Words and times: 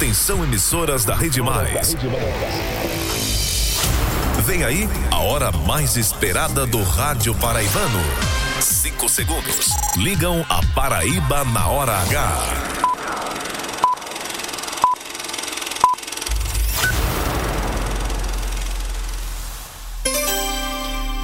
Atenção 0.00 0.42
emissoras 0.42 1.04
da 1.04 1.14
Rede 1.14 1.42
Mais. 1.42 1.94
Vem 4.46 4.64
aí 4.64 4.88
a 5.10 5.18
hora 5.18 5.52
mais 5.52 5.94
esperada 5.98 6.64
do 6.64 6.82
rádio 6.82 7.34
paraibano. 7.34 8.00
Cinco 8.62 9.10
segundos. 9.10 9.68
Ligam 9.98 10.42
a 10.48 10.64
Paraíba 10.74 11.44
na 11.44 11.68
hora 11.68 11.92
H. 11.98 12.38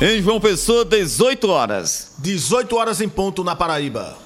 Em 0.03 0.23
João 0.23 0.39
Pessoa, 0.39 0.85
18 0.85 1.49
horas. 1.49 2.13
18 2.19 2.77
horas 2.77 3.01
em 3.01 3.09
ponto 3.09 3.43
na 3.43 3.57
Paraíba. 3.57 4.26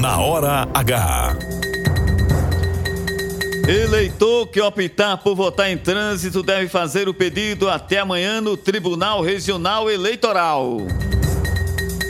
Na 0.00 0.16
Hora 0.18 0.68
H. 0.72 1.36
Eleitor 3.66 4.46
que 4.46 4.60
optar 4.60 5.16
por 5.16 5.34
votar 5.34 5.68
em 5.72 5.76
trânsito 5.76 6.40
deve 6.40 6.68
fazer 6.68 7.08
o 7.08 7.14
pedido 7.14 7.68
até 7.68 7.98
amanhã 7.98 8.40
no 8.40 8.56
Tribunal 8.56 9.22
Regional 9.22 9.90
Eleitoral. 9.90 10.76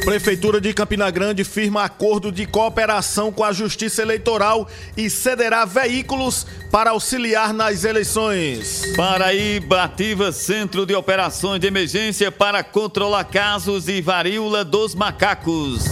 Prefeitura 0.04 0.60
de 0.60 0.75
Campina 0.75 1.10
Grande 1.10 1.44
firma 1.44 1.82
acordo 1.82 2.31
de 2.31 2.44
cooperação 2.44 3.32
com 3.32 3.43
a 3.43 3.53
Justiça 3.53 4.03
Eleitoral 4.03 4.69
e 4.94 5.09
cederá 5.09 5.65
veículos 5.65 6.47
para 6.70 6.91
auxiliar 6.91 7.55
nas 7.55 7.84
eleições. 7.84 8.82
Paraíba 8.97 9.84
ativa 9.84 10.31
Centro 10.31 10.84
de 10.84 10.94
Operações 10.94 11.59
de 11.59 11.66
Emergência 11.66 12.31
para 12.31 12.62
controlar 12.62 13.25
casos 13.25 13.87
de 13.87 14.03
varíola 14.03 14.62
dos 14.62 14.94
macacos. 14.94 15.84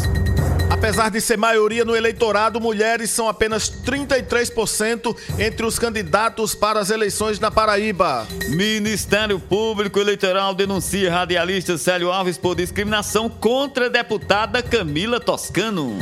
Apesar 0.78 1.10
de 1.10 1.20
ser 1.22 1.38
maioria 1.38 1.84
no 1.86 1.96
eleitorado, 1.96 2.60
mulheres 2.60 3.10
são 3.10 3.28
apenas 3.28 3.70
33% 3.70 5.16
entre 5.38 5.64
os 5.64 5.78
candidatos 5.78 6.54
para 6.54 6.78
as 6.78 6.90
eleições 6.90 7.40
na 7.40 7.50
Paraíba. 7.50 8.28
Ministério 8.50 9.40
Público 9.40 9.98
Eleitoral 9.98 10.54
denuncia 10.54 11.10
radialista 11.10 11.78
Célio 11.78 12.12
Alves 12.12 12.36
por 12.36 12.54
discriminação 12.54 13.28
contra 13.28 13.86
a 13.86 13.88
deputada 13.88 14.62
Camila 14.62 15.18
Toscano. 15.18 15.98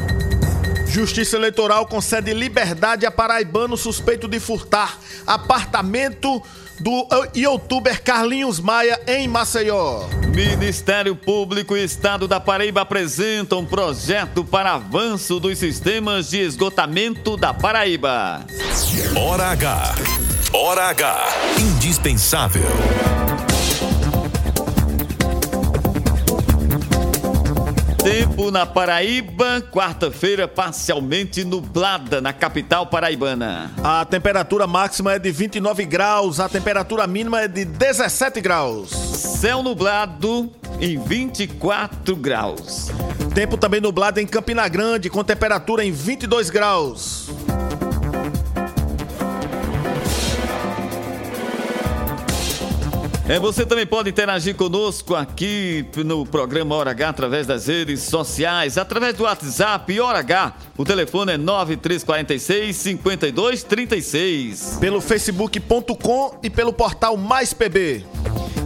Justiça 0.89 1.37
Eleitoral 1.37 1.87
concede 1.87 2.35
liberdade 2.35 3.07
a 3.07 3.11
paraibano 3.11 3.77
suspeito 3.77 4.29
de 4.29 4.39
furtar 4.39 4.99
apartamento 5.27 6.43
do 6.81 7.07
youtuber 7.35 8.03
Carlinhos 8.03 8.61
Maia 8.61 9.01
em 9.07 9.29
Maceió. 9.29 10.07
Ministério 10.35 11.15
Público 11.15 11.77
e 11.77 11.85
Estado 11.85 12.27
da 12.27 12.41
Paraíba 12.41 12.81
apresentam 12.81 13.61
um 13.61 13.65
projeto 13.65 14.45
para 14.45 14.75
avanço 14.75 15.39
dos 15.39 15.59
sistemas 15.59 16.31
de 16.31 16.41
esgotamento 16.41 17.37
da 17.37 17.55
Paraíba. 17.55 18.45
Hora 19.17 19.51
H. 19.51 19.95
Hora 20.53 20.89
H. 20.89 21.25
Indispensável. 21.59 22.63
Tempo 28.05 28.51
na 28.51 28.67
Paraíba, 28.67 29.63
quarta-feira 29.73 30.47
parcialmente 30.47 31.43
nublada 31.43 32.21
na 32.21 32.35
capital 32.35 32.87
paraibana. 32.87 33.73
A 33.83 34.05
temperatura 34.05 34.67
máxima 34.67 35.15
é 35.15 35.19
de 35.19 35.31
29 35.31 35.87
graus, 35.87 36.39
a 36.39 36.47
temperatura 36.47 37.07
mínima 37.07 37.41
é 37.41 37.49
de 37.49 37.65
17 37.65 38.43
graus. 38.43 38.91
Céu 38.91 39.63
nublado 39.63 40.53
em 40.83 40.99
24 40.99 42.15
graus. 42.15 42.91
Tempo 43.35 43.57
também 43.57 43.81
nublado 43.81 44.21
em 44.21 44.27
Campina 44.27 44.69
Grande, 44.69 45.09
com 45.09 45.25
temperatura 45.25 45.83
em 45.83 45.91
22 45.91 46.51
graus. 46.51 47.31
É, 53.27 53.39
você 53.39 53.65
também 53.65 53.87
pode 53.87 54.11
interagir 54.11 54.55
conosco 54.55 55.15
aqui 55.15 55.87
no 56.05 56.27
programa 56.27 56.75
Hora 56.75 56.91
H 56.91 57.09
através 57.09 57.47
das 57.47 57.69
redes 57.69 58.03
sociais, 58.03 58.77
através 58.77 59.15
do 59.15 59.25
WhatsApp 59.25 59.99
Hora 59.99 60.19
H. 60.19 60.53
O 60.77 60.85
telefone 60.85 61.33
é 61.33 61.39
9346 61.39 62.77
5236. 62.77 64.77
Pelo 64.79 65.01
facebook.com 65.01 66.39
e 66.43 66.51
pelo 66.51 66.71
portal 66.73 67.17
Mais 67.17 67.55
PB. 67.55 68.05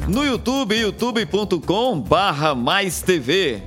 No 0.08 0.24
YouTube, 0.24 0.74
youtube.com 0.74 2.00
barra 2.00 2.54
Mais 2.54 3.00
TV. 3.00 3.62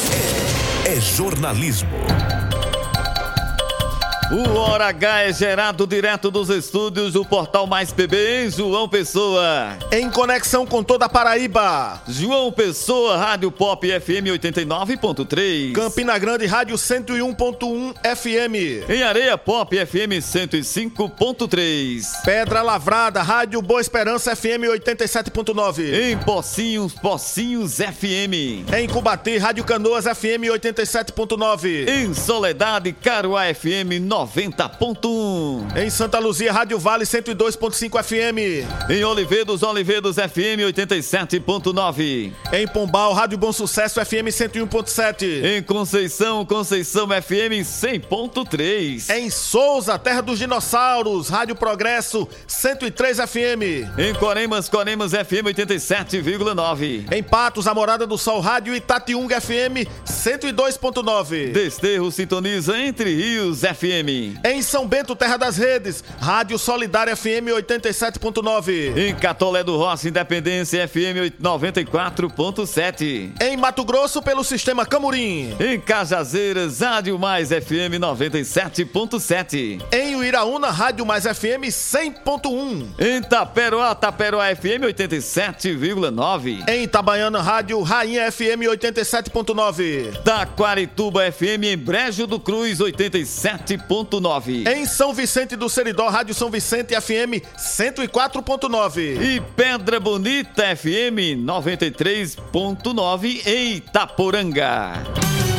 é 0.85 1.01
jornalismo. 1.01 2.44
O 4.35 4.59
Hora 4.59 4.87
H 4.87 5.21
é 5.21 5.33
gerado 5.33 5.87
direto 5.87 6.29
dos 6.29 6.51
estúdios 6.51 7.13
do 7.13 7.25
Portal 7.25 7.69
Mais 7.69 7.93
PB 7.93 8.47
em 8.47 8.51
João 8.51 8.89
Pessoa. 8.89 9.79
Em 9.93 10.11
conexão 10.11 10.67
com 10.67 10.83
toda 10.83 11.05
a 11.05 11.09
Paraíba. 11.09 12.03
João 12.09 12.51
Pessoa, 12.51 13.17
Rádio 13.17 13.53
Pop 13.53 13.87
FM 13.87 14.35
89.3. 14.37 15.73
Campina 15.73 16.19
Grande, 16.19 16.47
Rádio 16.47 16.75
101.1 16.75 17.95
FM. 18.17 18.91
Em 18.91 19.05
Areia 19.05 19.39
Pop 19.39 19.73
FM 19.87 20.19
105.3. 20.21 22.03
Pedra 22.25 22.61
Lavrada, 22.61 23.23
Rádio 23.23 23.63
Boa 23.63 23.81
Esperança 23.81 24.35
FM 24.35 24.67
87.9. 24.69 26.11
Em 26.11 26.19
Pocinhos, 26.19 26.93
Pocinhos 26.93 27.77
FM. 27.77 28.67
Em 28.77 28.89
Cubatê, 28.89 29.39
Rádio 29.39 29.63
Canoas 29.63 30.07
FM 30.07 30.51
87.9. 30.51 31.89
Em 31.89 32.13
Soledade, 32.13 32.93
Caruá 32.93 33.45
FM 33.55 34.01
90. 34.03 34.24
90.1. 34.27 35.77
Em 35.77 35.91
Santa 35.91 36.19
Luzia, 36.19 36.53
Rádio 36.53 36.79
Vale 36.79 37.05
102.5 37.05 38.03
FM. 38.03 38.91
Em 38.91 39.05
Olivedos, 39.05 39.63
Olivedos 39.63 40.17
FM 40.17 40.65
87.9. 40.73 42.33
Em 42.53 42.67
Pombal, 42.67 43.13
Rádio 43.13 43.39
Bom 43.39 43.53
Sucesso 43.53 44.05
FM 44.05 44.29
101.7. 44.29 45.45
Em 45.45 45.63
Conceição, 45.63 46.45
Conceição 46.45 47.07
FM 47.09 47.63
100.3. 47.63 49.11
Em 49.15 49.31
Souza, 49.31 49.99
Terra 49.99 50.21
dos 50.21 50.39
Dinossauros, 50.39 51.29
Rádio 51.29 51.55
Progresso 51.55 52.29
103 52.47 53.19
FM. 53.19 53.99
Em 53.99 54.15
Coremas, 54.15 54.69
Coremas 54.69 55.13
FM 55.13 55.47
87,9. 55.55 57.13
Em 57.13 57.23
Patos, 57.23 57.67
a 57.67 57.75
Morada 57.75 58.07
do 58.07 58.17
Sol, 58.17 58.41
Rádio 58.41 58.75
Itatiunga 58.75 59.41
FM 59.41 59.87
102.9. 60.07 61.53
Desterro 61.53 62.11
sintoniza 62.11 62.79
Entre 62.79 63.15
Rios 63.15 63.61
FM. 63.61 64.04
Em 64.45 64.61
São 64.63 64.87
Bento, 64.87 65.17
Terra 65.17 65.37
das 65.37 65.57
Redes, 65.57 66.05
Rádio 66.21 66.59
Solidária 66.59 67.17
FM 67.17 67.49
87.9. 67.57 68.97
Em 68.97 69.15
Catolé 69.15 69.65
do 69.65 69.77
Rossi, 69.77 70.09
Independência 70.09 70.87
FM 70.87 71.33
94.7. 71.41 73.33
Em 73.41 73.57
Mato 73.57 73.85
Grosso, 73.85 74.21
pelo 74.21 74.45
Sistema 74.45 74.85
Camurim. 74.85 75.57
Em 75.59 75.81
Cajazeiras, 75.81 76.81
Rádio 76.81 77.19
Mais 77.19 77.49
FM 77.49 77.99
97.7. 77.99 79.81
Em 79.93 80.17
Uiraúna, 80.17 80.71
Rádio 80.71 81.07
Mais 81.07 81.25
FM 81.25 81.65
100.1. 81.69 82.87
Em 82.99 83.23
Taperoá, 83.23 83.95
Taperoá 83.95 84.55
FM 84.55 84.85
87,9. 84.87 86.69
Em 86.69 86.83
Itabaiana, 86.85 87.41
Rádio 87.41 87.81
Rainha 87.83 88.31
FM 88.31 88.69
87.9. 88.69 90.23
Taquarituba 90.23 91.31
FM 91.33 91.65
em 91.65 91.79
Brejo 91.79 92.27
do 92.27 92.39
Cruz 92.39 92.79
87.9. 92.79 93.94
Em 94.67 94.87
São 94.87 95.15
Vicente 95.15 95.55
do 95.55 95.69
Seridó, 95.69 96.09
Rádio 96.09 96.35
São 96.35 96.51
Vicente 96.51 97.01
FM 97.01 97.47
104.9. 97.57 99.23
E 99.23 99.41
Pedra 99.55 100.01
Bonita 100.01 100.75
FM 100.75 101.39
93.9 101.45 103.47
em 103.47 103.77
Itaporanga. 103.77 105.54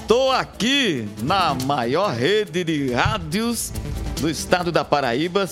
Estou 0.00 0.30
aqui 0.30 1.08
na 1.22 1.54
maior 1.54 2.14
rede 2.14 2.62
de 2.62 2.92
rádios 2.92 3.72
do 4.20 4.30
estado 4.30 4.70
da 4.70 4.84
Paraíba. 4.84 5.48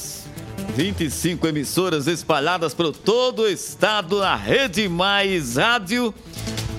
25 0.74 1.46
emissoras 1.48 2.06
espalhadas 2.06 2.72
por 2.72 2.92
todo 2.92 3.42
o 3.42 3.48
estado, 3.48 4.22
a 4.22 4.36
Rede 4.36 4.88
Mais 4.88 5.56
Rádio, 5.56 6.14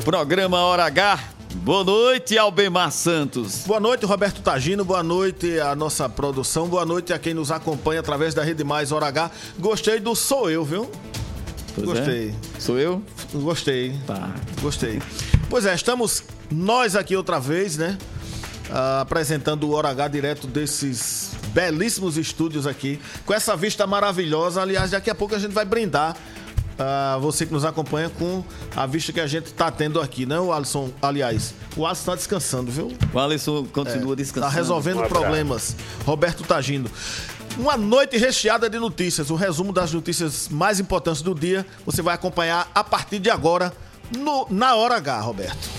programa 0.06 0.60
Hora 0.60 0.86
H. 0.86 1.20
Boa 1.56 1.84
noite, 1.84 2.38
Albemar 2.38 2.92
Santos. 2.92 3.64
Boa 3.66 3.80
noite, 3.80 4.06
Roberto 4.06 4.42
Tagino. 4.42 4.86
Boa 4.86 5.04
noite 5.04 5.60
à 5.60 5.76
nossa 5.76 6.08
produção. 6.08 6.68
Boa 6.68 6.86
noite 6.86 7.12
a 7.12 7.20
quem 7.20 7.34
nos 7.34 7.52
acompanha 7.52 8.00
através 8.00 8.34
da 8.34 8.44
Rede 8.44 8.64
Mais 8.64 8.92
Hora 8.92 9.08
H. 9.08 9.32
Gostei 9.60 10.00
do 10.00 10.16
Sou 10.16 10.50
Eu, 10.50 10.64
viu? 10.64 10.90
Pois 11.76 11.88
Gostei. 11.88 12.30
É? 12.30 12.60
Sou 12.60 12.80
eu? 12.80 13.04
Gostei. 13.34 13.94
Tá. 14.06 14.34
Gostei. 14.62 15.00
Pois 15.50 15.66
é, 15.66 15.74
estamos 15.74 16.24
nós 16.52 16.96
aqui 16.96 17.16
outra 17.16 17.40
vez, 17.40 17.78
né? 17.78 17.98
Ah, 18.70 19.02
apresentando 19.02 19.70
o 19.70 19.72
Hora 19.72 19.90
H 19.90 20.10
direto 20.10 20.46
desses 20.46 21.32
belíssimos 21.54 22.18
estúdios 22.18 22.68
aqui, 22.68 23.00
com 23.26 23.34
essa 23.34 23.56
vista 23.56 23.88
maravilhosa. 23.88 24.62
Aliás, 24.62 24.92
daqui 24.92 25.10
a 25.10 25.16
pouco 25.16 25.36
a 25.36 25.40
gente 25.40 25.54
vai 25.54 25.64
brindar 25.64 26.18
ah, 26.78 27.18
você 27.22 27.46
que 27.46 27.54
nos 27.54 27.64
acompanha 27.64 28.10
com 28.10 28.44
a 28.76 28.86
vista 28.86 29.14
que 29.14 29.22
a 29.22 29.28
gente 29.28 29.46
está 29.46 29.72
tendo 29.72 30.02
aqui, 30.02 30.26
né, 30.26 30.38
o 30.38 30.52
Alisson? 30.52 30.92
Aliás, 31.02 31.54
o 31.78 31.86
Alisson 31.86 32.02
está 32.02 32.16
descansando, 32.16 32.70
viu? 32.70 32.92
O 33.14 33.18
Alisson 33.18 33.66
continua 33.72 34.18
descansando. 34.18 34.48
Está 34.48 34.60
resolvendo 34.60 35.08
problemas. 35.08 35.78
Roberto 36.06 36.44
Tagindo. 36.44 36.92
Uma 37.58 37.78
noite 37.78 38.18
recheada 38.18 38.70
de 38.70 38.78
notícias. 38.78 39.30
O 39.30 39.36
resumo 39.36 39.72
das 39.72 39.94
notícias 39.94 40.50
mais 40.50 40.78
importantes 40.78 41.22
do 41.22 41.34
dia 41.34 41.66
você 41.86 42.02
vai 42.02 42.14
acompanhar 42.14 42.70
a 42.76 42.84
partir 42.84 43.18
de 43.18 43.30
agora 43.30 43.74
no, 44.16 44.48
na 44.50 44.76
Hora 44.76 44.98
H, 44.98 45.20
Roberto. 45.22 45.70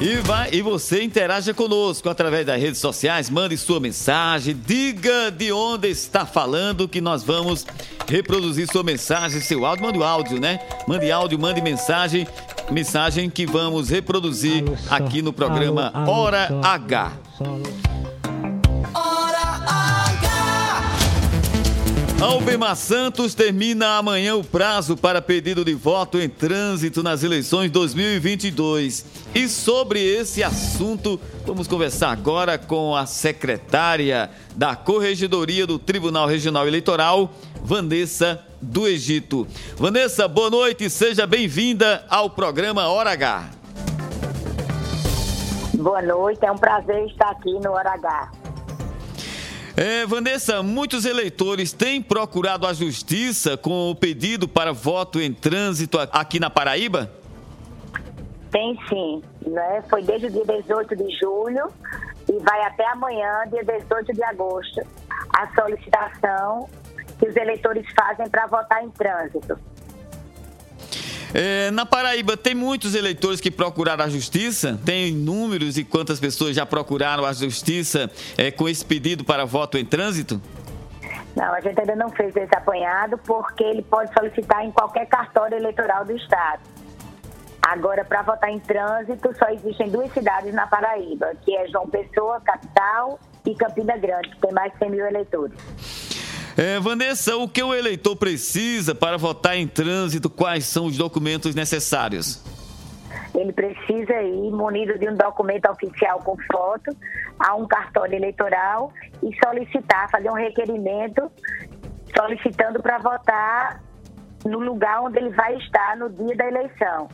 E, 0.00 0.16
vai, 0.16 0.50
e 0.52 0.60
você 0.60 1.02
interaja 1.02 1.54
conosco 1.54 2.10
através 2.10 2.44
das 2.44 2.60
redes 2.60 2.78
sociais, 2.78 3.30
mande 3.30 3.56
sua 3.56 3.80
mensagem, 3.80 4.54
diga 4.54 5.30
de 5.30 5.50
onde 5.50 5.88
está 5.88 6.26
falando 6.26 6.86
que 6.86 7.00
nós 7.00 7.22
vamos 7.24 7.64
reproduzir 8.06 8.70
sua 8.70 8.82
mensagem, 8.82 9.40
seu 9.40 9.64
áudio, 9.64 9.86
mande 9.86 10.02
áudio, 10.02 10.38
né? 10.38 10.60
Mande 10.86 11.10
áudio, 11.10 11.38
mande 11.38 11.62
mensagem, 11.62 12.26
mensagem 12.70 13.30
que 13.30 13.46
vamos 13.46 13.88
reproduzir 13.88 14.64
aqui 14.90 15.22
no 15.22 15.32
programa 15.32 15.90
Hora 16.06 16.50
H. 16.62 17.12
Albemar 22.20 22.74
Santos 22.76 23.34
termina 23.34 23.98
amanhã 23.98 24.36
o 24.36 24.42
prazo 24.42 24.96
para 24.96 25.20
pedido 25.20 25.62
de 25.62 25.74
voto 25.74 26.18
em 26.18 26.30
trânsito 26.30 27.02
nas 27.02 27.22
eleições 27.22 27.70
2022. 27.70 29.04
E 29.34 29.46
sobre 29.46 30.00
esse 30.00 30.42
assunto, 30.42 31.20
vamos 31.44 31.68
conversar 31.68 32.10
agora 32.10 32.56
com 32.56 32.96
a 32.96 33.04
secretária 33.04 34.30
da 34.56 34.74
Corregedoria 34.74 35.66
do 35.66 35.78
Tribunal 35.78 36.26
Regional 36.26 36.66
Eleitoral, 36.66 37.30
Vanessa 37.62 38.42
do 38.62 38.88
Egito. 38.88 39.46
Vanessa, 39.76 40.26
boa 40.26 40.48
noite, 40.48 40.88
seja 40.88 41.26
bem-vinda 41.26 42.06
ao 42.08 42.30
programa 42.30 42.88
Hora 42.88 43.10
H. 43.10 43.50
Boa 45.74 46.00
noite, 46.00 46.42
é 46.42 46.50
um 46.50 46.56
prazer 46.56 47.04
estar 47.08 47.28
aqui 47.28 47.52
no 47.60 47.72
Hora 47.72 47.92
H. 47.92 48.45
É, 49.76 50.06
Vanessa, 50.06 50.62
muitos 50.62 51.04
eleitores 51.04 51.70
têm 51.70 52.00
procurado 52.00 52.66
a 52.66 52.72
justiça 52.72 53.58
com 53.58 53.90
o 53.90 53.94
pedido 53.94 54.48
para 54.48 54.72
voto 54.72 55.20
em 55.20 55.34
trânsito 55.34 55.98
aqui 55.98 56.40
na 56.40 56.48
Paraíba? 56.48 57.12
Tem 58.50 58.78
sim, 58.88 59.22
né? 59.46 59.84
Foi 59.90 60.02
desde 60.02 60.28
o 60.28 60.30
dia 60.30 60.44
18 60.62 60.96
de 60.96 61.18
julho 61.18 61.68
e 62.26 62.38
vai 62.38 62.62
até 62.62 62.88
amanhã, 62.90 63.44
dia 63.50 63.62
18 63.62 64.14
de 64.14 64.24
agosto, 64.24 64.80
a 65.38 65.54
solicitação 65.54 66.70
que 67.18 67.28
os 67.28 67.36
eleitores 67.36 67.84
fazem 67.94 68.30
para 68.30 68.46
votar 68.46 68.82
em 68.82 68.88
trânsito. 68.88 69.58
É, 71.38 71.70
na 71.70 71.84
Paraíba, 71.84 72.34
tem 72.34 72.54
muitos 72.54 72.94
eleitores 72.94 73.42
que 73.42 73.50
procuraram 73.50 74.02
a 74.02 74.08
justiça? 74.08 74.80
Tem 74.86 75.12
números 75.12 75.76
e 75.76 75.84
quantas 75.84 76.18
pessoas 76.18 76.56
já 76.56 76.64
procuraram 76.64 77.26
a 77.26 77.32
justiça 77.34 78.10
é, 78.38 78.50
com 78.50 78.66
esse 78.66 78.82
pedido 78.82 79.22
para 79.22 79.44
voto 79.44 79.76
em 79.76 79.84
trânsito? 79.84 80.40
Não, 81.36 81.52
a 81.52 81.60
gente 81.60 81.78
ainda 81.78 81.94
não 81.94 82.08
fez 82.08 82.34
esse 82.34 82.56
apanhado 82.56 83.18
porque 83.18 83.62
ele 83.62 83.82
pode 83.82 84.10
solicitar 84.14 84.64
em 84.64 84.72
qualquer 84.72 85.04
cartório 85.08 85.58
eleitoral 85.58 86.06
do 86.06 86.16
Estado. 86.16 86.62
Agora, 87.60 88.02
para 88.02 88.22
votar 88.22 88.48
em 88.48 88.58
trânsito, 88.58 89.30
só 89.38 89.50
existem 89.50 89.90
duas 89.90 90.10
cidades 90.14 90.54
na 90.54 90.66
Paraíba, 90.66 91.32
que 91.44 91.54
é 91.54 91.68
João 91.68 91.86
Pessoa, 91.86 92.40
capital, 92.40 93.20
e 93.44 93.54
Campina 93.54 93.96
Grande, 93.98 94.30
que 94.30 94.40
tem 94.40 94.52
mais 94.52 94.72
de 94.72 94.78
100 94.78 94.90
mil 94.90 95.06
eleitores. 95.06 95.58
É, 96.56 96.80
Vanessa, 96.80 97.36
o 97.36 97.46
que 97.46 97.62
o 97.62 97.74
eleitor 97.74 98.16
precisa 98.16 98.94
para 98.94 99.18
votar 99.18 99.58
em 99.58 99.68
trânsito? 99.68 100.30
Quais 100.30 100.64
são 100.64 100.86
os 100.86 100.96
documentos 100.96 101.54
necessários? 101.54 102.42
Ele 103.34 103.52
precisa 103.52 104.22
ir 104.22 104.50
munido 104.50 104.98
de 104.98 105.06
um 105.06 105.14
documento 105.14 105.70
oficial 105.70 106.18
com 106.20 106.34
foto 106.50 106.96
a 107.38 107.54
um 107.54 107.66
cartório 107.66 108.14
eleitoral 108.14 108.90
e 109.22 109.36
solicitar, 109.44 110.10
fazer 110.10 110.30
um 110.30 110.34
requerimento 110.34 111.30
solicitando 112.16 112.80
para 112.80 112.96
votar 112.98 113.82
no 114.46 114.58
lugar 114.58 115.02
onde 115.02 115.18
ele 115.18 115.30
vai 115.30 115.56
estar 115.56 115.94
no 115.98 116.08
dia 116.08 116.36
da 116.36 116.46
eleição, 116.46 117.08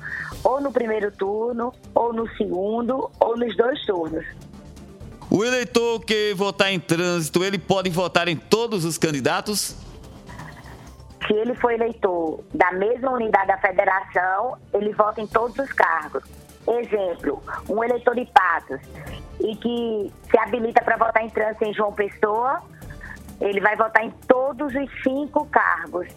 ou 0.44 0.60
no 0.60 0.70
primeiro 0.70 1.10
turno, 1.10 1.72
ou 1.92 2.12
no 2.12 2.28
segundo, 2.36 3.10
ou 3.18 3.36
nos 3.36 3.56
dois 3.56 3.84
turnos. 3.84 4.24
O 5.34 5.42
eleitor 5.42 6.04
que 6.04 6.34
votar 6.34 6.70
em 6.70 6.78
trânsito, 6.78 7.42
ele 7.42 7.58
pode 7.58 7.88
votar 7.88 8.28
em 8.28 8.36
todos 8.36 8.84
os 8.84 8.98
candidatos? 8.98 9.74
Se 11.26 11.32
ele 11.32 11.54
for 11.54 11.72
eleitor 11.72 12.44
da 12.52 12.70
mesma 12.72 13.12
unidade 13.12 13.46
da 13.46 13.56
federação, 13.56 14.58
ele 14.74 14.92
vota 14.92 15.22
em 15.22 15.26
todos 15.26 15.58
os 15.58 15.72
cargos. 15.72 16.22
Exemplo, 16.68 17.42
um 17.66 17.82
eleitor 17.82 18.14
de 18.14 18.26
Patos 18.26 18.78
e 19.40 19.56
que 19.56 20.12
se 20.30 20.38
habilita 20.38 20.82
para 20.82 20.98
votar 20.98 21.24
em 21.24 21.30
trânsito 21.30 21.64
em 21.64 21.72
João 21.72 21.94
Pessoa, 21.94 22.60
ele 23.40 23.62
vai 23.62 23.74
votar 23.74 24.04
em 24.04 24.10
todos 24.28 24.74
os 24.74 25.02
cinco 25.02 25.46
cargos. 25.46 26.08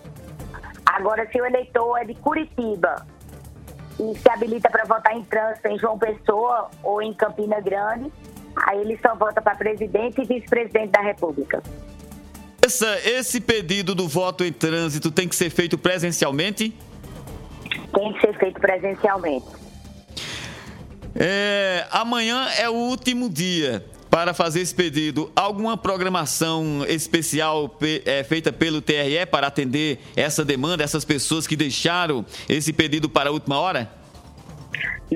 Agora, 0.85 1.25
se 1.31 1.39
o 1.39 1.45
eleitor 1.45 1.99
é 1.99 2.03
de 2.03 2.15
Curitiba 2.15 3.07
e 3.97 4.13
se 4.13 4.29
habilita 4.29 4.69
para 4.69 4.83
votar 4.83 5.15
em 5.15 5.23
trânsito 5.23 5.69
em 5.69 5.79
João 5.79 5.97
Pessoa 5.97 6.69
ou 6.83 7.01
em 7.01 7.13
Campina 7.13 7.61
Grande, 7.61 8.11
aí 8.55 8.81
ele 8.81 8.97
só 9.01 9.15
vota 9.15 9.41
para 9.41 9.55
presidente 9.55 10.21
e 10.21 10.25
vice-presidente 10.25 10.91
da 10.91 11.01
República. 11.01 11.61
Essa, 12.65 12.97
esse 13.07 13.39
pedido 13.39 13.93
do 13.93 14.07
voto 14.07 14.43
em 14.43 14.51
trânsito 14.51 15.11
tem 15.11 15.27
que 15.27 15.35
ser 15.35 15.49
feito 15.49 15.77
presencialmente? 15.77 16.73
Tem 17.93 18.13
que 18.13 18.21
ser 18.21 18.37
feito 18.39 18.59
presencialmente. 18.59 19.45
É, 21.15 21.85
amanhã 21.91 22.47
é 22.57 22.69
o 22.69 22.73
último 22.73 23.29
dia 23.29 23.85
para 24.09 24.33
fazer 24.33 24.61
esse 24.61 24.73
pedido. 24.73 25.31
Alguma 25.35 25.77
programação 25.77 26.85
especial 26.87 27.77
é, 28.05 28.23
feita 28.23 28.51
pelo 28.51 28.81
TRE 28.81 29.25
para 29.29 29.47
atender 29.47 29.99
essa 30.15 30.43
demanda, 30.43 30.83
essas 30.83 31.05
pessoas 31.05 31.45
que 31.45 31.55
deixaram 31.55 32.25
esse 32.49 32.73
pedido 32.73 33.09
para 33.09 33.29
a 33.29 33.31
última 33.31 33.59
hora? 33.59 33.91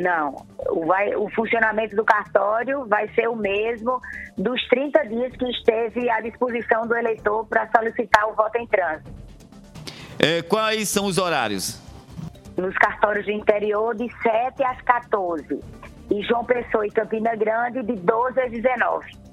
Não. 0.02 0.46
O, 0.70 0.86
vai, 0.86 1.16
o 1.16 1.30
funcionamento 1.32 1.96
do 1.96 2.04
cartório 2.04 2.86
vai 2.88 3.08
ser 3.14 3.28
o 3.28 3.36
mesmo 3.36 4.00
dos 4.38 4.62
30 4.70 5.08
dias 5.08 5.36
que 5.36 5.46
esteve 5.50 6.10
à 6.10 6.22
disposição 6.22 6.88
do 6.88 6.96
eleitor 6.96 7.46
para 7.46 7.70
solicitar 7.76 8.30
o 8.30 8.34
voto 8.34 8.58
em 8.58 8.68
trânsito. 8.68 9.12
É, 10.18 10.42
quais 10.42 10.90
são 10.90 11.06
os 11.06 11.18
horários? 11.18 11.82
Nos 12.58 12.78
cartórios 12.78 13.26
do 13.26 13.32
interior, 13.32 13.96
de 13.96 14.10
7 14.22 14.64
às 14.64 14.82
14 14.82 15.60
e 16.12 16.24
João 16.24 16.44
Pessoa 16.44 16.86
e 16.86 16.92
Campina 16.92 17.36
Grande 17.36 17.84
de 17.84 17.96
12 17.96 18.40
a 18.40 18.48
19. 18.48 19.30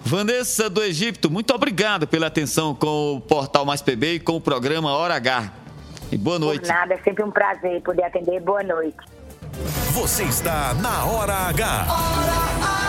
Vanessa 0.00 0.70
do 0.70 0.82
Egito, 0.82 1.30
muito 1.30 1.54
obrigado 1.54 2.06
pela 2.06 2.26
atenção 2.26 2.74
com 2.74 3.16
o 3.16 3.20
Portal 3.20 3.64
Mais 3.64 3.82
PB 3.82 4.14
e 4.14 4.20
com 4.20 4.36
o 4.36 4.40
programa 4.40 4.92
Hora 4.92 5.14
H. 5.14 5.52
E 6.10 6.16
boa 6.16 6.38
noite. 6.38 6.62
Por 6.62 6.68
nada, 6.68 6.94
é 6.94 6.98
sempre 6.98 7.22
um 7.22 7.30
prazer 7.30 7.82
poder 7.82 8.04
atender. 8.04 8.40
Boa 8.40 8.62
noite. 8.62 9.17
Você 9.92 10.24
está 10.24 10.74
na 10.74 11.04
Hora 11.04 11.34
H. 11.34 11.86
Hora 11.88 12.58
H. 12.64 12.88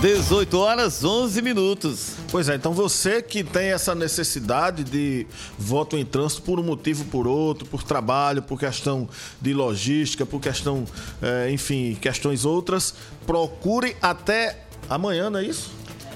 18 0.00 0.58
horas 0.58 1.04
11 1.04 1.40
minutos. 1.40 2.12
Pois 2.30 2.48
é, 2.48 2.56
então 2.56 2.72
você 2.72 3.22
que 3.22 3.42
tem 3.42 3.68
essa 3.68 3.94
necessidade 3.94 4.84
de 4.84 5.26
voto 5.58 5.96
em 5.96 6.04
trânsito 6.04 6.42
por 6.42 6.60
um 6.60 6.62
motivo 6.62 7.04
por 7.06 7.26
outro, 7.26 7.66
por 7.66 7.82
trabalho, 7.82 8.42
por 8.42 8.58
questão 8.58 9.08
de 9.40 9.54
logística, 9.54 10.26
por 10.26 10.40
questão, 10.40 10.84
é, 11.22 11.50
enfim, 11.50 11.96
questões 12.00 12.44
outras, 12.44 12.94
procure 13.26 13.96
até 14.02 14.58
amanhã, 14.88 15.30
não 15.30 15.38
é 15.38 15.44
isso? 15.44 15.70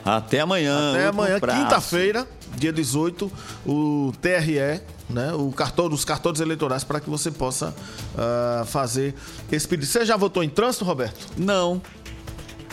Até 0.04 0.40
amanhã. 0.40 0.90
Até 0.90 1.06
amanhã, 1.06 1.40
quinta-feira, 1.40 2.26
dia 2.56 2.72
18, 2.72 3.30
o 3.66 4.12
TRE, 4.20 4.80
né, 5.08 5.32
o 5.34 5.50
cartão, 5.50 5.86
os 5.86 6.04
cartões 6.04 6.40
eleitorais 6.40 6.84
para 6.84 7.00
que 7.00 7.10
você 7.10 7.30
possa 7.30 7.74
uh, 8.14 8.64
fazer 8.66 9.14
esse 9.50 9.66
pedido. 9.66 9.86
Você 9.86 10.04
já 10.04 10.16
votou 10.16 10.42
em 10.42 10.48
trânsito, 10.48 10.84
Roberto? 10.84 11.26
Não. 11.36 11.80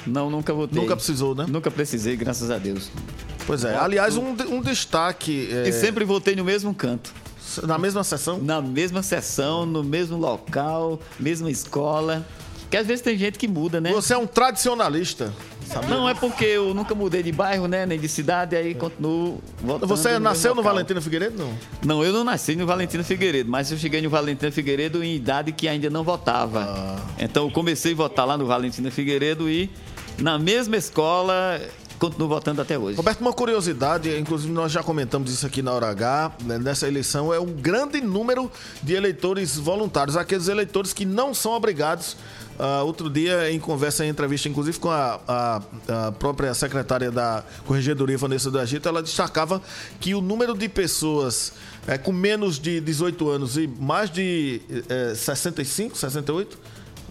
Não, 0.05 0.29
nunca 0.29 0.53
votei. 0.53 0.81
Nunca 0.81 0.96
precisou, 0.96 1.36
né? 1.36 1.46
Nunca 1.48 1.69
precisei, 1.69 2.15
graças 2.15 2.50
a 2.50 2.57
Deus. 2.57 2.89
Pois 3.46 3.63
é. 3.63 3.75
Aliás, 3.75 4.17
um, 4.17 4.36
um 4.50 4.62
destaque. 4.62 5.50
É... 5.51 5.69
E 5.69 5.72
sempre 5.72 6.05
votei 6.05 6.36
no 6.36 6.43
mesmo 6.43 6.74
canto. 6.74 7.13
Na 7.63 7.77
mesma 7.77 8.03
sessão? 8.03 8.38
Na 8.39 8.62
mesma 8.62 9.01
sessão, 9.01 9.65
no 9.65 9.84
mesmo 9.84 10.17
local, 10.17 11.00
mesma 11.19 11.50
escola. 11.50 12.25
Porque 12.62 12.75
às 12.75 12.86
vezes 12.86 13.01
tem 13.01 13.17
gente 13.17 13.39
que 13.39 13.48
muda, 13.48 13.79
né? 13.79 13.91
Você 13.93 14.13
é 14.13 14.17
um 14.17 14.27
tradicionalista. 14.27 15.34
Sabe? 15.68 15.88
Não, 15.88 16.08
é 16.08 16.14
porque 16.14 16.46
eu 16.46 16.74
nunca 16.74 16.96
mudei 16.96 17.22
de 17.22 17.32
bairro, 17.32 17.68
né? 17.68 17.86
Nem 17.86 18.00
de 18.00 18.08
cidade, 18.08 18.56
aí 18.56 18.74
continuo 18.74 19.42
votando. 19.62 19.88
Você 19.88 20.18
nasceu 20.18 20.52
no, 20.52 20.58
no 20.58 20.64
Valentina 20.64 21.02
Figueiredo, 21.02 21.38
não? 21.38 21.54
Não, 21.84 22.04
eu 22.04 22.14
não 22.14 22.24
nasci 22.24 22.56
no 22.56 22.66
Valentina 22.66 23.04
Figueiredo, 23.04 23.50
mas 23.50 23.72
eu 23.72 23.78
cheguei 23.78 24.02
no 24.02 24.10
Valentina 24.10 24.52
Figueiredo 24.52 25.04
em 25.04 25.16
idade 25.16 25.52
que 25.52 25.68
ainda 25.68 25.90
não 25.90 26.04
votava. 26.04 26.62
Ah. 26.62 26.96
Então 27.20 27.46
eu 27.46 27.52
comecei 27.52 27.94
a 27.94 27.96
votar 27.96 28.26
lá 28.26 28.38
no 28.38 28.46
Valentina 28.46 28.90
Figueiredo 28.90 29.50
e 29.50 29.70
na 30.18 30.40
mesma 30.40 30.78
escola, 30.78 31.62
continuo 32.00 32.28
votando 32.28 32.62
até 32.62 32.78
hoje. 32.78 32.98
Roberto, 32.98 33.22
uma 33.22 33.34
curiosidade, 33.34 34.18
inclusive 34.18 34.52
nós 34.52 34.72
já 34.72 34.82
comentamos 34.82 35.32
isso 35.32 35.46
aqui 35.46 35.62
na 35.62 35.72
hora 35.74 35.88
H, 35.90 36.32
né, 36.44 36.58
nessa 36.58 36.88
eleição, 36.88 37.34
é 37.34 37.40
um 37.40 37.52
grande 37.52 38.02
número 38.02 38.52
de 38.82 38.94
eleitores 38.94 39.58
voluntários, 39.58 40.16
aqueles 40.16 40.48
eleitores 40.48 40.94
que 40.94 41.06
não 41.06 41.34
são 41.34 41.52
obrigados. 41.52 42.18
Uh, 42.58 42.84
outro 42.86 43.10
dia, 43.10 43.52
em 43.52 43.60
conversa, 43.60 44.04
em 44.04 44.10
entrevista, 44.10 44.50
inclusive 44.50 44.80
com 44.80 44.90
a, 44.90 45.20
a, 45.28 45.62
a 46.08 46.12
própria 46.14 46.54
secretária 46.54 47.12
da 47.12 47.44
Corregedoria, 47.66 48.18
Vanessa 48.18 48.50
do 48.50 48.60
Egito, 48.60 48.90
ela 48.90 49.04
destacava 49.04 49.62
que 50.00 50.16
o 50.16 50.22
número 50.22 50.58
de 50.58 50.68
pessoas 50.68 51.54
é, 51.88 51.98
com 51.98 52.12
menos 52.12 52.58
de 52.58 52.82
18 52.82 53.30
anos 53.30 53.58
e 53.58 53.68
mais 53.68 54.10
de 54.10 54.60
é, 54.90 55.14
65, 55.14 55.96
68, 55.98 56.58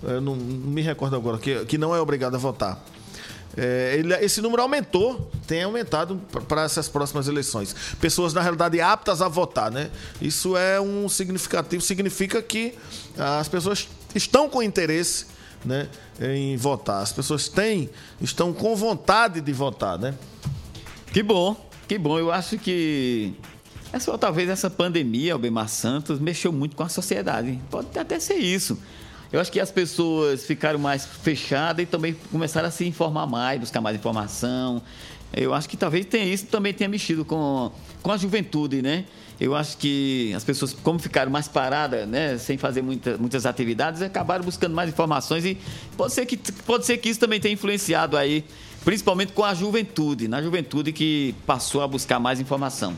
eu 0.03 0.21
não, 0.21 0.35
não 0.35 0.71
me 0.71 0.83
recordo 0.83 1.15
agora, 1.15 1.39
que, 1.39 1.65
que 1.65 1.79
não 1.79 1.95
é 1.95 2.01
obrigado 2.01 2.35
a 2.35 2.39
votar 2.39 2.85
é, 3.57 3.97
ele, 3.99 4.15
esse 4.17 4.43
número 4.43 4.61
aumentou, 4.63 5.31
tem 5.47 5.63
aumentado 5.63 6.21
para 6.47 6.63
essas 6.63 6.89
próximas 6.89 7.27
eleições. 7.27 7.75
Pessoas, 7.99 8.35
na 8.35 8.43
realidade, 8.43 8.81
aptas 8.81 9.23
a 9.23 9.29
votar, 9.29 9.71
né? 9.71 9.91
Isso 10.21 10.57
é 10.57 10.79
um 10.81 11.09
significativo, 11.09 11.83
significa 11.83 12.43
que 12.43 12.75
as 13.17 13.49
pessoas 13.49 13.89
estão 14.15 14.49
com 14.49 14.63
interesse 14.63 15.27
né, 15.67 15.89
em 16.21 16.57
votar. 16.57 17.03
As 17.03 17.13
pessoas 17.13 17.49
têm, 17.49 17.91
estão 18.21 18.53
com 18.53 18.75
vontade 18.77 19.41
de 19.41 19.53
votar, 19.53 19.99
né? 19.99 20.15
Que 21.13 21.23
bom, 21.23 21.57
que 21.89 21.99
bom. 21.99 22.19
Eu 22.19 22.33
acho 22.33 22.59
que 22.59 23.35
é 23.93 23.99
só 23.99 24.17
talvez 24.19 24.49
essa 24.49 24.69
pandemia, 24.69 25.33
Albemar 25.33 25.69
Santos, 25.69 26.19
mexeu 26.19 26.53
muito 26.53 26.77
com 26.77 26.83
a 26.83 26.89
sociedade. 26.89 27.59
Pode 27.71 27.99
até 27.99 28.19
ser 28.21 28.37
isso. 28.37 28.79
Eu 29.33 29.41
acho 29.41 29.51
que 29.51 29.59
as 29.59 29.71
pessoas 29.71 30.45
ficaram 30.45 30.79
mais 30.79 31.05
fechadas 31.05 31.83
e 31.83 31.87
também 31.87 32.17
começaram 32.31 32.69
a 32.69 32.71
se 32.71 32.87
informar 32.87 33.27
mais, 33.27 33.59
buscar 33.61 33.81
mais 33.81 33.97
informação. 33.97 34.81
Eu 35.33 35.53
acho 35.53 35.69
que 35.69 35.77
talvez 35.77 36.07
tenha 36.07 36.25
isso 36.25 36.47
também 36.47 36.73
tenha 36.73 36.89
mexido 36.89 37.25
com, 37.25 37.73
com 38.03 38.13
a 38.13 38.17
juventude, 38.17 38.81
né? 38.81 39.05
Eu 39.39 39.55
acho 39.55 39.77
que 39.77 40.33
as 40.35 40.43
pessoas, 40.43 40.73
como 40.73 40.99
ficaram 40.99 41.31
mais 41.31 41.47
paradas, 41.47 42.09
né, 42.09 42.39
sem 42.39 42.57
fazer 42.57 42.81
muita, 42.81 43.19
muitas 43.19 43.45
atividades, 43.45 44.01
acabaram 44.01 44.43
buscando 44.43 44.75
mais 44.75 44.89
informações 44.89 45.45
e 45.45 45.59
pode 45.97 46.15
ser, 46.15 46.25
que, 46.25 46.37
pode 46.37 46.87
ser 46.87 46.97
que 46.97 47.11
isso 47.11 47.21
também 47.21 47.39
tenha 47.39 47.53
influenciado 47.53 48.17
aí, 48.17 48.45
principalmente 48.85 49.33
com 49.33 49.45
a 49.45 49.53
juventude, 49.53 50.27
na 50.27 50.41
juventude 50.41 50.91
que 50.91 51.35
passou 51.47 51.83
a 51.83 51.89
buscar 51.89 52.19
mais 52.19 52.41
informação. 52.41 52.97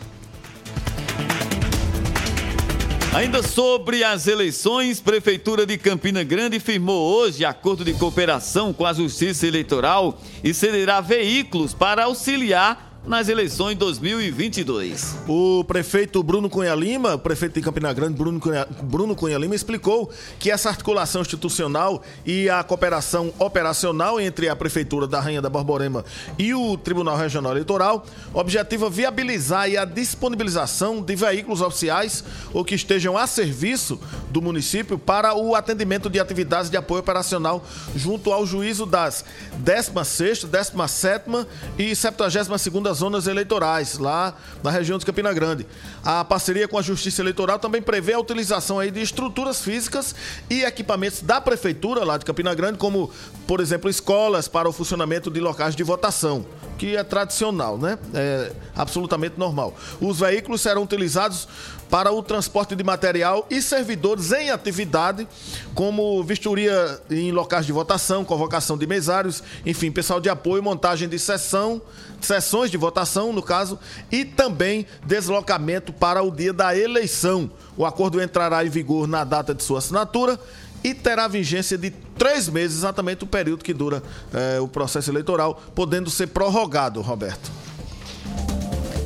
Ainda 3.14 3.42
sobre 3.42 4.04
as 4.04 4.28
eleições, 4.28 5.00
Prefeitura 5.00 5.66
de 5.66 5.76
Campina 5.76 6.22
Grande 6.22 6.60
firmou 6.60 7.16
hoje 7.16 7.44
acordo 7.44 7.84
de 7.84 7.92
cooperação 7.94 8.72
com 8.72 8.86
a 8.86 8.92
Justiça 8.92 9.44
Eleitoral 9.44 10.20
e 10.44 10.54
cederá 10.54 11.00
veículos 11.00 11.74
para 11.74 12.04
auxiliar 12.04 12.87
nas 13.08 13.26
eleições 13.30 13.74
2022. 13.76 15.16
O 15.26 15.64
prefeito 15.64 16.22
Bruno 16.22 16.50
Cunha 16.50 16.74
Lima, 16.74 17.16
prefeito 17.16 17.54
de 17.54 17.62
Campina 17.62 17.90
Grande, 17.90 18.18
Bruno 18.18 18.38
Cunha, 18.38 18.68
Bruno 18.82 19.16
Cunha 19.16 19.38
Lima, 19.38 19.54
explicou 19.54 20.10
que 20.38 20.50
essa 20.50 20.68
articulação 20.68 21.22
institucional 21.22 22.02
e 22.26 22.50
a 22.50 22.62
cooperação 22.62 23.32
operacional 23.38 24.20
entre 24.20 24.50
a 24.50 24.54
Prefeitura 24.54 25.06
da 25.06 25.20
Rainha 25.20 25.40
da 25.40 25.48
Borborema 25.48 26.04
e 26.38 26.52
o 26.52 26.76
Tribunal 26.76 27.16
Regional 27.16 27.52
Eleitoral 27.52 28.04
objetiva 28.34 28.90
viabilizar 28.90 29.70
a 29.80 29.86
disponibilização 29.86 31.00
de 31.00 31.16
veículos 31.16 31.62
oficiais 31.62 32.22
ou 32.52 32.62
que 32.62 32.74
estejam 32.74 33.16
a 33.16 33.26
serviço 33.26 33.98
do 34.30 34.42
município 34.42 34.98
para 34.98 35.34
o 35.34 35.54
atendimento 35.54 36.10
de 36.10 36.20
atividades 36.20 36.70
de 36.70 36.76
apoio 36.76 37.00
operacional 37.00 37.64
junto 37.96 38.30
ao 38.30 38.44
juízo 38.44 38.84
das 38.84 39.24
16ª, 39.64 40.46
17ª 40.46 41.46
e 41.78 41.92
72ª 41.92 42.97
zonas 42.98 43.26
eleitorais, 43.26 43.98
lá 43.98 44.34
na 44.62 44.70
região 44.70 44.98
de 44.98 45.06
Campina 45.06 45.32
Grande. 45.32 45.66
A 46.04 46.24
parceria 46.24 46.68
com 46.68 46.78
a 46.78 46.82
Justiça 46.82 47.22
Eleitoral 47.22 47.58
também 47.58 47.80
prevê 47.80 48.12
a 48.12 48.18
utilização 48.18 48.78
aí 48.78 48.90
de 48.90 49.00
estruturas 49.00 49.60
físicas 49.62 50.14
e 50.50 50.62
equipamentos 50.62 51.22
da 51.22 51.40
Prefeitura 51.40 52.04
lá 52.04 52.18
de 52.18 52.24
Campina 52.24 52.54
Grande, 52.54 52.78
como, 52.78 53.10
por 53.46 53.60
exemplo, 53.60 53.88
escolas 53.88 54.48
para 54.48 54.68
o 54.68 54.72
funcionamento 54.72 55.30
de 55.30 55.40
locais 55.40 55.74
de 55.74 55.82
votação, 55.82 56.44
que 56.76 56.96
é 56.96 57.02
tradicional, 57.02 57.78
né? 57.78 57.98
É 58.14 58.52
absolutamente 58.76 59.38
normal. 59.38 59.74
Os 60.00 60.20
veículos 60.20 60.60
serão 60.60 60.82
utilizados 60.82 61.48
para 61.88 62.12
o 62.12 62.22
transporte 62.22 62.76
de 62.76 62.84
material 62.84 63.46
e 63.50 63.62
servidores 63.62 64.32
em 64.32 64.50
atividade, 64.50 65.26
como 65.74 66.22
vistoria 66.22 67.00
em 67.10 67.32
locais 67.32 67.66
de 67.66 67.72
votação, 67.72 68.24
convocação 68.24 68.76
de 68.76 68.86
mesários, 68.86 69.42
enfim, 69.64 69.90
pessoal 69.90 70.20
de 70.20 70.28
apoio, 70.28 70.62
montagem 70.62 71.08
de 71.08 71.18
sessão, 71.18 71.80
sessões 72.20 72.70
de 72.70 72.76
votação, 72.76 73.32
no 73.32 73.42
caso, 73.42 73.78
e 74.10 74.24
também 74.24 74.86
deslocamento 75.04 75.92
para 75.92 76.22
o 76.22 76.30
dia 76.30 76.52
da 76.52 76.76
eleição. 76.76 77.50
O 77.76 77.86
acordo 77.86 78.20
entrará 78.20 78.64
em 78.64 78.68
vigor 78.68 79.06
na 79.06 79.24
data 79.24 79.54
de 79.54 79.62
sua 79.62 79.78
assinatura 79.78 80.38
e 80.82 80.94
terá 80.94 81.26
vigência 81.26 81.76
de 81.76 81.90
três 81.90 82.48
meses, 82.48 82.78
exatamente 82.78 83.24
o 83.24 83.26
período 83.26 83.64
que 83.64 83.74
dura 83.74 84.02
eh, 84.32 84.60
o 84.60 84.68
processo 84.68 85.10
eleitoral, 85.10 85.60
podendo 85.74 86.10
ser 86.10 86.28
prorrogado, 86.28 87.00
Roberto. 87.00 87.67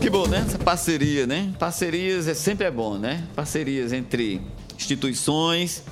Que 0.02 0.10
bom, 0.10 0.26
né? 0.26 0.44
Essa 0.44 0.58
parceria, 0.58 1.28
né? 1.28 1.54
Parcerias 1.60 2.26
é 2.26 2.34
sempre 2.34 2.66
é 2.66 2.70
bom, 2.72 2.98
né? 2.98 3.22
Parcerias 3.36 3.92
entre 3.92 4.40
instituições, 4.76 5.84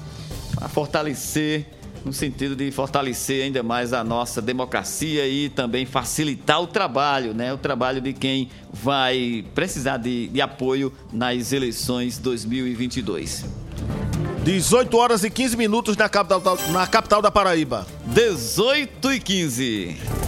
para 0.53 0.69
fortalecer 0.69 1.65
no 2.05 2.13
sentido 2.13 2.57
de 2.57 2.73
fortalecer 2.73 3.45
ainda 3.45 3.63
mais 3.63 3.93
a 3.93 4.03
nossa 4.03 4.43
democracia 4.43 5.29
e 5.29 5.49
também 5.49 5.87
facilitar 5.87 6.61
o 6.61 6.67
trabalho, 6.67 7.33
né? 7.33 7.55
O 7.55 7.59
trabalho 7.59 8.01
de 8.01 8.13
quem 8.13 8.51
vai 8.73 9.45
precisar 9.55 9.97
de, 9.97 10.27
de 10.27 10.41
apoio 10.41 10.93
nas 11.13 11.53
eleições 11.53 12.19
2022. 12.19 13.45
18 14.43 14.97
horas 14.97 15.23
e 15.23 15.31
15 15.31 15.57
minutos 15.57 15.97
na 15.97 16.09
capital, 16.09 16.59
na 16.73 16.85
capital 16.85 17.23
da 17.23 17.31
Paraíba. 17.31 17.87
18 18.07 19.13
e 19.13 19.21
15. 19.21 20.20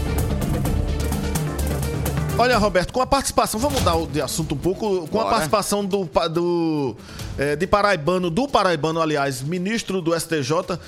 Olha, 2.39 2.57
Roberto, 2.57 2.93
com 2.95 3.01
a 3.03 3.07
participação, 3.07 3.61
vamos 3.61 3.79
mudar 3.81 3.95
de 4.11 4.21
assunto 4.21 4.55
um 4.55 4.59
pouco, 4.59 5.07
com 5.07 5.19
Bora. 5.19 5.27
a 5.27 5.31
participação 5.31 5.85
do, 5.85 6.09
do 6.31 6.97
é, 7.37 7.55
de 7.55 7.67
Paraibano, 7.67 8.31
do 8.31 8.49
Paraibano, 8.49 9.03
aliás, 9.03 9.43
ministro 9.43 10.01
do 10.01 10.19
STJ, 10.19 10.53
uh, 10.53 10.79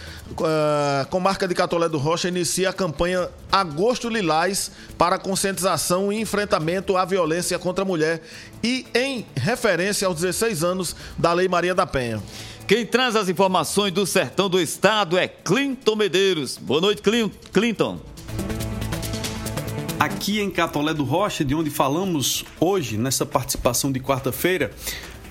eh, 0.41 1.07
com 1.11 1.21
marca 1.21 1.47
de 1.47 1.55
Catolé 1.55 1.89
do 1.89 1.99
Rocha, 1.99 2.29
inicia 2.29 2.71
a 2.71 2.73
campanha 2.73 3.29
Agosto 3.53 4.09
Lilás 4.09 4.71
para 4.97 5.19
conscientização 5.19 6.11
e 6.11 6.19
enfrentamento 6.19 6.97
à 6.97 7.05
violência 7.05 7.59
contra 7.59 7.85
a 7.85 7.87
mulher 7.87 8.23
e 8.63 8.87
em 8.95 9.27
referência 9.37 10.09
aos 10.09 10.17
16 10.17 10.65
anos 10.65 10.97
da 11.19 11.33
Lei 11.35 11.47
Maria 11.47 11.75
da 11.75 11.87
Penha. 11.87 12.23
Quem 12.67 12.87
traz 12.87 13.15
as 13.15 13.29
informações 13.29 13.93
do 13.93 14.07
sertão 14.07 14.49
do 14.49 14.59
estado 14.59 15.19
é 15.19 15.29
Clinton 15.29 15.95
Medeiros. 15.95 16.57
Boa 16.57 16.81
noite, 16.81 17.03
Clinton. 17.53 18.01
Aqui 19.99 20.41
em 20.41 20.51
Catolé 20.51 20.93
do 20.93 21.05
Rocha, 21.05 21.45
de 21.45 21.55
onde 21.55 21.71
falamos 21.71 22.45
hoje, 22.61 22.99
nessa 22.99 23.25
participação 23.25 23.93
de 23.93 24.01
quarta-feira, 24.01 24.73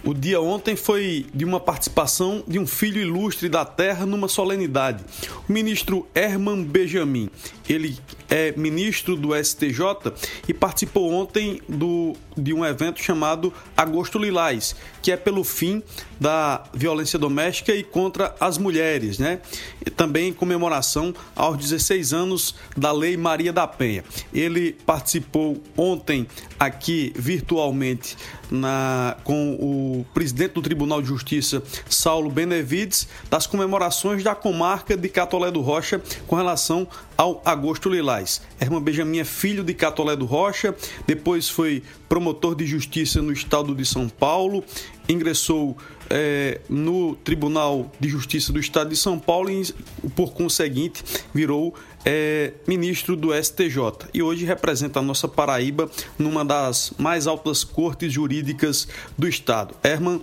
o 0.05 0.13
dia 0.13 0.41
ontem 0.41 0.75
foi 0.75 1.25
de 1.33 1.45
uma 1.45 1.59
participação 1.59 2.43
de 2.47 2.59
um 2.59 2.67
filho 2.67 2.99
ilustre 2.99 3.47
da 3.47 3.63
terra 3.63 4.05
numa 4.05 4.27
solenidade. 4.27 5.03
O 5.47 5.53
ministro 5.53 6.07
Herman 6.13 6.63
Benjamin. 6.63 7.29
Ele 7.67 7.97
é 8.29 8.51
ministro 8.57 9.15
do 9.15 9.29
STJ 9.35 10.11
e 10.47 10.53
participou 10.53 11.11
ontem 11.11 11.61
do, 11.69 12.13
de 12.35 12.53
um 12.53 12.65
evento 12.65 13.01
chamado 13.01 13.53
Agosto 13.77 14.17
Lilás, 14.17 14.75
que 15.01 15.11
é 15.11 15.17
pelo 15.17 15.43
fim 15.43 15.83
da 16.19 16.63
violência 16.73 17.19
doméstica 17.19 17.73
e 17.73 17.83
contra 17.83 18.35
as 18.39 18.57
mulheres, 18.57 19.19
né? 19.19 19.39
E 19.85 19.89
também 19.89 20.29
em 20.29 20.33
comemoração 20.33 21.13
aos 21.35 21.57
16 21.57 22.13
anos 22.13 22.55
da 22.75 22.91
Lei 22.91 23.17
Maria 23.17 23.53
da 23.53 23.67
Penha. 23.67 24.03
Ele 24.33 24.73
participou 24.85 25.61
ontem 25.77 26.27
aqui 26.59 27.13
virtualmente 27.15 28.17
na, 28.49 29.17
com 29.23 29.53
o 29.53 30.05
presidente 30.13 30.53
do 30.53 30.61
Tribunal 30.61 31.01
de 31.01 31.07
Justiça, 31.07 31.61
Saulo 31.89 32.29
Benevides, 32.29 33.07
das 33.29 33.45
comemorações 33.45 34.23
da 34.23 34.35
comarca 34.35 34.95
de 34.95 35.09
Catolé 35.09 35.51
do 35.51 35.61
Rocha 35.61 36.01
com 36.27 36.35
relação 36.35 36.87
ao 37.17 37.41
Agosto 37.45 37.89
Lilás. 37.89 38.41
Herman 38.59 38.81
Benjamin 38.81 39.19
é 39.19 39.23
filho 39.23 39.63
de 39.63 39.73
Catolé 39.73 40.15
do 40.15 40.25
Rocha, 40.25 40.75
depois 41.05 41.49
foi 41.49 41.83
promotor 42.09 42.55
de 42.55 42.65
justiça 42.65 43.21
no 43.21 43.31
estado 43.31 43.73
de 43.75 43.85
São 43.85 44.09
Paulo, 44.09 44.63
ingressou 45.07 45.77
é, 46.09 46.61
no 46.69 47.15
Tribunal 47.15 47.91
de 47.99 48.07
Justiça 48.07 48.53
do 48.53 48.59
Estado 48.59 48.89
de 48.89 48.95
São 48.95 49.17
Paulo 49.17 49.49
e, 49.49 49.73
por 50.15 50.33
conseguinte, 50.33 51.03
virou 51.33 51.73
é, 52.05 52.53
ministro 52.67 53.15
do 53.15 53.33
STJ 53.33 54.09
e 54.13 54.21
hoje 54.21 54.45
representa 54.45 54.99
a 54.99 55.01
nossa 55.01 55.27
Paraíba 55.27 55.89
numa 56.19 56.43
das 56.43 56.93
mais 56.97 57.27
altas 57.27 57.63
cortes 57.63 58.11
jurídicas 58.11 58.87
do 59.17 59.27
Estado. 59.27 59.75
Herman 59.83 60.21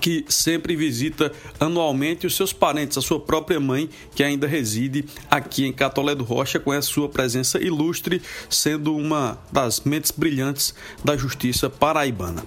que 0.00 0.24
sempre 0.28 0.76
visita 0.76 1.32
anualmente 1.58 2.26
os 2.26 2.36
seus 2.36 2.52
parentes, 2.52 2.98
a 2.98 3.02
sua 3.02 3.20
própria 3.20 3.58
mãe, 3.58 3.88
que 4.14 4.22
ainda 4.22 4.46
reside 4.46 5.04
aqui 5.30 5.64
em 5.66 5.72
Catolé 5.72 6.14
do 6.14 6.24
Rocha, 6.24 6.58
com 6.58 6.72
a 6.72 6.82
sua 6.82 7.08
presença 7.08 7.58
ilustre, 7.58 8.22
sendo 8.48 8.96
uma 8.96 9.38
das 9.50 9.80
mentes 9.80 10.10
brilhantes 10.10 10.74
da 11.04 11.16
justiça 11.16 11.68
paraibana. 11.68 12.42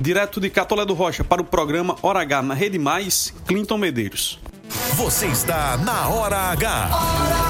Direto 0.00 0.40
de 0.40 0.48
Catolé 0.48 0.84
do 0.84 0.94
Rocha 0.94 1.24
para 1.24 1.42
o 1.42 1.44
programa 1.44 1.96
Hora 2.02 2.20
H 2.20 2.42
na 2.42 2.54
Rede 2.54 2.78
Mais, 2.78 3.34
Clinton 3.46 3.78
Medeiros. 3.78 4.38
Você 4.94 5.26
está 5.26 5.76
na 5.78 6.08
Hora 6.08 6.36
H. 6.36 6.90
Hora 6.92 7.34
H. 7.34 7.47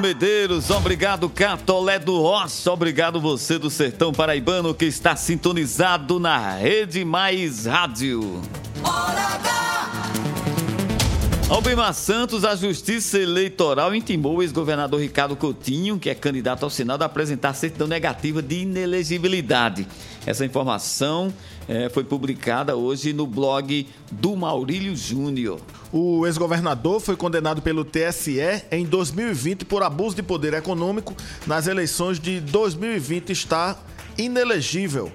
Medeiros, 0.00 0.70
obrigado 0.70 1.28
Catolé 1.28 1.98
do 1.98 2.22
Rocha, 2.22 2.70
obrigado 2.70 3.20
você 3.20 3.58
do 3.58 3.68
Sertão 3.68 4.12
Paraibano 4.12 4.72
que 4.72 4.84
está 4.84 5.16
sintonizado 5.16 6.20
na 6.20 6.52
Rede 6.52 7.04
Mais 7.04 7.66
Rádio. 7.66 8.40
Albemar 11.48 11.92
Santos, 11.94 12.44
a 12.44 12.54
Justiça 12.54 13.18
Eleitoral 13.18 13.92
intimou 13.92 14.36
o 14.36 14.42
ex-governador 14.42 15.00
Ricardo 15.00 15.34
Coutinho, 15.34 15.98
que 15.98 16.08
é 16.08 16.14
candidato 16.14 16.62
ao 16.62 16.70
Senado, 16.70 17.02
a 17.02 17.06
apresentar 17.06 17.52
certidão 17.54 17.88
negativa 17.88 18.40
de 18.40 18.60
inelegibilidade. 18.60 19.84
Essa 20.28 20.44
informação 20.44 21.32
é, 21.66 21.88
foi 21.88 22.04
publicada 22.04 22.76
hoje 22.76 23.14
no 23.14 23.26
blog 23.26 23.88
do 24.12 24.36
Maurílio 24.36 24.94
Júnior. 24.94 25.58
O 25.90 26.26
ex-governador 26.26 27.00
foi 27.00 27.16
condenado 27.16 27.62
pelo 27.62 27.82
TSE 27.82 28.38
em 28.70 28.84
2020 28.84 29.64
por 29.64 29.82
abuso 29.82 30.14
de 30.14 30.22
poder 30.22 30.52
econômico. 30.52 31.16
Nas 31.46 31.66
eleições 31.66 32.20
de 32.20 32.40
2020 32.40 33.30
está 33.30 33.74
inelegível. 34.18 35.10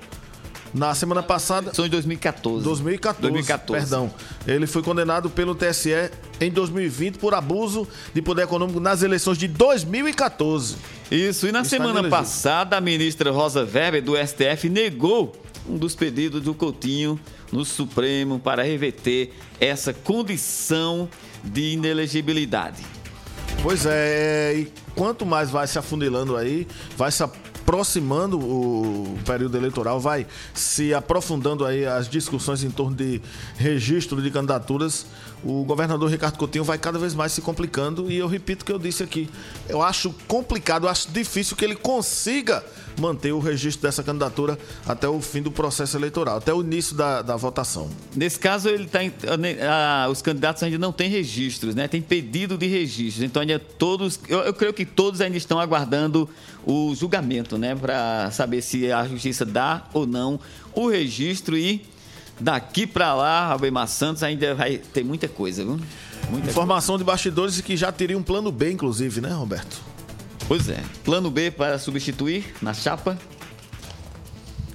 Na 0.73 0.95
semana 0.95 1.21
passada. 1.21 1.73
São 1.73 1.85
de 1.85 1.91
2014. 1.91 2.63
2014. 2.63 3.21
2014. 3.21 3.79
Perdão. 3.79 4.11
Ele 4.47 4.65
foi 4.65 4.81
condenado 4.81 5.29
pelo 5.29 5.53
TSE 5.53 6.09
em 6.41 6.49
2020 6.51 7.17
por 7.17 7.33
abuso 7.33 7.87
de 8.13 8.21
poder 8.21 8.43
econômico 8.43 8.79
nas 8.79 9.03
eleições 9.03 9.37
de 9.37 9.47
2014. 9.47 10.75
Isso. 11.11 11.47
E 11.47 11.51
na 11.51 11.61
Está 11.61 11.77
semana 11.77 12.09
passada, 12.09 12.77
a 12.77 12.81
ministra 12.81 13.31
Rosa 13.31 13.63
Weber, 13.63 14.03
do 14.03 14.13
STF, 14.15 14.67
negou 14.67 15.35
um 15.69 15.77
dos 15.77 15.95
pedidos 15.95 16.41
do 16.41 16.53
Coutinho 16.53 17.19
no 17.51 17.63
Supremo 17.63 18.39
para 18.39 18.63
reverter 18.63 19.31
essa 19.59 19.93
condição 19.93 21.07
de 21.43 21.73
inelegibilidade. 21.73 22.83
Pois 23.61 23.85
é, 23.85 24.53
e 24.55 24.71
quanto 24.95 25.25
mais 25.25 25.49
vai 25.49 25.67
se 25.67 25.77
afunilando 25.79 26.35
aí, 26.35 26.67
vai 26.97 27.11
se 27.11 27.23
aproximando 27.63 28.37
o 28.37 29.17
período 29.25 29.57
eleitoral, 29.57 29.97
vai 29.99 30.27
se 30.53 30.93
aprofundando 30.93 31.65
aí 31.65 31.85
as 31.85 32.09
discussões 32.09 32.61
em 32.61 32.69
torno 32.69 32.95
de 32.95 33.21
registro 33.55 34.21
de 34.21 34.29
candidaturas, 34.29 35.05
o 35.43 35.63
governador 35.63 36.09
Ricardo 36.09 36.37
Coutinho 36.37 36.63
vai 36.63 36.77
cada 36.77 36.97
vez 36.97 37.13
mais 37.13 37.31
se 37.31 37.41
complicando 37.41 38.09
e 38.09 38.17
eu 38.17 38.27
repito 38.27 38.63
o 38.63 38.65
que 38.65 38.71
eu 38.71 38.79
disse 38.79 39.03
aqui. 39.03 39.29
Eu 39.67 39.81
acho 39.81 40.13
complicado, 40.27 40.85
eu 40.85 40.89
acho 40.89 41.09
difícil 41.11 41.55
que 41.55 41.65
ele 41.65 41.75
consiga 41.75 42.63
manter 42.99 43.31
o 43.31 43.39
registro 43.39 43.81
dessa 43.83 44.03
candidatura 44.03 44.57
até 44.85 45.07
o 45.07 45.19
fim 45.19 45.41
do 45.41 45.51
processo 45.51 45.97
eleitoral, 45.97 46.37
até 46.37 46.53
o 46.53 46.61
início 46.61 46.95
da, 46.95 47.21
da 47.21 47.35
votação. 47.35 47.89
Nesse 48.15 48.39
caso, 48.39 48.69
ele 48.69 48.85
tá, 48.85 48.99
ah, 49.67 50.07
os 50.09 50.21
candidatos 50.21 50.63
ainda 50.63 50.77
não 50.77 50.91
têm 50.91 51.09
registros, 51.09 51.75
né? 51.75 51.87
Tem 51.87 52.01
pedido 52.01 52.57
de 52.57 52.67
registros. 52.67 53.23
Então, 53.23 53.41
ainda 53.41 53.59
todos, 53.59 54.19
eu, 54.27 54.39
eu 54.39 54.53
creio 54.53 54.73
que 54.73 54.85
todos 54.85 55.21
ainda 55.21 55.37
estão 55.37 55.59
aguardando 55.59 56.29
o 56.65 56.93
julgamento, 56.95 57.57
né? 57.57 57.75
Para 57.75 58.31
saber 58.31 58.61
se 58.61 58.91
a 58.91 59.07
justiça 59.07 59.45
dá 59.45 59.87
ou 59.93 60.05
não 60.05 60.39
o 60.73 60.87
registro 60.87 61.57
e 61.57 61.81
daqui 62.39 62.85
para 62.87 63.13
lá, 63.13 63.45
Albemar 63.47 63.87
Santos 63.87 64.23
ainda 64.23 64.55
vai 64.55 64.77
ter 64.77 65.03
muita 65.03 65.27
coisa, 65.27 65.63
viu? 65.63 65.79
Muita 66.29 66.49
Informação 66.49 66.93
coisa. 66.93 67.03
de 67.03 67.11
bastidores 67.11 67.61
que 67.61 67.77
já 67.77 67.91
teria 67.91 68.17
um 68.17 68.23
plano 68.23 68.51
B, 68.51 68.71
inclusive, 68.71 69.21
né, 69.21 69.29
Roberto? 69.29 69.81
Pois 70.47 70.69
é. 70.69 70.81
Plano 71.03 71.29
B 71.29 71.51
para 71.51 71.79
substituir 71.79 72.53
na 72.61 72.73
chapa? 72.73 73.17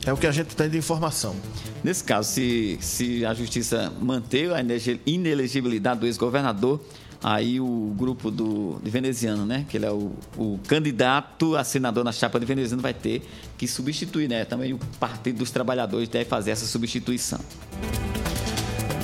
É 0.06 0.12
o 0.12 0.16
que 0.16 0.26
a 0.26 0.32
gente 0.32 0.56
tem 0.56 0.70
de 0.70 0.78
informação. 0.78 1.36
Nesse 1.84 2.02
caso, 2.02 2.30
se, 2.30 2.78
se 2.80 3.24
a 3.24 3.34
justiça 3.34 3.92
manter 4.00 4.50
a 4.52 4.58
inelegibilidade 5.04 6.00
do 6.00 6.06
ex-governador, 6.06 6.80
aí 7.22 7.60
o 7.60 7.94
grupo 7.96 8.30
do, 8.30 8.80
de 8.82 8.90
veneziano, 8.90 9.44
né? 9.44 9.64
Que 9.68 9.76
ele 9.76 9.86
é 9.86 9.90
o, 9.90 10.12
o 10.36 10.58
candidato 10.66 11.56
a 11.56 11.64
senador 11.64 12.04
na 12.04 12.12
chapa 12.12 12.38
de 12.38 12.46
veneziano, 12.46 12.82
vai 12.82 12.94
ter 12.94 13.28
que 13.56 13.66
substituir, 13.66 14.28
né? 14.28 14.44
Também 14.44 14.72
o 14.72 14.78
Partido 15.00 15.38
dos 15.38 15.50
Trabalhadores 15.50 16.08
deve 16.08 16.24
fazer 16.24 16.52
essa 16.52 16.66
substituição. 16.66 17.40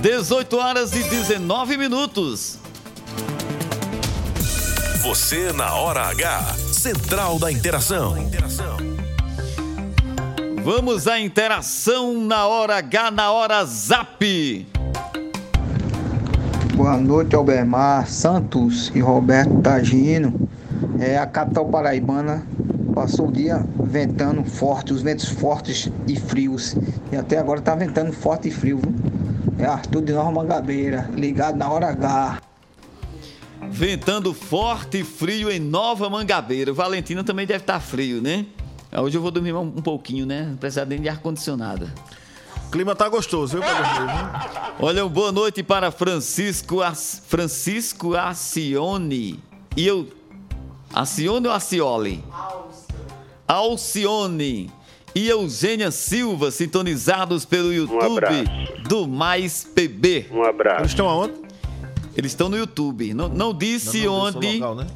18 0.00 0.56
horas 0.56 0.94
e 0.94 1.02
19 1.02 1.76
minutos. 1.76 2.58
Você 5.02 5.52
na 5.52 5.74
hora 5.74 6.02
H. 6.08 6.54
Central 6.72 7.38
da 7.38 7.50
Interação. 7.50 8.14
Vamos 10.64 11.06
à 11.06 11.20
interação 11.20 12.18
na 12.24 12.46
hora 12.46 12.76
H, 12.78 13.10
na 13.10 13.30
hora 13.30 13.62
Zap. 13.66 14.24
Boa 16.84 16.98
noite, 16.98 17.34
Albermar 17.34 18.06
Santos 18.06 18.92
e 18.94 19.00
Roberto 19.00 19.58
Tagino. 19.62 20.46
É, 21.00 21.16
a 21.16 21.24
capital 21.24 21.66
paraibana 21.66 22.46
passou 22.94 23.28
o 23.28 23.32
dia 23.32 23.64
ventando 23.84 24.44
forte, 24.44 24.92
os 24.92 25.00
ventos 25.00 25.26
fortes 25.30 25.90
e 26.06 26.14
frios. 26.14 26.76
E 27.10 27.16
até 27.16 27.38
agora 27.38 27.60
está 27.60 27.74
ventando 27.74 28.12
forte 28.12 28.48
e 28.48 28.50
frio. 28.50 28.76
Viu? 28.76 28.94
É 29.58 29.64
Arthur 29.64 30.02
de 30.02 30.12
Nova 30.12 30.30
Mangabeira, 30.30 31.08
ligado 31.14 31.56
na 31.56 31.70
hora 31.70 31.88
H. 31.88 32.42
Ventando 33.70 34.34
forte 34.34 34.98
e 34.98 35.04
frio 35.04 35.50
em 35.50 35.58
Nova 35.58 36.10
Mangabeira. 36.10 36.70
Valentina 36.70 37.24
também 37.24 37.46
deve 37.46 37.60
estar 37.60 37.80
frio, 37.80 38.20
né? 38.20 38.44
Hoje 38.94 39.16
eu 39.16 39.22
vou 39.22 39.30
dormir 39.30 39.54
um 39.54 39.70
pouquinho, 39.70 40.26
né? 40.26 40.48
Não 40.50 40.56
precisa 40.58 40.84
nem 40.84 41.00
de 41.00 41.08
ar-condicionado. 41.08 41.88
O 42.74 42.76
clima 42.76 42.96
tá 42.96 43.08
gostoso, 43.08 43.52
viu, 43.52 43.62
viu? 43.62 43.74
Olha, 44.80 45.08
boa 45.08 45.30
noite 45.30 45.62
para 45.62 45.92
Francisco, 45.92 46.82
As... 46.82 47.22
Francisco 47.28 48.16
Acione. 48.16 49.38
E 49.76 49.86
eu. 49.86 50.08
Acione 50.92 51.46
ou 51.46 51.52
Acioli? 51.52 52.24
Alcione. 53.46 54.72
E 55.14 55.28
Eugênia 55.28 55.92
Silva, 55.92 56.50
sintonizados 56.50 57.44
pelo 57.44 57.72
YouTube 57.72 58.00
um 58.02 58.88
do 58.88 59.06
Mais 59.06 59.62
PB. 59.62 60.26
Um 60.32 60.42
abraço. 60.42 60.80
Eles 60.80 60.90
estão 60.90 61.08
aonde? 61.08 61.34
Eles 62.16 62.32
estão 62.32 62.48
no 62.48 62.56
YouTube. 62.58 63.14
Não, 63.14 63.28
não 63.28 63.54
disse 63.54 64.04
Não, 64.04 64.18
não 64.18 64.32
disse 64.32 64.38
onde. 64.38 64.58
local, 64.58 64.74
né? 64.74 64.86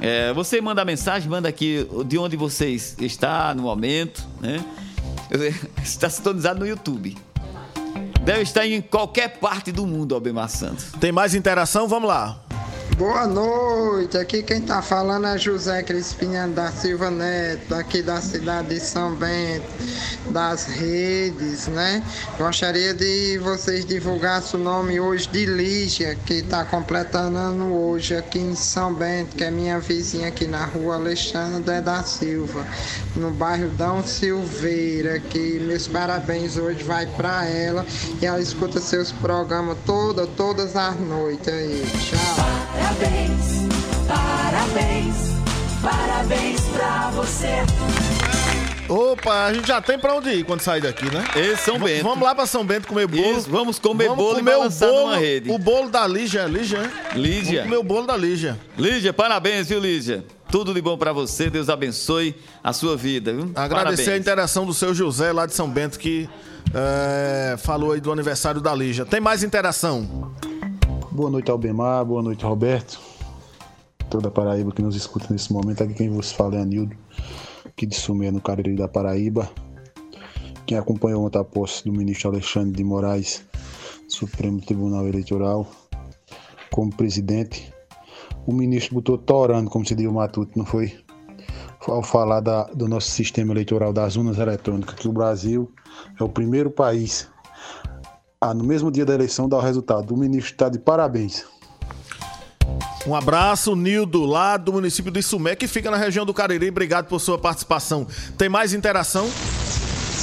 É, 0.00 0.32
você 0.32 0.60
manda 0.60 0.84
mensagem, 0.84 1.28
manda 1.28 1.48
aqui 1.48 1.84
de 2.06 2.16
onde 2.16 2.36
você 2.36 2.68
está 2.70 3.52
no 3.56 3.64
momento, 3.64 4.24
né? 4.40 4.64
Está 5.82 6.08
sintonizado 6.08 6.60
no 6.60 6.66
YouTube. 6.66 7.16
Deve 8.22 8.42
estar 8.42 8.66
em 8.66 8.80
qualquer 8.80 9.38
parte 9.38 9.70
do 9.70 9.86
mundo, 9.86 10.14
Albemar 10.14 10.48
Santos. 10.48 10.92
Tem 10.98 11.12
mais 11.12 11.34
interação? 11.34 11.86
Vamos 11.86 12.08
lá. 12.08 12.43
Boa 12.96 13.26
noite, 13.26 14.16
aqui 14.16 14.40
quem 14.40 14.60
tá 14.60 14.80
falando 14.80 15.26
é 15.26 15.36
José 15.36 15.82
Crispiniano 15.82 16.54
da 16.54 16.70
Silva 16.70 17.10
Neto, 17.10 17.74
aqui 17.74 18.00
da 18.00 18.20
cidade 18.20 18.68
de 18.68 18.78
São 18.78 19.16
Bento, 19.16 19.66
das 20.30 20.66
redes, 20.66 21.66
né? 21.66 22.00
Gostaria 22.38 22.94
de 22.94 23.36
vocês 23.38 23.84
divulgassem 23.84 24.60
o 24.60 24.62
nome 24.62 25.00
hoje 25.00 25.28
de 25.28 25.44
Lígia, 25.44 26.14
que 26.24 26.40
tá 26.42 26.64
completando 26.64 27.36
ano 27.36 27.74
hoje 27.74 28.14
aqui 28.14 28.38
em 28.38 28.54
São 28.54 28.94
Bento, 28.94 29.34
que 29.34 29.42
é 29.42 29.50
minha 29.50 29.80
vizinha 29.80 30.28
aqui 30.28 30.46
na 30.46 30.64
rua 30.64 30.94
Alexandre 30.94 31.80
da 31.80 32.04
Silva, 32.04 32.64
no 33.16 33.32
bairro 33.32 33.70
Dão 33.70 34.04
Silveira, 34.06 35.18
que 35.18 35.58
meus 35.58 35.88
parabéns 35.88 36.56
hoje 36.56 36.84
vai 36.84 37.06
para 37.06 37.44
ela 37.44 37.84
e 38.22 38.24
ela 38.24 38.40
escuta 38.40 38.80
seus 38.80 39.10
programas 39.10 39.76
toda, 39.84 40.28
todas 40.28 40.76
as 40.76 40.94
noites 41.00 41.48
aí. 41.48 41.82
Tchau. 41.98 42.63
Parabéns, 42.78 43.68
parabéns, 44.08 45.14
parabéns 45.82 46.60
pra 46.72 47.10
você. 47.14 47.48
Opa, 48.88 49.46
a 49.46 49.52
gente 49.54 49.66
já 49.68 49.80
tem 49.80 49.98
pra 49.98 50.14
onde 50.14 50.28
ir 50.30 50.44
quando 50.44 50.60
sair 50.60 50.80
daqui, 50.82 51.06
né? 51.06 51.24
Esse 51.36 51.64
São 51.64 51.78
V- 51.78 51.84
Bento. 51.86 52.02
Vamos 52.04 52.22
lá 52.24 52.34
pra 52.34 52.46
São 52.46 52.64
Bento 52.66 52.86
comer 52.86 53.06
bolo. 53.06 53.38
Isso, 53.38 53.48
vamos 53.50 53.78
comer 53.78 54.08
Vamos 54.08 54.18
bolo 54.24 54.36
comer 54.36 54.52
e 54.52 54.56
o 54.56 54.70
bolo, 54.70 55.00
numa 55.06 55.16
rede. 55.16 55.50
o 55.50 55.58
bolo 55.58 55.88
da 55.88 56.06
Lígia, 56.06 56.44
Lígia, 56.46 56.82
né? 56.82 56.92
Lígia. 57.14 57.62
Vamos 57.62 57.64
comer 57.64 57.76
o 57.78 57.82
bolo 57.82 58.06
da 58.06 58.16
Lígia. 58.16 58.58
Lígia, 58.76 59.12
parabéns, 59.12 59.68
viu, 59.68 59.80
Lígia? 59.80 60.24
Tudo 60.50 60.74
de 60.74 60.82
bom 60.82 60.98
pra 60.98 61.12
você, 61.12 61.48
Deus 61.48 61.68
abençoe 61.70 62.34
a 62.62 62.72
sua 62.72 62.96
vida, 62.96 63.32
viu? 63.32 63.50
Agradecer 63.54 64.02
a 64.02 64.04
Parabéns. 64.04 64.20
interação 64.20 64.66
do 64.66 64.74
seu 64.74 64.94
José 64.94 65.32
lá 65.32 65.46
de 65.46 65.54
São 65.54 65.68
Bento 65.68 65.98
que 65.98 66.28
é, 66.74 67.56
falou 67.58 67.92
aí 67.92 68.00
do 68.00 68.12
aniversário 68.12 68.60
da 68.60 68.74
Lígia. 68.74 69.04
Tem 69.06 69.20
mais 69.20 69.42
interação? 69.42 70.30
Boa 71.14 71.30
noite, 71.30 71.48
Albemar. 71.48 72.04
Boa 72.04 72.20
noite, 72.20 72.44
Roberto. 72.44 72.98
Toda 74.10 74.26
a 74.26 74.30
Paraíba 74.32 74.72
que 74.72 74.82
nos 74.82 74.96
escuta 74.96 75.28
nesse 75.30 75.52
momento. 75.52 75.80
Aqui 75.80 75.94
quem 75.94 76.10
vos 76.10 76.32
fala 76.32 76.56
é 76.56 76.60
Anildo, 76.60 76.96
aqui 77.64 77.86
de 77.86 77.94
Sumé, 77.94 78.32
no 78.32 78.40
Cariri 78.40 78.74
da 78.74 78.88
Paraíba. 78.88 79.48
Quem 80.66 80.76
acompanhou 80.76 81.24
ontem 81.24 81.38
a 81.38 81.44
posse 81.44 81.84
do 81.84 81.92
ministro 81.92 82.30
Alexandre 82.30 82.72
de 82.72 82.82
Moraes, 82.82 83.46
Supremo 84.08 84.60
Tribunal 84.60 85.06
Eleitoral, 85.06 85.68
como 86.72 86.92
presidente. 86.92 87.72
O 88.44 88.52
ministro 88.52 88.96
botou 88.96 89.16
torando, 89.16 89.70
como 89.70 89.86
se 89.86 89.94
diz 89.94 90.08
o 90.08 90.12
Matuto, 90.12 90.58
não 90.58 90.66
foi? 90.66 90.98
Ao 91.86 92.02
falar 92.02 92.40
da- 92.40 92.64
do 92.64 92.88
nosso 92.88 93.10
sistema 93.10 93.52
eleitoral 93.52 93.92
das 93.92 94.16
urnas 94.16 94.36
eletrônicas, 94.38 94.96
que 94.96 95.06
o 95.06 95.12
Brasil 95.12 95.70
é 96.18 96.24
o 96.24 96.28
primeiro 96.28 96.72
país 96.72 97.28
a, 98.44 98.54
no 98.54 98.64
mesmo 98.64 98.90
dia 98.90 99.04
da 99.04 99.14
eleição, 99.14 99.48
dar 99.48 99.56
o 99.56 99.60
resultado. 99.60 100.12
O 100.12 100.16
ministro 100.16 100.52
está 100.52 100.68
de 100.68 100.78
parabéns. 100.78 101.44
Um 103.06 103.14
abraço, 103.14 103.76
Nildo, 103.76 104.24
lá 104.24 104.56
do 104.56 104.72
município 104.72 105.12
de 105.12 105.22
Sumé, 105.22 105.54
que 105.54 105.68
fica 105.68 105.90
na 105.90 105.96
região 105.96 106.24
do 106.24 106.32
Cariri. 106.32 106.70
Obrigado 106.70 107.06
por 107.06 107.20
sua 107.20 107.38
participação. 107.38 108.06
Tem 108.38 108.48
mais 108.48 108.72
interação? 108.72 109.28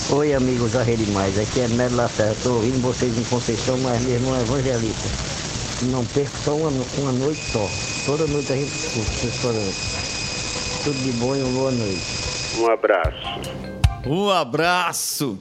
Oi, 0.09 0.33
amigos 0.33 0.71
da 0.71 0.81
Rede 0.81 1.09
Mais. 1.11 1.37
Aqui 1.37 1.59
é 1.61 1.67
Nélio 1.67 1.95
Lacerda. 1.95 2.33
Estou 2.33 2.55
ouvindo 2.55 2.81
vocês 2.81 3.15
em 3.17 3.23
Conceição, 3.25 3.77
mas 3.79 4.01
meu 4.01 4.15
irmão 4.15 4.35
é 4.35 4.41
evangelista. 4.41 5.09
Não 5.83 6.03
perco 6.05 6.37
só 6.43 6.55
uma, 6.55 6.71
uma 6.97 7.11
noite 7.11 7.51
só. 7.51 7.69
Toda 8.05 8.27
noite 8.27 8.51
a 8.51 8.55
gente 8.55 8.71
escuta. 8.71 9.53
Tudo 10.83 10.97
de 11.03 11.11
bom 11.13 11.35
e 11.35 11.41
uma 11.43 11.51
boa 11.51 11.71
noite. 11.71 12.01
Um 12.57 12.67
abraço. 12.71 13.80
Um 14.05 14.29
abraço. 14.29 15.37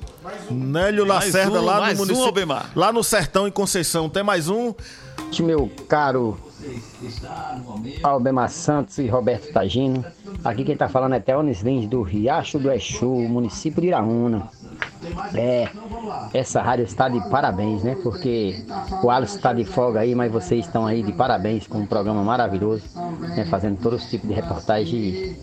Nélio 0.51 1.05
Lacerda, 1.05 1.61
um, 1.61 1.65
lá 1.65 1.77
no 1.79 1.93
um, 1.93 1.97
município. 1.97 2.25
Albemar. 2.25 2.71
lá 2.75 2.93
no 2.93 3.03
Sertão, 3.03 3.49
em 3.49 3.51
Conceição. 3.51 4.09
Tem 4.09 4.23
mais 4.23 4.49
um? 4.49 4.75
Meu 5.41 5.71
caro 5.89 6.37
Albemar 8.03 8.51
Santos 8.51 8.99
e 8.99 9.07
Roberto 9.07 9.53
Tagino. 9.53 10.05
Aqui 10.45 10.65
quem 10.65 10.77
tá 10.77 10.89
falando 10.89 11.15
é 11.15 11.21
Teonis 11.21 11.61
Lins 11.61 11.87
do 11.87 12.03
Riacho 12.03 12.59
do 12.59 12.71
Exu, 12.71 13.07
município 13.07 13.81
de 13.81 13.89
Iraúna. 13.89 14.49
É, 15.35 15.69
essa 16.35 16.61
rádio 16.61 16.85
está 16.85 17.09
de 17.09 17.21
parabéns, 17.31 17.83
né? 17.83 17.97
Porque 18.03 18.65
o 19.03 19.11
Alisson 19.11 19.37
está 19.37 19.53
de 19.53 19.65
folga 19.65 20.01
aí, 20.01 20.15
mas 20.15 20.31
vocês 20.31 20.67
estão 20.67 20.87
aí 20.87 21.03
de 21.03 21.13
parabéns 21.13 21.67
com 21.67 21.79
um 21.79 21.87
programa 21.87 22.23
maravilhoso, 22.23 22.85
né? 23.21 23.47
Fazendo 23.47 23.81
todos 23.81 24.05
os 24.05 24.11
tipos 24.11 24.29
de 24.29 24.35
reportagem. 24.35 25.37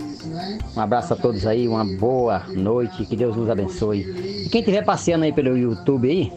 Um 0.76 0.80
abraço 0.80 1.14
a 1.14 1.16
todos 1.16 1.46
aí, 1.46 1.68
uma 1.68 1.84
boa 1.84 2.40
noite, 2.48 3.06
que 3.06 3.16
Deus 3.16 3.36
nos 3.36 3.50
abençoe. 3.50 4.02
E 4.46 4.50
quem 4.50 4.62
estiver 4.62 4.84
passeando 4.84 5.26
aí 5.26 5.34
pelo 5.34 5.58
YouTube 5.58 6.10
aí, 6.10 6.32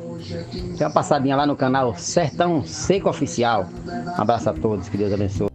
tem 0.77 0.87
uma 0.87 0.93
passadinha 0.93 1.37
lá 1.37 1.47
no 1.47 1.57
canal 1.57 1.95
Sertão 1.97 2.65
Seco 2.65 3.09
Oficial. 3.09 3.69
Um 3.87 4.21
abraço 4.21 4.51
a 4.51 4.53
todos, 4.53 4.89
que 4.89 4.97
Deus 4.97 5.13
abençoe. 5.13 5.51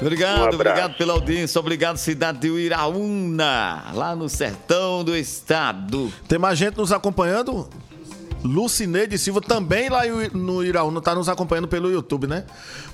Obrigado, 0.00 0.52
Um 0.52 0.54
obrigado 0.54 0.96
pela 0.96 1.12
audiência. 1.12 1.60
Obrigado, 1.60 1.96
cidade 1.96 2.40
de 2.40 2.48
Iraúna, 2.48 3.84
lá 3.94 4.16
no 4.16 4.28
sertão 4.28 5.04
do 5.04 5.16
estado. 5.16 6.12
Tem 6.26 6.38
mais 6.38 6.58
gente 6.58 6.76
nos 6.76 6.90
acompanhando? 6.90 7.68
Lucineide 8.44 9.16
Silva 9.18 9.40
também 9.40 9.88
lá 9.88 10.02
no 10.32 10.64
Iraúna 10.64 10.98
está 10.98 11.14
nos 11.14 11.28
acompanhando 11.28 11.68
pelo 11.68 11.90
YouTube, 11.90 12.26
né? 12.26 12.44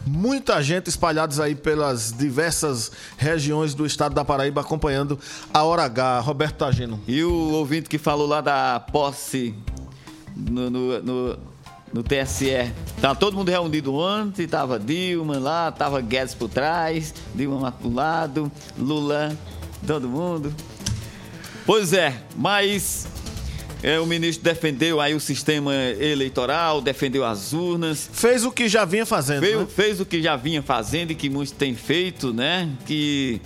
Muita 0.06 0.62
gente 0.62 0.88
espalhados 0.88 1.40
aí 1.40 1.54
pelas 1.54 2.12
diversas 2.12 2.92
regiões 3.16 3.74
do 3.74 3.86
estado 3.86 4.14
da 4.14 4.24
Paraíba 4.24 4.60
acompanhando 4.60 5.18
a 5.52 5.62
Hora 5.62 5.84
H. 5.84 6.20
Roberto 6.20 6.56
Tagino. 6.56 7.00
E 7.08 7.22
o 7.24 7.52
ouvinte 7.52 7.88
que 7.88 7.98
falou 7.98 8.26
lá 8.26 8.40
da 8.40 8.80
posse 8.80 9.54
no, 10.36 10.70
no, 10.70 11.02
no, 11.02 11.38
no 11.92 12.02
TSE. 12.02 12.72
Tá 13.00 13.14
todo 13.14 13.36
mundo 13.36 13.50
reunido 13.50 13.94
ontem, 13.94 14.46
tava 14.46 14.78
Dilma 14.78 15.38
lá, 15.38 15.72
tava 15.72 16.00
Guedes 16.00 16.34
por 16.34 16.48
trás, 16.48 17.14
Dilma 17.34 17.72
pro 17.72 17.92
lado, 17.92 18.52
Lula, 18.78 19.36
todo 19.86 20.08
mundo. 20.08 20.52
Pois 21.64 21.92
é, 21.92 22.22
mas 22.36 23.06
é, 23.82 24.00
o 24.00 24.06
ministro 24.06 24.42
defendeu 24.44 25.00
aí 25.00 25.14
o 25.14 25.20
sistema 25.20 25.72
eleitoral, 25.74 26.80
defendeu 26.80 27.24
as 27.24 27.52
urnas. 27.52 28.10
Fez 28.12 28.44
o 28.44 28.50
que 28.50 28.68
já 28.68 28.84
vinha 28.84 29.06
fazendo. 29.06 29.40
Fez, 29.40 29.58
né? 29.58 29.66
fez 29.68 30.00
o 30.00 30.06
que 30.06 30.20
já 30.20 30.36
vinha 30.36 30.62
fazendo 30.62 31.12
e 31.12 31.14
que 31.14 31.30
muitos 31.30 31.52
têm 31.52 31.74
feito, 31.74 32.32
né? 32.32 32.68
Que 32.84 33.40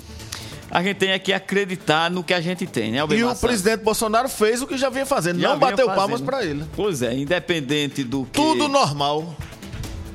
a 0.71 0.83
gente 0.83 0.97
tem 0.97 1.11
é 1.11 1.19
que 1.19 1.35
acreditar 1.35 2.11
no 2.11 2.25
que 2.25 2.33
a 2.33 2.41
gente 2.41 2.67
tem, 2.67 2.93
né, 2.93 2.97
E 2.97 3.01
Albemar 3.01 3.37
o 3.37 3.39
presidente 3.39 3.83
Bolsonaro 3.83 4.27
fez 4.27 4.63
o 4.63 4.67
que 4.67 4.79
já 4.79 4.89
vinha 4.89 5.05
fazendo. 5.05 5.39
Já 5.39 5.51
não 5.51 5.59
vinha 5.59 5.71
bateu 5.71 5.85
fazendo. 5.85 5.99
palmas 5.99 6.21
para 6.23 6.43
ele. 6.43 6.65
Pois 6.75 7.03
é, 7.03 7.15
independente 7.15 8.03
do 8.03 8.25
que. 8.25 8.33
Tudo 8.33 8.69
normal. 8.69 9.37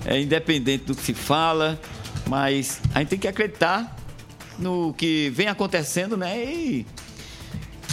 É 0.03 0.19
independente 0.19 0.85
do 0.85 0.95
que 0.95 1.03
se 1.03 1.13
fala, 1.13 1.79
mas 2.27 2.81
a 2.95 2.99
gente 2.99 3.09
tem 3.09 3.19
que 3.19 3.27
acreditar 3.27 3.95
no 4.57 4.93
que 4.93 5.29
vem 5.29 5.47
acontecendo, 5.47 6.17
né? 6.17 6.43
E 6.43 6.87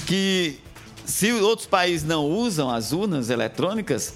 que 0.06 0.58
se 1.04 1.32
outros 1.32 1.66
países 1.66 2.06
não 2.06 2.24
usam 2.26 2.70
as 2.70 2.92
urnas 2.92 3.30
eletrônicas, 3.30 4.14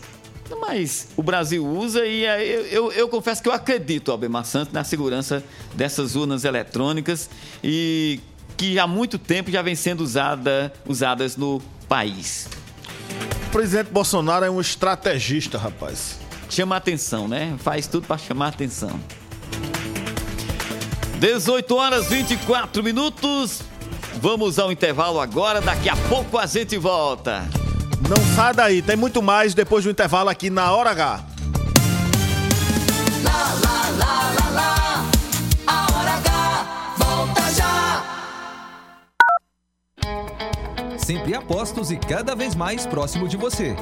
mas 0.61 1.09
o 1.17 1.23
Brasil 1.23 1.67
usa 1.67 2.07
e 2.07 2.25
eu, 2.25 2.67
eu, 2.67 2.93
eu 2.93 3.09
confesso 3.09 3.43
que 3.43 3.49
eu 3.49 3.53
acredito, 3.53 4.11
Albemar 4.11 4.45
Santos, 4.45 4.73
na 4.73 4.83
segurança 4.85 5.45
dessas 5.75 6.17
urnas 6.17 6.45
eletrônicas 6.45 7.29
e 7.63 8.21
que 8.57 8.79
há 8.79 8.87
muito 8.87 9.19
tempo 9.19 9.51
já 9.51 9.63
vem 9.63 9.75
sendo 9.75 10.03
usada, 10.03 10.73
usadas 10.87 11.37
no 11.37 11.61
país. 11.89 12.49
O 13.47 13.51
presidente 13.51 13.91
Bolsonaro 13.91 14.45
é 14.45 14.51
um 14.51 14.61
estrategista, 14.61 15.59
rapaz. 15.59 16.19
Chama 16.51 16.77
atenção, 16.77 17.29
né? 17.29 17.55
Faz 17.59 17.87
tudo 17.87 18.07
para 18.07 18.19
chamar 18.19 18.49
atenção. 18.49 18.99
18 21.19 21.75
horas 21.75 22.09
24 22.09 22.83
minutos. 22.83 23.63
Vamos 24.17 24.59
ao 24.59 24.73
intervalo 24.73 25.21
agora, 25.21 25.61
daqui 25.61 25.89
a 25.89 25.97
pouco 26.09 26.39
a 26.39 26.47
gente 26.47 26.77
volta. 26.77 27.45
Não 28.09 28.17
sai 28.35 28.55
daí, 28.55 28.83
tem 28.83 28.97
muito 28.97 29.23
mais 29.23 29.55
depois 29.55 29.85
do 29.85 29.91
intervalo 29.91 30.29
aqui 30.31 30.51
na 30.51 30.73
Hora 30.73 30.91
H. 30.91 31.25
Lá. 33.25 35.05
A 35.67 35.87
Hora 35.93 36.21
volta 36.97 37.43
já. 37.53 38.05
Sempre 40.97 41.35
apostos 41.35 41.91
e 41.91 41.97
cada 41.97 42.35
vez 42.35 42.55
mais 42.55 42.87
próximo 42.87 43.29
de 43.29 43.37
você. 43.37 43.77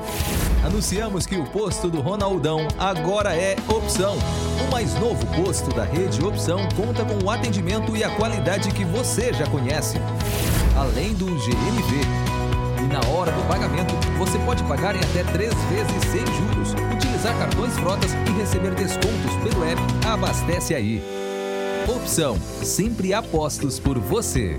Anunciamos 0.64 1.26
que 1.26 1.36
o 1.36 1.44
posto 1.44 1.88
do 1.88 2.00
Ronaldão 2.00 2.66
agora 2.78 3.36
é 3.36 3.56
opção. 3.68 4.16
O 4.66 4.70
mais 4.72 4.94
novo 4.94 5.24
posto 5.44 5.72
da 5.72 5.84
rede 5.84 6.24
Opção 6.24 6.68
conta 6.74 7.04
com 7.04 7.24
o 7.24 7.30
atendimento 7.30 7.96
e 7.96 8.02
a 8.02 8.10
qualidade 8.16 8.72
que 8.72 8.84
você 8.84 9.32
já 9.32 9.46
conhece 9.46 9.98
Além 10.76 11.14
do 11.14 11.26
GMV. 11.26 12.00
E 12.78 12.86
na 12.92 13.00
hora 13.10 13.32
do 13.32 13.42
pagamento, 13.48 13.94
você 14.18 14.38
pode 14.40 14.62
pagar 14.64 14.94
em 14.94 15.00
até 15.00 15.24
três 15.32 15.54
vezes 15.70 16.02
sem 16.10 16.26
juros, 16.36 16.74
utilizar 16.94 17.36
cartões 17.38 17.72
frotas 17.78 18.12
e 18.12 18.38
receber 18.38 18.74
descontos 18.74 19.34
pelo 19.42 19.64
app 19.64 19.80
Abastece 20.06 20.74
Aí. 20.74 21.02
Opção, 21.88 22.36
sempre 22.62 23.14
apostos 23.14 23.78
por 23.78 23.98
você. 23.98 24.58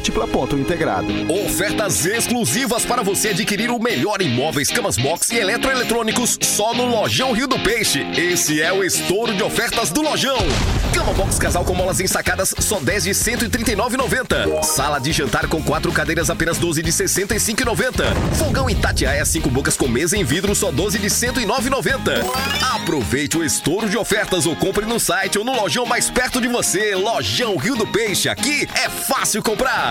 ponto 0.09 0.57
integrado. 0.57 1.07
Ofertas 1.45 2.05
exclusivas 2.05 2.85
para 2.85 3.03
você 3.03 3.29
adquirir 3.29 3.69
o 3.69 3.77
melhor 3.77 4.21
imóveis, 4.21 4.69
camas 4.69 4.97
box 4.97 5.29
e 5.31 5.37
eletroeletrônicos 5.37 6.39
só 6.41 6.73
no 6.73 6.85
Lojão 6.85 7.33
Rio 7.33 7.47
do 7.47 7.59
Peixe. 7.59 8.01
Esse 8.17 8.61
é 8.61 8.71
o 8.71 8.83
estouro 8.83 9.33
de 9.35 9.43
ofertas 9.43 9.89
do 9.89 10.01
Lojão. 10.01 10.37
Cama 10.93 11.13
box 11.13 11.37
casal 11.37 11.63
com 11.63 11.73
molas 11.73 11.99
ensacadas 11.99 12.53
só 12.59 12.79
10 12.79 13.03
de 13.03 13.11
139,90. 13.11 14.63
Sala 14.63 14.99
de 14.99 15.11
jantar 15.11 15.47
com 15.47 15.61
quatro 15.61 15.91
cadeiras 15.91 16.29
apenas 16.29 16.57
12 16.57 16.81
de 16.81 16.91
65,90. 16.91 18.35
Fogão 18.37 18.69
Itatiaia 18.69 19.25
5 19.25 19.49
bocas 19.49 19.75
com 19.75 19.87
mesa 19.87 20.17
em 20.17 20.23
vidro 20.23 20.55
só 20.55 20.71
12 20.71 20.99
de 20.99 21.07
109,90. 21.07 22.23
Aproveite 22.75 23.37
o 23.37 23.43
estouro 23.43 23.89
de 23.89 23.97
ofertas 23.97 24.45
ou 24.45 24.55
compre 24.55 24.85
no 24.85 24.99
site 24.99 25.37
ou 25.37 25.43
no 25.43 25.53
lojão 25.53 25.85
mais 25.85 26.09
perto 26.09 26.39
de 26.39 26.47
você. 26.47 26.95
Lojão 26.95 27.57
Rio 27.57 27.75
do 27.75 27.87
Peixe. 27.87 28.29
Aqui 28.29 28.67
é 28.73 28.89
fácil 28.89 29.43
comprar. 29.43 29.90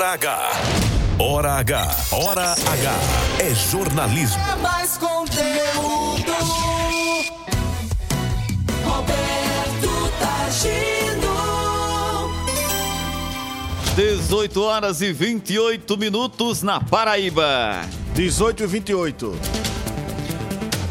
Hora 0.00 0.12
H. 0.12 0.50
Hora 1.18 1.52
H. 1.58 1.96
Hora 2.12 2.52
H. 2.52 2.92
É 3.38 3.54
jornalismo. 3.54 4.42
É 4.50 4.56
mais 4.56 4.96
conteúdo. 4.96 6.32
Roberto 8.82 10.10
Tagino. 10.18 11.36
18 13.94 14.62
horas 14.62 15.02
e 15.02 15.12
28 15.12 15.98
minutos 15.98 16.62
na 16.62 16.80
Paraíba. 16.80 17.82
18 18.14 18.62
e 18.62 18.66
28. 18.66 19.59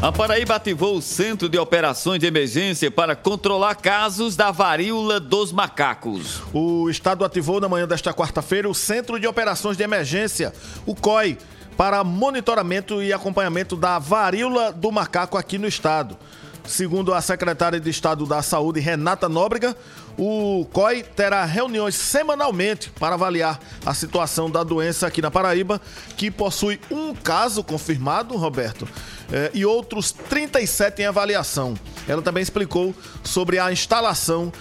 A 0.02 0.10
Paraíba 0.10 0.54
ativou 0.54 0.96
o 0.96 1.02
Centro 1.02 1.46
de 1.46 1.58
Operações 1.58 2.18
de 2.20 2.26
Emergência 2.26 2.90
para 2.90 3.14
controlar 3.14 3.74
casos 3.74 4.34
da 4.34 4.50
varíola 4.50 5.20
dos 5.20 5.52
macacos. 5.52 6.40
O 6.54 6.88
Estado 6.88 7.22
ativou 7.22 7.60
na 7.60 7.68
manhã 7.68 7.86
desta 7.86 8.10
quarta-feira 8.14 8.66
o 8.66 8.74
Centro 8.74 9.20
de 9.20 9.26
Operações 9.26 9.76
de 9.76 9.82
Emergência, 9.82 10.54
o 10.86 10.94
COI, 10.94 11.36
para 11.76 12.02
monitoramento 12.02 13.02
e 13.02 13.12
acompanhamento 13.12 13.76
da 13.76 13.98
varíola 13.98 14.72
do 14.72 14.90
macaco 14.90 15.36
aqui 15.36 15.58
no 15.58 15.68
Estado. 15.68 16.16
Segundo 16.64 17.12
a 17.12 17.20
secretária 17.20 17.78
de 17.78 17.90
Estado 17.90 18.24
da 18.24 18.40
Saúde, 18.40 18.80
Renata 18.80 19.28
Nóbrega, 19.28 19.76
o 20.22 20.66
COI 20.66 21.02
terá 21.02 21.46
reuniões 21.46 21.94
semanalmente 21.94 22.90
para 22.90 23.14
avaliar 23.14 23.58
a 23.86 23.94
situação 23.94 24.50
da 24.50 24.62
doença 24.62 25.06
aqui 25.06 25.22
na 25.22 25.30
Paraíba, 25.30 25.80
que 26.14 26.30
possui 26.30 26.78
um 26.90 27.14
caso 27.14 27.64
confirmado, 27.64 28.36
Roberto, 28.36 28.86
eh, 29.32 29.50
e 29.54 29.64
outros 29.64 30.12
37 30.12 31.00
em 31.00 31.06
avaliação. 31.06 31.74
Ela 32.06 32.20
também 32.20 32.42
explicou 32.42 32.94
sobre 33.24 33.58
a 33.58 33.72
instalação 33.72 34.52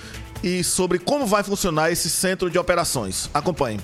e 0.41 0.63
sobre 0.63 0.97
como 0.97 1.25
vai 1.25 1.43
funcionar 1.43 1.91
esse 1.91 2.09
centro 2.09 2.49
de 2.49 2.57
operações. 2.57 3.29
Acompanhe. 3.33 3.81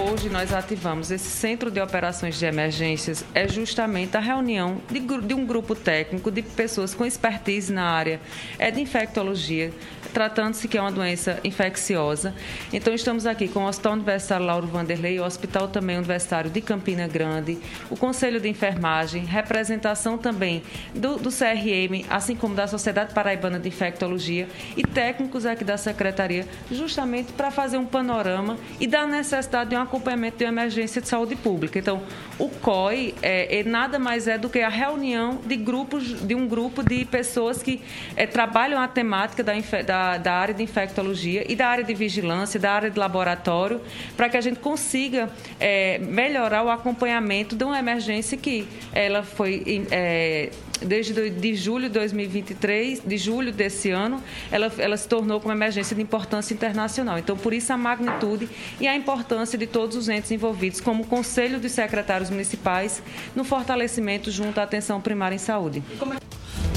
Hoje 0.00 0.30
nós 0.30 0.52
ativamos 0.54 1.10
esse 1.10 1.28
centro 1.28 1.70
de 1.70 1.78
operações 1.78 2.38
de 2.38 2.46
emergências, 2.46 3.24
é 3.34 3.46
justamente 3.46 4.16
a 4.16 4.20
reunião 4.20 4.80
de, 4.90 5.00
de 5.00 5.34
um 5.34 5.44
grupo 5.44 5.74
técnico 5.74 6.30
de 6.30 6.40
pessoas 6.40 6.94
com 6.94 7.04
expertise 7.04 7.70
na 7.70 7.84
área 7.84 8.20
é 8.58 8.70
de 8.70 8.80
infectologia, 8.80 9.72
tratando-se 10.12 10.68
que 10.68 10.76
é 10.76 10.80
uma 10.80 10.92
doença 10.92 11.40
infecciosa. 11.42 12.34
Então 12.72 12.92
estamos 12.94 13.26
aqui 13.26 13.48
com 13.48 13.60
o 13.60 13.68
Hospital 13.68 13.94
Universitário 13.94 14.46
Lauro 14.46 14.66
Vanderlei, 14.66 15.18
o 15.18 15.24
Hospital 15.24 15.68
também 15.68 15.96
Universitário 15.96 16.50
de 16.50 16.60
Campina 16.60 17.08
Grande, 17.08 17.58
o 17.90 17.96
Conselho 17.96 18.40
de 18.40 18.48
Enfermagem, 18.48 19.24
representação 19.24 20.18
também 20.18 20.62
do, 20.94 21.16
do 21.16 21.30
CRM, 21.30 22.06
assim 22.10 22.36
como 22.36 22.54
da 22.54 22.66
Sociedade 22.66 23.14
Paraibana 23.14 23.58
de 23.58 23.68
Infectologia 23.68 24.48
e 24.76 24.82
técnicos 24.82 25.46
aqui 25.46 25.64
da 25.64 25.76
Secretaria, 25.76 26.46
justamente 26.70 27.32
para 27.32 27.50
fazer 27.50 27.78
um 27.78 27.86
panorama 27.86 28.58
e 28.78 28.86
da 28.86 29.06
necessidade 29.06 29.70
de 29.70 29.76
um 29.76 29.80
acompanhamento 29.80 30.38
de 30.38 30.44
uma 30.44 30.50
emergência 30.50 31.00
de 31.00 31.08
saúde 31.08 31.36
pública. 31.36 31.78
Então, 31.78 32.02
o 32.38 32.48
COI 32.48 33.14
é, 33.22 33.60
é 33.60 33.64
nada 33.64 33.98
mais 33.98 34.28
é 34.28 34.36
do 34.36 34.48
que 34.48 34.60
a 34.60 34.68
reunião 34.68 35.40
de 35.44 35.56
grupos, 35.56 36.20
de 36.26 36.34
um 36.34 36.46
grupo 36.46 36.82
de 36.82 37.04
pessoas 37.04 37.62
que 37.62 37.80
é, 38.16 38.26
trabalham 38.26 38.80
a 38.80 38.88
temática 38.88 39.42
da, 39.42 39.52
da 39.86 40.01
da, 40.18 40.34
área 40.34 40.54
de 40.54 40.62
infectologia 40.62 41.44
e 41.50 41.54
da 41.54 41.66
área 41.66 41.84
de 41.84 41.94
vigilância, 41.94 42.58
da 42.58 42.72
área 42.72 42.90
de 42.90 42.98
laboratório, 42.98 43.80
para 44.16 44.28
que 44.28 44.36
a 44.36 44.40
gente 44.40 44.60
consiga 44.60 45.30
é, 45.58 45.98
melhorar 45.98 46.62
o 46.64 46.70
acompanhamento 46.70 47.54
de 47.54 47.64
uma 47.64 47.78
emergência 47.78 48.36
que 48.36 48.66
ela 48.92 49.22
foi 49.22 49.86
é, 49.90 50.50
desde 50.84 51.30
de 51.30 51.54
julho 51.54 51.88
de 51.88 51.94
2023, 51.94 53.02
de 53.04 53.16
julho 53.16 53.52
desse 53.52 53.90
ano, 53.90 54.22
ela, 54.50 54.70
ela 54.78 54.96
se 54.96 55.08
tornou 55.08 55.40
como 55.40 55.52
emergência 55.52 55.94
de 55.94 56.02
importância 56.02 56.52
internacional. 56.52 57.18
Então, 57.18 57.36
por 57.36 57.52
isso 57.52 57.72
a 57.72 57.76
magnitude 57.76 58.48
e 58.80 58.86
a 58.86 58.94
importância 58.94 59.58
de 59.58 59.66
todos 59.66 59.96
os 59.96 60.08
entes 60.08 60.30
envolvidos, 60.30 60.80
como 60.80 61.04
o 61.04 61.06
Conselho 61.06 61.58
dos 61.60 61.72
Secretários 61.72 62.30
Municipais, 62.30 63.02
no 63.34 63.44
fortalecimento 63.44 64.30
junto 64.30 64.58
à 64.58 64.64
atenção 64.64 65.00
primária 65.00 65.34
em 65.34 65.38
saúde. 65.38 65.82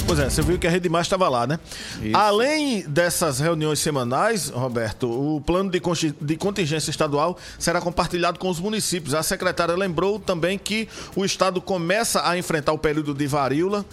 Pois 0.07 0.19
é, 0.19 0.29
você 0.29 0.43
viu 0.43 0.59
que 0.59 0.67
a 0.67 0.69
Rede 0.69 0.87
Mais 0.87 1.07
estava 1.07 1.27
lá, 1.27 1.47
né? 1.47 1.59
Isso. 1.99 2.15
Além 2.15 2.81
dessas 2.87 3.39
reuniões 3.39 3.79
semanais, 3.79 4.49
Roberto, 4.49 5.09
o 5.09 5.41
plano 5.41 5.71
de, 5.71 5.81
de 6.21 6.37
contingência 6.37 6.91
estadual 6.91 7.39
será 7.57 7.81
compartilhado 7.81 8.37
com 8.37 8.47
os 8.47 8.59
municípios. 8.59 9.15
A 9.15 9.23
secretária 9.23 9.75
lembrou 9.75 10.19
também 10.19 10.59
que 10.59 10.87
o 11.15 11.25
estado 11.25 11.59
começa 11.59 12.29
a 12.29 12.37
enfrentar 12.37 12.71
o 12.71 12.77
período 12.77 13.15
de 13.15 13.25
varíola, 13.25 13.83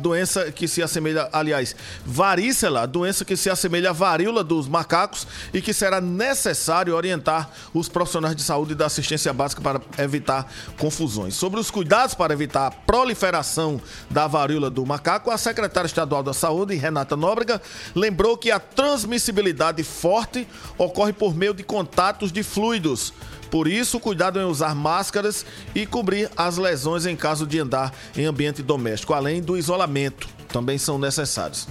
doença 0.00 0.50
que 0.50 0.66
se 0.66 0.82
assemelha, 0.82 1.28
aliás, 1.32 1.76
varícela, 2.04 2.84
doença 2.84 3.24
que 3.24 3.36
se 3.36 3.48
assemelha 3.48 3.90
à 3.90 3.92
varíola 3.92 4.42
dos 4.42 4.66
macacos 4.66 5.28
e 5.52 5.62
que 5.62 5.72
será 5.72 6.00
necessário 6.00 6.92
orientar 6.92 7.50
os 7.72 7.88
profissionais 7.88 8.34
de 8.34 8.42
saúde 8.42 8.72
e 8.72 8.74
da 8.74 8.86
assistência 8.86 9.32
básica 9.32 9.62
para 9.62 9.80
evitar 9.96 10.50
confusões. 10.76 11.36
Sobre 11.36 11.60
os 11.60 11.70
cuidados 11.70 12.16
para 12.16 12.32
evitar 12.32 12.66
a 12.66 12.70
proliferação 12.72 13.80
da 14.10 14.26
varíola 14.26 14.68
do 14.68 14.84
macaco, 14.84 15.03
macaco, 15.04 15.30
a 15.30 15.36
secretária 15.36 15.86
estadual 15.86 16.22
da 16.22 16.32
Saúde, 16.32 16.74
Renata 16.76 17.14
Nóbrega, 17.14 17.60
lembrou 17.94 18.38
que 18.38 18.50
a 18.50 18.58
transmissibilidade 18.58 19.84
forte 19.84 20.48
ocorre 20.78 21.12
por 21.12 21.34
meio 21.34 21.52
de 21.52 21.62
contatos 21.62 22.32
de 22.32 22.42
fluidos. 22.42 23.12
Por 23.50 23.68
isso, 23.68 24.00
cuidado 24.00 24.40
em 24.40 24.44
usar 24.44 24.74
máscaras 24.74 25.44
e 25.74 25.84
cobrir 25.84 26.30
as 26.34 26.56
lesões 26.56 27.04
em 27.04 27.14
caso 27.14 27.46
de 27.46 27.58
andar 27.58 27.92
em 28.16 28.24
ambiente 28.24 28.62
doméstico, 28.62 29.12
além 29.12 29.42
do 29.42 29.58
isolamento, 29.58 30.26
também 30.48 30.78
são 30.78 30.98
necessários. 30.98 31.68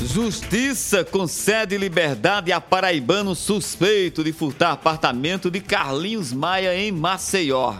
Justiça 0.00 1.04
concede 1.04 1.78
liberdade 1.78 2.50
a 2.50 2.60
paraibano 2.60 3.34
suspeito 3.34 4.24
de 4.24 4.32
furtar 4.32 4.72
apartamento 4.72 5.50
de 5.50 5.60
Carlinhos 5.60 6.32
Maia 6.32 6.76
em 6.76 6.90
Maceió. 6.90 7.76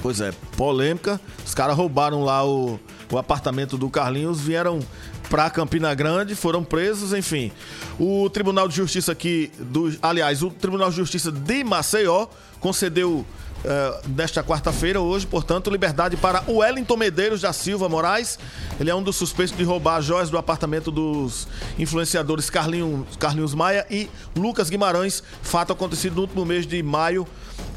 Pois 0.00 0.20
é, 0.20 0.32
polêmica. 0.56 1.20
Os 1.44 1.54
caras 1.54 1.76
roubaram 1.76 2.24
lá 2.24 2.44
o, 2.44 2.80
o 3.10 3.18
apartamento 3.18 3.76
do 3.76 3.90
Carlinhos, 3.90 4.40
vieram 4.40 4.80
para 5.28 5.48
Campina 5.50 5.94
Grande, 5.94 6.34
foram 6.34 6.62
presos, 6.64 7.12
enfim. 7.12 7.52
O 7.98 8.28
Tribunal 8.30 8.68
de 8.68 8.76
Justiça 8.76 9.12
aqui, 9.12 9.50
do, 9.58 9.96
aliás, 10.02 10.42
o 10.42 10.50
Tribunal 10.50 10.90
de 10.90 10.96
Justiça 10.96 11.30
de 11.30 11.64
Maceió 11.64 12.26
concedeu 12.60 13.24
Uh, 13.60 14.08
nesta 14.16 14.42
quarta-feira, 14.42 15.02
hoje, 15.02 15.26
portanto, 15.26 15.70
liberdade 15.70 16.16
para 16.16 16.42
o 16.46 16.60
Wellington 16.60 16.96
Medeiros 16.96 17.42
da 17.42 17.52
Silva 17.52 17.90
Moraes. 17.90 18.38
Ele 18.80 18.88
é 18.88 18.94
um 18.94 19.02
dos 19.02 19.16
suspeitos 19.16 19.54
de 19.54 19.62
roubar 19.64 20.00
joias 20.00 20.30
do 20.30 20.38
apartamento 20.38 20.90
dos 20.90 21.46
influenciadores 21.78 22.48
Carlinhos, 22.48 23.16
Carlinhos 23.18 23.54
Maia 23.54 23.86
e 23.90 24.08
Lucas 24.34 24.70
Guimarães. 24.70 25.22
Fato 25.42 25.74
acontecido 25.74 26.14
no 26.14 26.22
último 26.22 26.42
mês 26.46 26.66
de 26.66 26.82
maio 26.82 27.26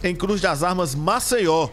em 0.01 0.15
Cruz 0.15 0.39
das 0.39 0.63
Armas, 0.63 0.95
Maceió. 0.95 1.67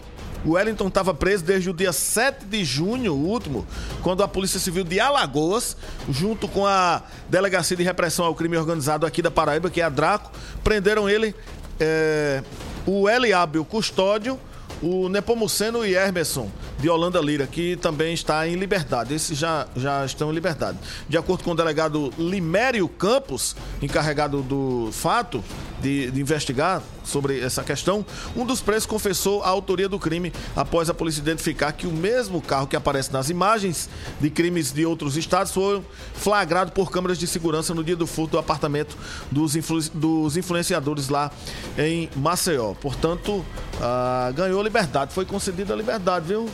O 0.45 0.53
Wellington 0.53 0.89
estava 0.89 1.13
preso 1.13 1.45
desde 1.45 1.69
o 1.69 1.75
dia 1.75 1.93
7 1.93 2.47
de 2.47 2.65
junho, 2.65 3.13
último, 3.13 3.67
quando 4.03 4.23
a 4.23 4.29
Polícia 4.29 4.59
Civil 4.59 4.85
de 4.85 4.99
Alagoas, 4.99 5.77
junto 6.09 6.49
com 6.49 6.67
a 6.67 7.03
Delegacia 7.29 7.77
de 7.77 7.83
Repressão 7.83 8.25
ao 8.25 8.35
Crime 8.35 8.57
Organizado 8.57 9.05
aqui 9.05 9.21
da 9.21 9.31
Paraíba, 9.31 9.69
que 9.69 9.83
é 9.83 9.85
a 9.85 9.91
Draco, 9.91 10.33
prenderam 10.65 11.09
ele, 11.11 11.35
é, 11.79 12.43
o 12.87 13.09
Eliábio 13.09 13.65
Custódio, 13.67 14.39
o 14.83 15.11
Nepomuceno 15.11 15.85
e 15.85 15.95
Hermerson, 15.95 16.51
de 16.81 16.89
Holanda 16.89 17.21
Lira, 17.21 17.47
que 17.47 17.77
também 17.77 18.15
está 18.15 18.49
em 18.49 18.57
liberdade. 18.57 19.15
Esses 19.15 19.39
já, 19.39 19.67
já 19.77 20.05
estão 20.05 20.31
em 20.31 20.35
liberdade. 20.35 20.79
De 21.09 21.17
acordo 21.17 21.45
com 21.45 21.53
o 21.53 21.55
delegado 21.55 22.13
Limério 22.19 22.89
Campos, 22.89 23.55
encarregado 23.83 24.43
do 24.43 24.89
fato 24.93 25.45
de, 25.81 26.11
de 26.11 26.21
investigar 26.21 26.83
sobre 27.05 27.41
essa 27.41 27.63
questão, 27.63 28.05
um 28.37 28.47
dos 28.47 28.61
presos 28.61 28.87
confessou 28.87 29.43
a 29.43 29.49
autoria 29.49 29.89
do 29.89 29.99
crime 29.99 30.33
após 30.55 30.89
a 30.89 30.95
polícia 30.95 31.21
identificar 31.21 31.73
que 31.73 31.87
o 31.87 31.93
mesmo 31.93 32.41
carro 32.41 32.67
que 32.67 32.77
aparece 32.77 33.13
nas 33.13 33.29
imagens 33.29 33.89
de 34.21 34.31
crimes 34.31 34.73
de 34.73 34.87
outros 34.87 35.17
estados 35.17 35.53
foi 35.53 35.83
flagrado 36.15 36.73
por 36.73 36.91
câmeras 36.91 37.19
de 37.19 37.27
segurança 37.27 37.75
no 37.75 37.83
dia 37.83 37.97
do 37.97 38.07
furto 38.07 38.33
do 38.33 38.39
apartamento 38.39 38.97
dos, 39.31 39.57
influ, 39.57 39.81
dos 39.95 40.37
influenciadores 40.37 41.09
lá 41.09 41.31
em 41.77 42.09
Maceió. 42.17 42.75
Portanto, 42.75 43.45
ah, 43.81 44.33
ganhou 44.35 44.63
liberdade, 44.63 45.13
foi 45.13 45.25
concedida 45.25 45.75
a 45.75 45.77
liberdade, 45.77 46.27
viu? 46.27 46.49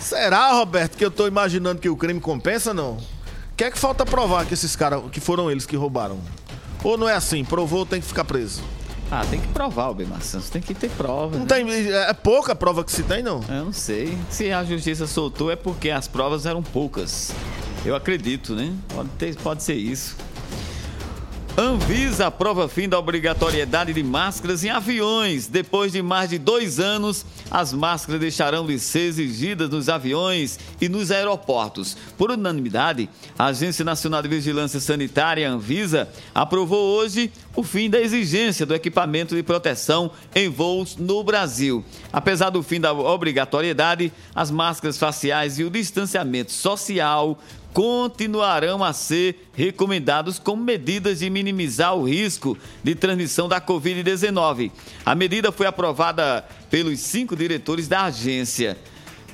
Será, 0.00 0.52
Roberto, 0.52 0.96
que 0.96 1.04
eu 1.04 1.10
tô 1.10 1.26
imaginando 1.26 1.80
que 1.80 1.88
o 1.88 1.96
crime 1.96 2.20
compensa, 2.20 2.72
não? 2.72 2.92
O 2.92 3.56
que 3.56 3.64
é 3.64 3.70
que 3.70 3.78
falta 3.78 4.06
provar 4.06 4.46
que 4.46 4.54
esses 4.54 4.76
caras, 4.76 5.02
que 5.10 5.20
foram 5.20 5.50
eles 5.50 5.66
que 5.66 5.76
roubaram? 5.76 6.20
Ou 6.84 6.96
não 6.96 7.08
é 7.08 7.14
assim? 7.14 7.44
Provou, 7.44 7.84
tem 7.84 8.00
que 8.00 8.06
ficar 8.06 8.24
preso? 8.24 8.62
Ah, 9.10 9.24
tem 9.28 9.40
que 9.40 9.48
provar, 9.48 9.90
o 9.90 10.06
Maçãs. 10.06 10.50
Tem 10.50 10.60
que 10.60 10.74
ter 10.74 10.90
prova. 10.90 11.36
Não 11.38 11.44
né? 11.44 11.46
tem, 11.46 11.92
é 11.92 12.12
pouca 12.12 12.54
prova 12.54 12.84
que 12.84 12.92
se 12.92 13.02
tem, 13.02 13.22
não? 13.22 13.42
Eu 13.48 13.64
não 13.66 13.72
sei. 13.72 14.16
Se 14.30 14.52
a 14.52 14.62
justiça 14.64 15.06
soltou 15.06 15.50
é 15.50 15.56
porque 15.56 15.90
as 15.90 16.06
provas 16.06 16.44
eram 16.44 16.62
poucas. 16.62 17.32
Eu 17.84 17.96
acredito, 17.96 18.54
né? 18.54 18.74
Pode, 18.94 19.08
ter, 19.10 19.36
pode 19.36 19.62
ser 19.62 19.74
isso. 19.74 20.14
Anvisa 21.60 22.28
aprova 22.28 22.68
fim 22.68 22.88
da 22.88 22.96
obrigatoriedade 22.96 23.92
de 23.92 24.00
máscaras 24.00 24.62
em 24.62 24.70
aviões. 24.70 25.48
Depois 25.48 25.90
de 25.90 26.00
mais 26.00 26.30
de 26.30 26.38
dois 26.38 26.78
anos, 26.78 27.26
as 27.50 27.72
máscaras 27.72 28.20
deixarão 28.20 28.64
de 28.64 28.78
ser 28.78 29.08
exigidas 29.08 29.68
nos 29.68 29.88
aviões 29.88 30.56
e 30.80 30.88
nos 30.88 31.10
aeroportos. 31.10 31.96
Por 32.16 32.30
unanimidade, 32.30 33.10
a 33.36 33.46
Agência 33.46 33.84
Nacional 33.84 34.22
de 34.22 34.28
Vigilância 34.28 34.78
Sanitária, 34.78 35.50
Anvisa, 35.50 36.08
aprovou 36.32 36.96
hoje 36.96 37.28
o 37.56 37.64
fim 37.64 37.90
da 37.90 38.00
exigência 38.00 38.64
do 38.64 38.72
equipamento 38.72 39.34
de 39.34 39.42
proteção 39.42 40.12
em 40.32 40.48
voos 40.48 40.96
no 40.96 41.24
Brasil. 41.24 41.84
Apesar 42.12 42.50
do 42.50 42.62
fim 42.62 42.80
da 42.80 42.92
obrigatoriedade, 42.92 44.12
as 44.32 44.48
máscaras 44.48 44.96
faciais 44.96 45.58
e 45.58 45.64
o 45.64 45.70
distanciamento 45.70 46.52
social 46.52 47.36
continuarão 47.78 48.82
a 48.82 48.92
ser 48.92 49.48
recomendados 49.52 50.40
como 50.40 50.60
medidas 50.60 51.20
de 51.20 51.30
minimizar 51.30 51.94
o 51.94 52.02
risco 52.02 52.58
de 52.82 52.96
transmissão 52.96 53.48
da 53.48 53.60
Covid-19. 53.60 54.72
A 55.06 55.14
medida 55.14 55.52
foi 55.52 55.64
aprovada 55.64 56.44
pelos 56.68 56.98
cinco 56.98 57.36
diretores 57.36 57.86
da 57.86 58.02
agência. 58.02 58.76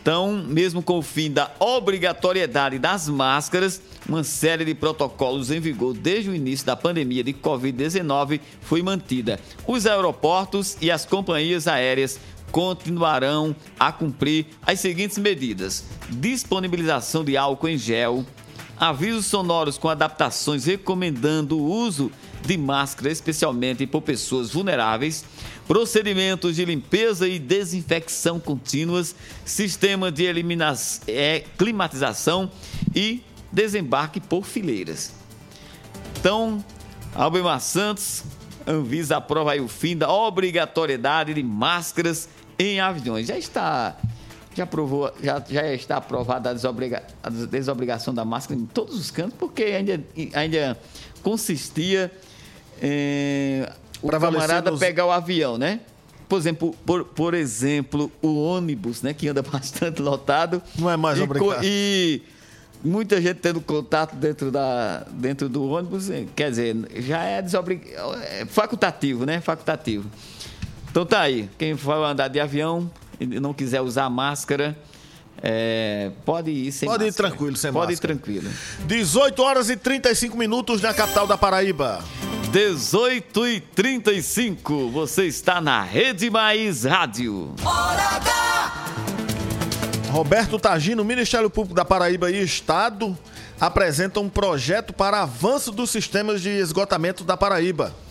Então, 0.02 0.44
mesmo 0.46 0.82
com 0.82 0.98
o 0.98 1.02
fim 1.02 1.30
da 1.30 1.50
obrigatoriedade 1.58 2.78
das 2.78 3.08
máscaras, 3.08 3.80
uma 4.06 4.22
série 4.22 4.66
de 4.66 4.74
protocolos 4.74 5.50
em 5.50 5.58
vigor 5.58 5.94
desde 5.94 6.28
o 6.28 6.34
início 6.34 6.66
da 6.66 6.76
pandemia 6.76 7.24
de 7.24 7.32
Covid-19 7.32 8.38
foi 8.60 8.82
mantida. 8.82 9.40
Os 9.66 9.86
aeroportos 9.86 10.76
e 10.82 10.90
as 10.90 11.06
companhias 11.06 11.66
aéreas 11.66 12.20
continuarão 12.54 13.56
a 13.80 13.90
cumprir 13.90 14.46
as 14.64 14.78
seguintes 14.78 15.18
medidas: 15.18 15.84
disponibilização 16.08 17.24
de 17.24 17.36
álcool 17.36 17.68
em 17.68 17.76
gel, 17.76 18.24
avisos 18.78 19.26
sonoros 19.26 19.76
com 19.76 19.88
adaptações 19.88 20.64
recomendando 20.64 21.58
o 21.58 21.64
uso 21.64 22.12
de 22.46 22.56
máscara, 22.56 23.10
especialmente 23.10 23.88
por 23.88 24.02
pessoas 24.02 24.52
vulneráveis, 24.52 25.24
procedimentos 25.66 26.54
de 26.54 26.64
limpeza 26.64 27.26
e 27.26 27.40
desinfecção 27.40 28.38
contínuas, 28.38 29.16
sistema 29.44 30.12
de 30.12 30.22
eliminação, 30.22 31.02
é, 31.08 31.42
climatização 31.58 32.48
e 32.94 33.20
desembarque 33.50 34.20
por 34.20 34.44
fileiras. 34.44 35.12
Então, 36.20 36.64
Albemar 37.16 37.60
Santos, 37.60 38.22
Anvisa 38.66 39.18
aprova 39.18 39.54
o 39.56 39.68
fim 39.68 39.94
da 39.94 40.10
obrigatoriedade 40.10 41.34
de 41.34 41.42
máscaras 41.42 42.28
em 42.58 42.80
aviões. 42.80 43.26
Já 43.26 43.38
está 43.38 43.96
já 44.54 44.64
aprovou, 44.64 45.12
já, 45.20 45.42
já 45.48 45.72
está 45.72 45.96
aprovada 45.96 46.50
a, 46.50 46.52
desobriga, 46.54 47.02
a 47.22 47.28
desobrigação 47.28 48.14
da 48.14 48.24
máscara 48.24 48.58
em 48.58 48.66
todos 48.66 48.94
os 48.94 49.10
cantos, 49.10 49.34
porque 49.36 49.64
ainda, 49.64 50.00
ainda 50.32 50.78
consistia 51.22 52.12
em 52.80 53.66
o 54.00 54.08
camarada 54.08 54.70
nos... 54.70 54.80
pegar 54.80 55.06
o 55.06 55.10
avião, 55.10 55.58
né? 55.58 55.80
Por 56.28 56.38
exemplo, 56.38 56.74
por, 56.86 57.04
por 57.04 57.34
exemplo, 57.34 58.10
o 58.22 58.42
ônibus, 58.42 59.02
né, 59.02 59.12
que 59.12 59.28
anda 59.28 59.42
bastante 59.42 60.00
lotado. 60.00 60.62
Não 60.78 60.90
é 60.90 60.96
mais 60.96 61.20
obrigado. 61.20 61.60
E 61.62 62.22
muita 62.82 63.20
gente 63.20 63.40
tendo 63.40 63.60
contato 63.60 64.14
dentro, 64.14 64.50
da, 64.50 65.06
dentro 65.10 65.48
do 65.48 65.68
ônibus, 65.68 66.08
quer 66.36 66.50
dizer, 66.50 66.76
já 66.96 67.22
é, 67.22 67.42
desobrig... 67.42 67.82
é 67.92 68.44
facultativo, 68.46 69.26
né? 69.26 69.40
Facultativo. 69.40 70.08
Então 70.94 71.04
tá 71.04 71.22
aí, 71.22 71.50
quem 71.58 71.76
for 71.76 72.04
andar 72.04 72.28
de 72.28 72.38
avião 72.38 72.88
e 73.18 73.26
não 73.26 73.52
quiser 73.52 73.80
usar 73.80 74.08
máscara, 74.08 74.78
é, 75.42 76.12
pode 76.24 76.52
ir 76.52 76.70
sem 76.70 76.88
Pode 76.88 77.02
ir 77.02 77.06
máscara. 77.08 77.30
tranquilo, 77.30 77.56
sem 77.56 77.72
Pode 77.72 77.90
máscara. 77.94 78.12
ir 78.12 78.16
tranquilo. 78.16 78.48
18 78.86 79.42
horas 79.42 79.70
e 79.70 79.76
35 79.76 80.36
minutos 80.36 80.80
na 80.80 80.94
capital 80.94 81.26
da 81.26 81.36
Paraíba. 81.36 81.98
18 82.52 83.44
e 83.48 83.60
35, 83.60 84.88
você 84.90 85.26
está 85.26 85.60
na 85.60 85.82
Rede 85.82 86.30
Mais 86.30 86.84
Rádio. 86.84 87.56
Roberto 90.12 90.60
Tagino, 90.60 91.04
Ministério 91.04 91.50
Público 91.50 91.74
da 91.74 91.84
Paraíba 91.84 92.30
e 92.30 92.40
Estado 92.40 93.18
apresentam 93.60 94.22
um 94.22 94.28
projeto 94.28 94.92
para 94.92 95.22
avanço 95.22 95.72
dos 95.72 95.90
sistemas 95.90 96.40
de 96.40 96.50
esgotamento 96.50 97.24
da 97.24 97.36
Paraíba. 97.36 98.03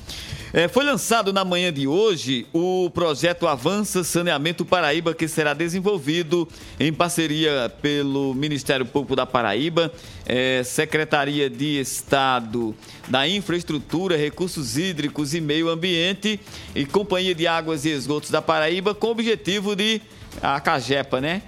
É, 0.56 0.68
foi 0.68 0.86
lançado 0.86 1.34
na 1.34 1.44
manhã 1.44 1.74
de 1.74 1.88
hoje 1.88 2.46
o 2.54 2.88
projeto 2.92 3.48
Avança 3.48 4.04
Saneamento 4.04 4.64
Paraíba, 4.64 5.12
que 5.12 5.28
será 5.28 5.52
desenvolvido 5.52 6.48
em 6.80 6.94
parceria 6.94 7.74
pelo 7.82 8.36
Ministério 8.36 8.86
Público 8.86 9.16
da 9.16 9.26
Paraíba, 9.26 9.92
é, 10.28 10.62
Secretaria 10.64 11.50
de 11.50 11.80
Estado 11.80 12.76
da 13.08 13.28
Infraestrutura, 13.28 14.16
Recursos 14.16 14.78
Hídricos 14.78 15.34
e 15.34 15.42
Meio 15.42 15.70
Ambiente 15.70 16.40
e 16.76 16.86
Companhia 16.86 17.34
de 17.34 17.48
Águas 17.48 17.84
e 17.84 17.90
Esgotos 17.90 18.30
da 18.30 18.40
Paraíba, 18.40 18.94
com 18.94 19.08
o 19.08 19.12
objetivo 19.12 19.76
de. 19.76 20.00
a 20.40 20.60
Cagepa, 20.60 21.20
né? 21.20 21.42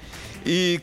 E, 0.43 0.79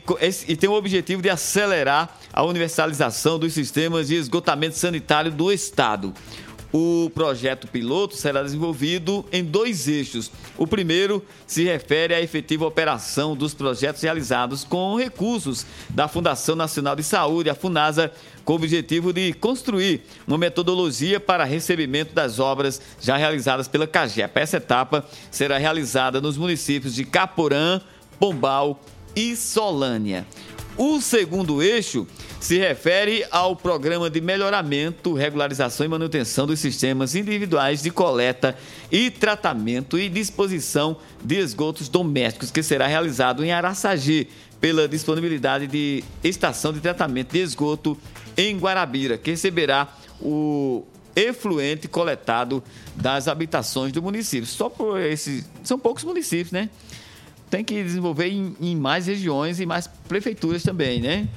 e 0.48 0.56
tem 0.56 0.68
o 0.68 0.74
objetivo 0.74 1.22
de 1.22 1.30
acelerar 1.30 2.18
a 2.32 2.44
universalização 2.44 3.38
dos 3.38 3.52
sistemas 3.52 4.08
de 4.08 4.14
esgotamento 4.14 4.76
sanitário 4.76 5.30
do 5.30 5.52
Estado. 5.52 6.12
O 6.72 7.10
projeto 7.14 7.66
piloto 7.66 8.16
será 8.16 8.42
desenvolvido 8.42 9.26
em 9.30 9.44
dois 9.44 9.86
eixos. 9.88 10.30
O 10.56 10.66
primeiro 10.66 11.22
se 11.46 11.64
refere 11.64 12.14
à 12.14 12.20
efetiva 12.22 12.66
operação 12.66 13.36
dos 13.36 13.52
projetos 13.52 14.00
realizados 14.00 14.64
com 14.64 14.96
recursos 14.96 15.66
da 15.90 16.08
Fundação 16.08 16.56
Nacional 16.56 16.96
de 16.96 17.02
Saúde, 17.02 17.50
a 17.50 17.54
FUNASA, 17.54 18.10
com 18.42 18.54
o 18.54 18.56
objetivo 18.56 19.12
de 19.12 19.34
construir 19.34 20.02
uma 20.26 20.38
metodologia 20.38 21.20
para 21.20 21.44
recebimento 21.44 22.14
das 22.14 22.38
obras 22.38 22.80
já 22.98 23.18
realizadas 23.18 23.68
pela 23.68 23.86
CAGEP. 23.86 24.40
Essa 24.40 24.56
etapa 24.56 25.04
será 25.30 25.58
realizada 25.58 26.22
nos 26.22 26.38
municípios 26.38 26.94
de 26.94 27.04
Caporã, 27.04 27.82
Pombal 28.18 28.80
e 29.14 29.36
Solânia. 29.36 30.26
O 30.76 31.00
segundo 31.00 31.62
eixo 31.62 32.06
se 32.40 32.58
refere 32.58 33.24
ao 33.30 33.54
programa 33.54 34.08
de 34.08 34.20
melhoramento, 34.20 35.12
regularização 35.12 35.84
e 35.84 35.88
manutenção 35.88 36.46
dos 36.46 36.60
sistemas 36.60 37.14
individuais 37.14 37.82
de 37.82 37.90
coleta 37.90 38.56
e 38.90 39.10
tratamento 39.10 39.98
e 39.98 40.08
disposição 40.08 40.96
de 41.22 41.36
esgotos 41.36 41.88
domésticos, 41.88 42.50
que 42.50 42.62
será 42.62 42.86
realizado 42.86 43.44
em 43.44 43.52
Araçagi, 43.52 44.28
pela 44.60 44.88
disponibilidade 44.88 45.66
de 45.66 46.04
estação 46.22 46.72
de 46.72 46.80
tratamento 46.80 47.32
de 47.32 47.40
esgoto 47.40 47.98
em 48.36 48.56
Guarabira, 48.56 49.18
que 49.18 49.32
receberá 49.32 49.88
o 50.20 50.84
efluente 51.14 51.88
coletado 51.88 52.62
das 52.94 53.28
habitações 53.28 53.92
do 53.92 54.00
município. 54.00 54.46
Só 54.46 54.68
por 54.68 55.00
esses. 55.00 55.44
São 55.62 55.78
poucos 55.78 56.04
municípios, 56.04 56.52
né? 56.52 56.70
Tem 57.52 57.62
que 57.62 57.84
desenvolver 57.84 58.28
em, 58.28 58.56
em 58.62 58.74
mais 58.74 59.06
regiões 59.06 59.60
e 59.60 59.66
mais 59.66 59.86
prefeituras 59.86 60.62
também, 60.62 61.02
né? 61.02 61.28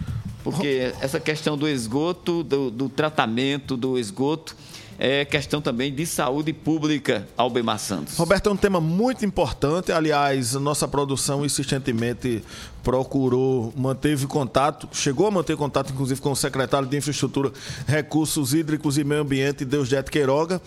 Porque 0.45 0.93
essa 1.01 1.19
questão 1.19 1.57
do 1.57 1.67
esgoto, 1.67 2.41
do, 2.41 2.71
do 2.71 2.87
tratamento 2.87 3.75
do 3.75 3.99
esgoto, 3.99 4.55
é 4.97 5.25
questão 5.25 5.61
também 5.61 5.93
de 5.93 6.05
saúde 6.05 6.53
pública, 6.53 7.27
Albemar 7.35 7.79
Santos. 7.79 8.17
Roberto, 8.17 8.49
é 8.49 8.51
um 8.51 8.57
tema 8.57 8.79
muito 8.79 9.25
importante. 9.25 9.91
Aliás, 9.91 10.55
a 10.55 10.59
nossa 10.59 10.87
produção 10.87 11.45
insistentemente 11.45 12.41
procurou, 12.83 13.73
manteve 13.75 14.27
contato, 14.27 14.87
chegou 14.93 15.27
a 15.27 15.31
manter 15.31 15.57
contato, 15.57 15.91
inclusive, 15.91 16.21
com 16.21 16.31
o 16.31 16.35
secretário 16.35 16.87
de 16.87 16.95
Infraestrutura, 16.95 17.51
Recursos 17.87 18.53
Hídricos 18.53 18.97
e 18.97 19.03
Meio 19.03 19.21
Ambiente, 19.21 19.65
Deusdete 19.65 20.11
Queiroga, 20.11 20.61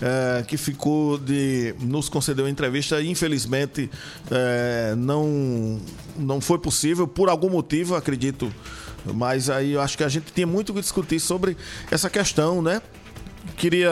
eh, 0.00 0.44
que 0.46 0.56
ficou 0.56 1.18
de. 1.18 1.74
nos 1.80 2.08
concedeu 2.08 2.44
uma 2.44 2.50
entrevista 2.50 3.02
infelizmente, 3.02 3.90
eh, 4.30 4.94
não, 4.96 5.80
não 6.16 6.40
foi 6.40 6.58
possível, 6.58 7.08
por 7.08 7.28
algum 7.28 7.50
motivo, 7.50 7.96
acredito. 7.96 8.52
Mas 9.12 9.50
aí 9.50 9.72
eu 9.72 9.80
acho 9.80 9.98
que 9.98 10.04
a 10.04 10.08
gente 10.08 10.32
tinha 10.32 10.46
muito 10.46 10.72
que 10.72 10.80
discutir 10.80 11.20
sobre 11.20 11.56
essa 11.90 12.08
questão, 12.08 12.62
né? 12.62 12.80
Queria. 13.56 13.90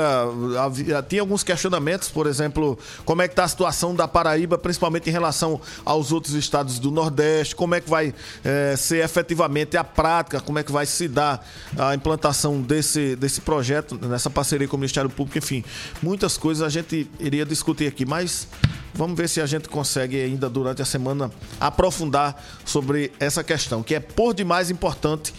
havia- 0.61 1.03
Tinha 1.03 1.21
alguns 1.23 1.43
questionamentos, 1.43 2.09
por 2.09 2.27
exemplo, 2.27 2.79
como 3.05 3.23
é 3.23 3.29
que 3.29 3.33
está 3.33 3.45
a 3.45 3.49
situação 3.49 3.95
da 3.95 4.09
Paraíba, 4.09 4.57
principalmente 4.59 5.09
em 5.09 5.13
relação 5.13 5.61
aos 5.85 6.13
outros 6.13 6.35
estados 6.35 6.79
do 6.79 6.91
Nordeste, 6.91 7.55
como 7.55 7.75
é 7.75 7.81
que 7.81 7.89
vai 7.89 8.15
eh, 8.45 8.75
ser 8.77 9.05
efetivamente 9.05 9.77
a 9.77 9.85
prática, 9.85 10.41
como 10.41 10.59
é 10.59 10.63
que 10.63 10.73
vai 10.73 10.87
se 10.87 11.07
dar 11.09 11.47
a 11.79 11.95
implantação 11.95 12.61
desse, 12.61 13.15
desse 13.17 13.41
projeto, 13.41 13.99
nessa 14.07 14.31
parceria 14.31 14.67
com 14.67 14.77
o 14.77 14.79
Ministério 14.81 15.11
Público, 15.11 15.39
enfim, 15.39 15.65
muitas 16.03 16.37
coisas 16.37 16.63
a 16.67 16.69
gente 16.69 17.09
iria 17.21 17.45
discutir 17.45 17.87
aqui, 17.87 18.05
mas 18.07 18.47
vamos 18.95 19.17
ver 19.17 19.29
se 19.29 19.41
a 19.41 19.47
gente 19.47 19.69
consegue 19.69 20.21
ainda 20.21 20.49
durante 20.51 20.83
a 20.83 20.85
semana 20.85 21.31
aprofundar 21.61 22.43
sobre 22.65 23.13
essa 23.21 23.43
questão, 23.45 23.83
que 23.83 23.95
é 23.95 24.01
por 24.01 24.35
demais 24.35 24.71
importante. 24.71 25.33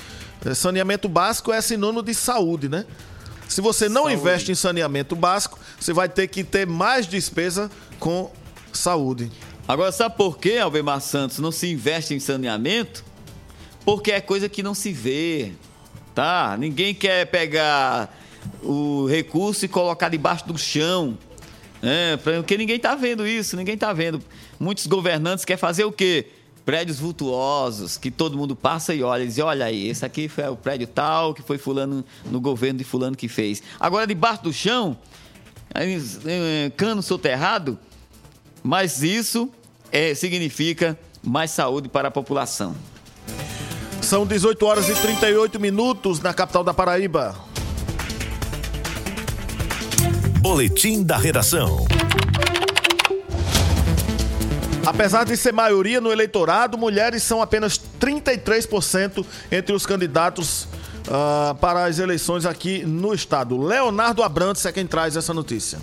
Eh, 0.45 0.53
Saneamento 0.53 1.07
básico 1.09 1.51
é 1.51 1.61
sinônimo 1.61 2.01
de 2.03 2.13
saúde, 2.13 2.67
né? 2.69 2.85
Se 3.53 3.61
você 3.61 3.87
não 3.87 4.05
Saúde. 4.05 4.15
investe 4.15 4.51
em 4.51 4.55
saneamento 4.55 5.15
básico, 5.15 5.59
você 5.79 5.93
vai 5.93 6.09
ter 6.09 6.27
que 6.27 6.43
ter 6.43 6.65
mais 6.65 7.05
despesa 7.05 7.69
com 7.99 8.31
saúde. 8.71 9.31
Agora, 9.67 9.91
sabe 9.91 10.17
por 10.17 10.39
que, 10.39 10.57
Albemar 10.57 10.99
Santos, 11.01 11.37
não 11.37 11.51
se 11.51 11.71
investe 11.71 12.15
em 12.15 12.19
saneamento? 12.19 13.05
Porque 13.85 14.11
é 14.11 14.19
coisa 14.19 14.49
que 14.49 14.63
não 14.63 14.73
se 14.73 14.91
vê, 14.91 15.51
tá? 16.15 16.57
Ninguém 16.57 16.95
quer 16.95 17.27
pegar 17.27 18.17
o 18.63 19.05
recurso 19.05 19.65
e 19.65 19.67
colocar 19.67 20.09
debaixo 20.09 20.47
do 20.47 20.57
chão, 20.57 21.15
né? 21.79 22.17
Porque 22.17 22.57
ninguém 22.57 22.79
tá 22.79 22.95
vendo 22.95 23.27
isso, 23.27 23.55
ninguém 23.55 23.77
tá 23.77 23.93
vendo. 23.93 24.19
Muitos 24.59 24.87
governantes 24.87 25.45
querem 25.45 25.59
fazer 25.59 25.83
o 25.83 25.91
quê? 25.91 26.25
Prédios 26.65 26.99
vultuosos, 26.99 27.97
que 27.97 28.09
todo 28.09 28.37
mundo 28.37 28.55
passa 28.55 28.93
e 28.93 29.03
olha 29.03 29.23
e 29.23 29.27
diz, 29.27 29.39
olha 29.39 29.65
aí, 29.65 29.89
esse 29.89 30.05
aqui 30.05 30.29
foi 30.29 30.47
o 30.47 30.55
prédio 30.55 30.87
tal, 30.87 31.33
que 31.33 31.41
foi 31.41 31.57
fulano, 31.57 32.05
no 32.25 32.39
governo 32.39 32.77
de 32.77 32.85
fulano 32.85 33.15
que 33.17 33.27
fez. 33.27 33.61
Agora, 33.79 34.07
debaixo 34.07 34.43
do 34.43 34.53
chão, 34.53 34.97
eh, 35.75 36.71
cano 36.77 37.01
soterrado, 37.01 37.77
mas 38.63 39.03
isso 39.03 39.49
é, 39.91 40.15
significa 40.15 40.97
mais 41.21 41.51
saúde 41.51 41.89
para 41.89 42.07
a 42.07 42.11
população. 42.11 42.75
São 44.01 44.25
18 44.25 44.65
horas 44.65 44.89
e 44.89 44.95
38 44.95 45.59
minutos 45.59 46.19
na 46.19 46.33
capital 46.33 46.63
da 46.63 46.73
Paraíba. 46.73 47.35
Boletim 50.39 51.03
da 51.03 51.17
redação. 51.17 51.85
Apesar 54.93 55.25
de 55.25 55.35
ser 55.35 55.51
maioria 55.51 55.99
no 55.99 56.11
eleitorado, 56.11 56.77
mulheres 56.77 57.23
são 57.23 57.41
apenas 57.41 57.81
33% 57.99 59.25
entre 59.51 59.75
os 59.75 59.87
candidatos 59.87 60.67
ah, 61.09 61.55
para 61.59 61.85
as 61.85 61.97
eleições 61.97 62.45
aqui 62.45 62.85
no 62.85 63.11
estado. 63.11 63.59
Leonardo 63.59 64.21
Abrantes 64.21 64.65
é 64.67 64.71
quem 64.71 64.85
traz 64.85 65.17
essa 65.17 65.33
notícia. 65.33 65.79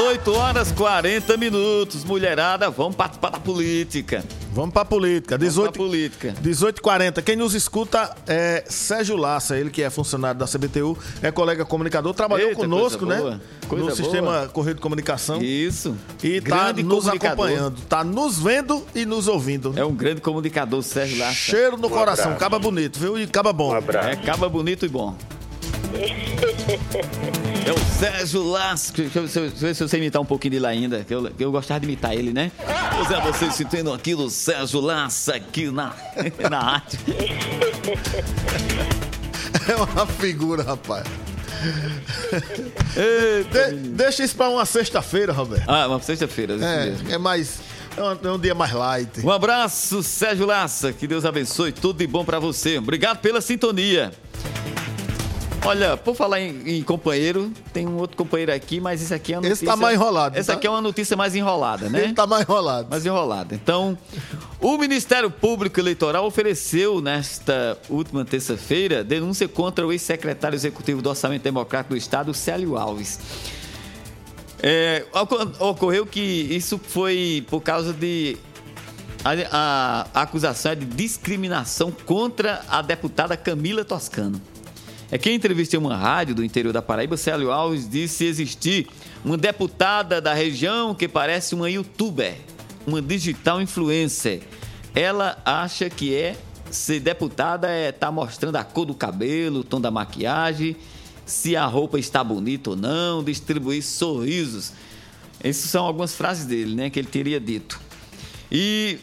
8 0.00 0.32
horas 0.32 0.72
40 0.72 1.36
minutos. 1.36 2.04
Mulherada, 2.04 2.70
vamos 2.70 2.96
participar 2.96 3.30
da 3.30 3.38
política. 3.38 4.24
Vamos 4.52 4.72
pra 4.72 4.84
política. 4.84 5.36
18, 5.36 5.72
pra 5.72 5.82
política. 5.82 6.34
18h40. 6.42 7.22
Quem 7.22 7.36
nos 7.36 7.54
escuta 7.54 8.16
é 8.26 8.64
Sérgio 8.66 9.16
Lassa, 9.16 9.56
ele 9.58 9.68
que 9.70 9.82
é 9.82 9.90
funcionário 9.90 10.40
da 10.40 10.46
CBTU, 10.46 10.96
é 11.22 11.30
colega 11.30 11.64
comunicador, 11.64 12.14
trabalhou 12.14 12.48
Eita, 12.48 12.60
conosco, 12.60 13.06
coisa 13.06 13.14
né? 13.14 13.20
boa. 13.20 13.40
Coisa 13.68 13.84
no 13.84 13.90
boa. 13.90 13.96
sistema 13.96 14.48
Correio 14.52 14.74
de 14.74 14.80
Comunicação. 14.80 15.40
Isso. 15.42 15.94
E 16.22 16.40
tá 16.40 16.64
Grande 16.64 16.82
nos 16.82 17.04
comunicador. 17.04 17.44
acompanhando, 17.46 17.80
tá 17.82 18.02
nos 18.02 18.38
vendo 18.38 18.84
e 18.94 19.04
nos 19.04 19.28
ouvindo. 19.28 19.72
É 19.76 19.84
um 19.84 19.94
grande 19.94 20.20
comunicador, 20.22 20.82
Sérgio 20.82 21.18
Lassa. 21.18 21.34
Cheiro 21.34 21.76
no 21.76 21.86
Um 21.88 21.90
coração, 21.90 22.24
abraço. 22.26 22.40
caba 22.40 22.58
bonito, 22.58 22.98
viu? 22.98 23.18
E 23.18 23.26
caba 23.26 23.52
bom. 23.52 23.76
É, 23.76 24.16
caba 24.16 24.48
bonito 24.48 24.84
e 24.86 24.88
bom. 24.88 25.14
É 27.66 27.72
o 27.72 27.78
Sérgio 27.98 28.42
Lassa. 28.42 28.92
Deixa 28.92 29.18
eu, 29.18 29.22
deixa 29.24 29.40
eu 29.40 29.50
ver 29.50 29.74
se 29.74 29.82
eu 29.82 29.88
sei 29.88 30.00
imitar 30.00 30.20
um 30.20 30.24
pouquinho 30.24 30.52
dele 30.52 30.66
ainda, 30.66 31.04
que 31.04 31.12
eu, 31.14 31.30
eu 31.38 31.52
gostava 31.52 31.80
de 31.80 31.86
imitar 31.86 32.14
ele, 32.14 32.32
né? 32.32 32.50
Pois 32.96 33.10
é, 33.10 33.20
vocês 33.20 33.54
sentindo 33.54 33.92
aqui 33.92 34.14
do 34.14 34.30
Sérgio 34.30 34.80
Lassa 34.80 35.34
aqui 35.36 35.70
na, 35.70 35.94
na 36.50 36.58
arte. 36.58 36.98
É 39.68 39.76
uma 39.76 40.06
figura, 40.06 40.62
rapaz. 40.62 41.04
De- 43.52 43.74
deixa 43.90 44.24
isso 44.24 44.34
pra 44.34 44.48
uma 44.48 44.64
sexta-feira, 44.64 45.32
Roberto. 45.32 45.68
Ah, 45.68 45.86
uma 45.86 46.00
sexta-feira. 46.00 46.54
É, 46.60 47.14
é 47.14 47.18
mais. 47.18 47.60
É 47.96 48.02
um, 48.02 48.28
é 48.30 48.32
um 48.32 48.38
dia 48.38 48.54
mais 48.54 48.72
light. 48.72 49.24
Um 49.24 49.30
abraço, 49.30 50.02
Sérgio 50.02 50.46
Lassa. 50.46 50.92
Que 50.92 51.06
Deus 51.06 51.24
abençoe. 51.24 51.70
Tudo 51.72 51.98
de 51.98 52.06
bom 52.06 52.24
pra 52.24 52.38
você. 52.40 52.78
Obrigado 52.78 53.18
pela 53.18 53.40
sintonia. 53.40 54.10
Olha, 55.62 55.94
por 55.96 56.16
falar 56.16 56.40
em, 56.40 56.78
em 56.78 56.82
companheiro, 56.82 57.52
tem 57.72 57.86
um 57.86 57.96
outro 57.98 58.16
companheiro 58.16 58.52
aqui, 58.52 58.80
mas 58.80 59.02
esse 59.02 59.12
aqui 59.12 59.34
é 59.34 59.36
uma 59.38 59.42
Esse 59.46 59.62
notícia... 59.64 59.66
tá 59.68 59.76
mais 59.76 59.94
enrolado, 59.94 60.38
Essa 60.38 60.52
tá? 60.52 60.58
aqui 60.58 60.66
é 60.66 60.70
uma 60.70 60.80
notícia 60.80 61.16
mais 61.16 61.34
enrolada, 61.36 61.88
né? 61.90 62.02
Ele 62.04 62.14
tá 62.14 62.26
mais 62.26 62.42
enrolado. 62.48 62.88
Mais 62.90 63.04
enrolada. 63.04 63.54
Então, 63.54 63.96
o 64.58 64.78
Ministério 64.78 65.30
Público 65.30 65.78
Eleitoral 65.78 66.24
ofereceu 66.24 67.02
nesta 67.02 67.76
última 67.90 68.24
terça-feira 68.24 69.04
denúncia 69.04 69.46
contra 69.48 69.86
o 69.86 69.92
ex-secretário 69.92 70.56
executivo 70.56 71.02
do 71.02 71.10
Orçamento 71.10 71.42
Democrático 71.42 71.92
do 71.94 71.98
Estado, 71.98 72.32
Célio 72.32 72.78
Alves. 72.78 73.18
É, 74.62 75.04
oco- 75.12 75.52
ocorreu 75.58 76.06
que 76.06 76.20
isso 76.20 76.78
foi 76.82 77.44
por 77.50 77.60
causa 77.60 77.92
de. 77.92 78.36
A, 79.22 80.06
a 80.14 80.22
acusação 80.22 80.72
é 80.72 80.74
de 80.74 80.86
discriminação 80.86 81.92
contra 82.06 82.62
a 82.68 82.80
deputada 82.80 83.36
Camila 83.36 83.84
Toscano. 83.84 84.40
É 85.12 85.18
que 85.18 85.30
em 85.30 85.76
uma 85.76 85.96
rádio 85.96 86.36
do 86.36 86.44
interior 86.44 86.72
da 86.72 86.80
Paraíba, 86.80 87.16
Célio 87.16 87.50
Alves 87.50 87.88
disse 87.88 88.24
existir 88.24 88.88
uma 89.24 89.36
deputada 89.36 90.20
da 90.20 90.32
região 90.32 90.94
que 90.94 91.08
parece 91.08 91.54
uma 91.54 91.68
youtuber, 91.68 92.36
uma 92.86 93.02
digital 93.02 93.60
influencer. 93.60 94.42
Ela 94.94 95.40
acha 95.44 95.90
que 95.90 96.14
é 96.14 96.36
ser 96.70 97.00
deputada 97.00 97.68
é 97.68 97.88
estar 97.88 98.12
mostrando 98.12 98.56
a 98.56 98.64
cor 98.64 98.86
do 98.86 98.94
cabelo, 98.94 99.60
o 99.60 99.64
tom 99.64 99.80
da 99.80 99.90
maquiagem, 99.90 100.76
se 101.26 101.56
a 101.56 101.66
roupa 101.66 101.98
está 101.98 102.22
bonita 102.22 102.70
ou 102.70 102.76
não, 102.76 103.22
distribuir 103.24 103.82
sorrisos. 103.82 104.72
Essas 105.42 105.70
são 105.70 105.84
algumas 105.84 106.14
frases 106.14 106.46
dele, 106.46 106.74
né, 106.74 106.90
que 106.90 106.98
ele 106.98 107.08
teria 107.08 107.40
dito. 107.40 107.80
E 108.50 108.98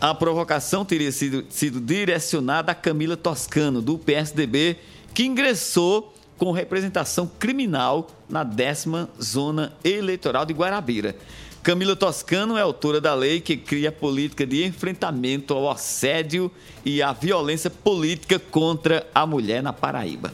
a 0.00 0.14
provocação 0.14 0.84
teria 0.84 1.12
sido, 1.12 1.44
sido 1.50 1.80
direcionada 1.80 2.72
a 2.72 2.74
Camila 2.74 3.16
Toscano, 3.16 3.82
do 3.82 3.98
PSDB, 3.98 4.78
que 5.12 5.24
ingressou 5.24 6.14
com 6.38 6.52
representação 6.52 7.30
criminal 7.38 8.08
na 8.26 8.42
décima 8.42 9.10
zona 9.22 9.74
eleitoral 9.84 10.46
de 10.46 10.54
Guarabira. 10.54 11.14
Camila 11.62 11.94
Toscano 11.94 12.56
é 12.56 12.62
autora 12.62 12.98
da 12.98 13.14
lei 13.14 13.42
que 13.42 13.58
cria 13.58 13.90
a 13.90 13.92
política 13.92 14.46
de 14.46 14.64
enfrentamento 14.64 15.52
ao 15.52 15.70
assédio 15.70 16.50
e 16.82 17.02
à 17.02 17.12
violência 17.12 17.68
política 17.68 18.38
contra 18.38 19.06
a 19.14 19.26
mulher 19.26 19.62
na 19.62 19.70
Paraíba. 19.70 20.32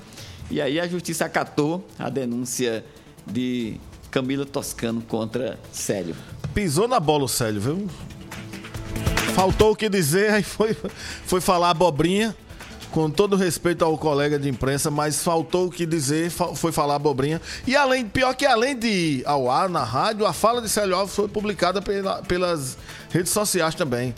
E 0.48 0.60
aí 0.60 0.78
a 0.78 0.86
justiça 0.86 1.24
acatou 1.24 1.84
a 1.98 2.08
denúncia 2.08 2.84
de 3.26 3.80
Camila 4.12 4.46
Toscano 4.46 5.02
contra 5.02 5.58
Célio. 5.72 6.14
Pisou 6.54 6.86
na 6.86 7.00
bola 7.00 7.24
o 7.24 7.28
Célio, 7.28 7.60
viu? 7.60 7.88
Faltou 9.34 9.72
o 9.72 9.76
que 9.76 9.88
dizer, 9.88 10.30
aí 10.32 10.42
foi, 10.42 10.74
foi 11.26 11.40
falar 11.40 11.70
abobrinha, 11.70 12.34
com 12.90 13.10
todo 13.10 13.36
respeito 13.36 13.84
ao 13.84 13.98
colega 13.98 14.38
de 14.38 14.48
imprensa, 14.48 14.90
mas 14.90 15.22
faltou 15.22 15.66
o 15.66 15.70
que 15.70 15.84
dizer, 15.84 16.30
foi 16.30 16.72
falar 16.72 16.94
abobrinha. 16.94 17.40
E 17.66 17.76
além, 17.76 18.06
pior 18.06 18.34
que 18.34 18.46
além 18.46 18.76
de 18.78 18.88
ir 18.88 19.22
ao 19.26 19.50
ar 19.50 19.68
na 19.68 19.84
rádio, 19.84 20.24
a 20.26 20.32
fala 20.32 20.62
de 20.62 20.68
Célio 20.68 20.96
Alves 20.96 21.14
foi 21.14 21.28
publicada 21.28 21.82
pela- 21.82 22.22
pelas 22.22 22.78
redes 23.10 23.30
sociais 23.32 23.74
também. 23.74 24.14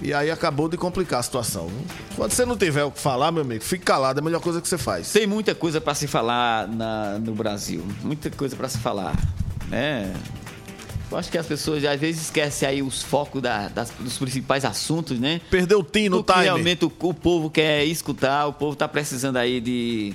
E 0.00 0.14
aí 0.14 0.30
acabou 0.30 0.68
de 0.68 0.76
complicar 0.76 1.18
a 1.20 1.22
situação. 1.22 1.68
Quando 2.16 2.30
você 2.32 2.46
não 2.46 2.56
tiver 2.56 2.84
o 2.84 2.90
que 2.90 3.00
falar, 3.00 3.32
meu 3.32 3.42
amigo, 3.42 3.62
fique 3.64 3.84
calado, 3.84 4.20
é 4.20 4.22
a 4.22 4.24
melhor 4.24 4.40
coisa 4.40 4.60
que 4.62 4.68
você 4.68 4.78
faz. 4.78 5.10
Tem 5.12 5.26
muita 5.26 5.54
coisa 5.54 5.80
para 5.80 5.92
se 5.94 6.06
falar 6.06 6.68
na- 6.68 7.18
no 7.18 7.34
Brasil, 7.34 7.84
muita 8.02 8.30
coisa 8.30 8.54
para 8.56 8.68
se 8.68 8.78
falar, 8.78 9.14
né? 9.68 10.14
Eu 11.10 11.16
acho 11.16 11.30
que 11.30 11.38
as 11.38 11.46
pessoas 11.46 11.82
às 11.84 11.98
vezes 11.98 12.22
esquecem 12.22 12.68
aí 12.68 12.82
os 12.82 13.02
focos 13.02 13.40
da- 13.40 13.68
das- 13.68 13.90
dos 13.98 14.18
principais 14.18 14.64
assuntos, 14.64 15.18
né? 15.18 15.40
Perdeu 15.50 15.78
o 15.80 15.82
tim 15.82 16.08
no 16.10 16.22
time. 16.22 16.42
realmente 16.42 16.84
o, 16.84 16.92
o 17.00 17.14
povo 17.14 17.48
quer 17.50 17.84
escutar, 17.84 18.46
o 18.46 18.52
povo 18.52 18.76
tá 18.76 18.86
precisando 18.86 19.36
aí 19.38 19.60
de 19.60 20.14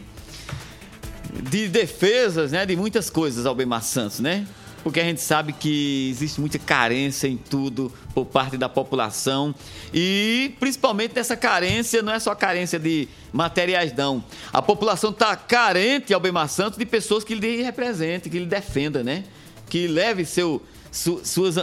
de 1.49 1.67
defesas, 1.67 2.51
né, 2.51 2.65
de 2.65 2.75
muitas 2.75 3.09
coisas 3.09 3.45
Albemar 3.45 3.81
Santos, 3.81 4.19
né? 4.19 4.45
Porque 4.83 4.99
a 4.99 5.03
gente 5.03 5.21
sabe 5.21 5.53
que 5.53 6.09
existe 6.11 6.39
muita 6.41 6.59
carência 6.59 7.27
em 7.27 7.37
tudo 7.37 7.91
por 8.13 8.25
parte 8.25 8.57
da 8.57 8.67
população 8.67 9.55
e 9.93 10.53
principalmente 10.59 11.15
nessa 11.15 11.37
carência, 11.37 12.01
não 12.03 12.13
é 12.13 12.19
só 12.19 12.35
carência 12.35 12.77
de 12.77 13.07
materiais 13.31 13.93
não. 13.95 14.23
A 14.51 14.61
população 14.61 15.11
tá 15.13 15.35
carente 15.37 16.13
Albemar 16.13 16.49
Santos 16.49 16.77
de 16.77 16.85
pessoas 16.85 17.23
que 17.23 17.33
lhe 17.33 17.61
representem, 17.63 18.31
que 18.31 18.37
lhe 18.37 18.45
defenda, 18.45 19.01
né? 19.03 19.23
Que 19.69 19.87
leve 19.87 20.25
seu 20.25 20.61
su- 20.93 21.21
suas 21.25 21.55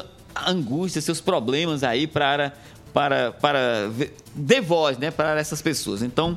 angústias, 0.46 1.04
seus 1.04 1.20
problemas 1.20 1.82
aí 1.84 2.06
para 2.06 2.52
para 2.92 3.30
para 3.32 3.88
dê 4.34 4.60
voz, 4.60 4.98
né, 4.98 5.10
para 5.12 5.38
essas 5.40 5.62
pessoas. 5.62 6.02
Então, 6.02 6.36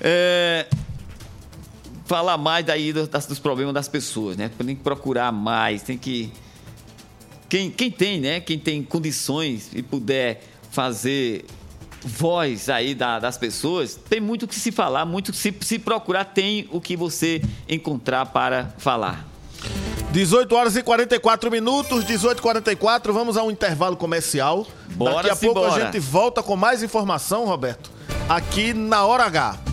é, 0.00 0.66
falar 2.04 2.36
mais 2.36 2.64
daí 2.66 2.92
do- 2.92 3.06
das- 3.06 3.26
dos 3.26 3.38
problemas 3.38 3.72
das 3.74 3.88
pessoas, 3.88 4.36
né? 4.36 4.50
Tem 4.58 4.76
que 4.76 4.82
procurar 4.82 5.32
mais, 5.32 5.82
tem 5.82 5.96
que. 5.98 6.30
Quem, 7.48 7.70
quem 7.70 7.90
tem, 7.90 8.20
né? 8.20 8.40
Quem 8.40 8.58
tem 8.58 8.82
condições 8.82 9.70
e 9.74 9.82
puder 9.82 10.42
fazer 10.70 11.44
voz 12.02 12.68
aí 12.68 12.94
da- 12.94 13.18
das 13.18 13.38
pessoas, 13.38 13.94
tem 13.94 14.20
muito 14.20 14.42
o 14.44 14.48
que 14.48 14.54
se 14.54 14.70
falar, 14.70 15.04
muito 15.06 15.32
se, 15.32 15.54
se 15.60 15.78
procurar, 15.78 16.24
tem 16.26 16.68
o 16.70 16.80
que 16.80 16.96
você 16.96 17.40
encontrar 17.68 18.26
para 18.26 18.74
falar. 18.78 19.26
18 20.12 20.54
horas 20.54 20.76
e 20.76 20.82
44 20.82 21.50
minutos, 21.50 22.04
18 22.04 22.38
e 22.38 22.42
44 22.42 23.12
vamos 23.12 23.36
a 23.36 23.42
um 23.42 23.50
intervalo 23.50 23.96
comercial. 23.96 24.66
Bora 24.92 25.16
Daqui 25.16 25.30
a 25.30 25.36
pouco 25.36 25.60
simbora. 25.60 25.82
a 25.82 25.84
gente 25.86 25.98
volta 25.98 26.42
com 26.42 26.56
mais 26.56 26.82
informação, 26.82 27.44
Roberto, 27.44 27.90
aqui 28.28 28.72
na 28.72 29.04
Hora 29.04 29.24
H. 29.24 29.65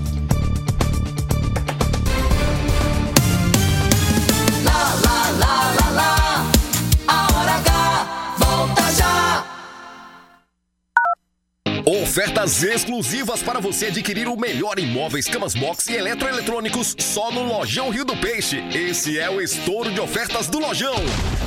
Ofertas 11.85 12.63
exclusivas 12.63 13.43
para 13.43 13.59
você 13.59 13.87
adquirir 13.87 14.29
o 14.29 14.37
melhor 14.37 14.79
em 14.79 14.85
móveis, 14.85 15.27
camas 15.27 15.53
box 15.53 15.89
e 15.89 15.95
eletroeletrônicos 15.95 16.95
só 16.97 17.29
no 17.29 17.43
Lojão 17.43 17.89
Rio 17.89 18.05
do 18.05 18.15
Peixe. 18.15 18.63
Esse 18.73 19.19
é 19.19 19.29
o 19.29 19.41
estouro 19.41 19.91
de 19.91 19.99
ofertas 19.99 20.47
do 20.47 20.59
Lojão. 20.59 20.95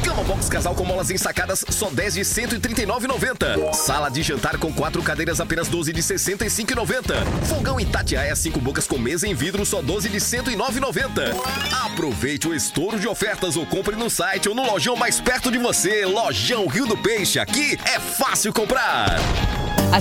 Cama 0.04 0.22
box 0.24 0.50
casal 0.50 0.74
com 0.74 0.84
molas 0.84 1.10
ensacadas 1.10 1.64
só 1.70 1.88
10 1.88 2.14
de 2.14 2.20
139,90. 2.20 3.72
Sala 3.72 4.10
de 4.10 4.22
jantar 4.22 4.58
com 4.58 4.70
quatro 4.70 5.02
cadeiras 5.02 5.40
apenas 5.40 5.68
12 5.68 5.90
de 5.94 6.02
65,90. 6.02 7.14
Fogão 7.46 7.80
Itatiaia 7.80 8.36
cinco 8.36 8.60
bocas 8.60 8.86
com 8.86 8.98
mesa 8.98 9.26
em 9.26 9.34
vidro 9.34 9.64
só 9.64 9.80
12 9.80 10.10
de 10.10 10.18
109,90. 10.18 11.34
Aproveite 11.86 12.46
o 12.46 12.54
estouro 12.54 13.00
de 13.00 13.08
ofertas 13.08 13.56
ou 13.56 13.64
compre 13.64 13.96
no 13.96 14.10
site 14.10 14.50
ou 14.50 14.54
no 14.54 14.70
lojão 14.70 14.96
mais 14.96 15.18
perto 15.18 15.50
de 15.50 15.56
você. 15.56 16.04
Lojão 16.04 16.66
Rio 16.66 16.86
do 16.86 16.96
Peixe. 16.98 17.38
Aqui 17.38 17.78
é 17.86 17.98
fácil 17.98 18.52
comprar. 18.52 19.16
Há 19.92 20.00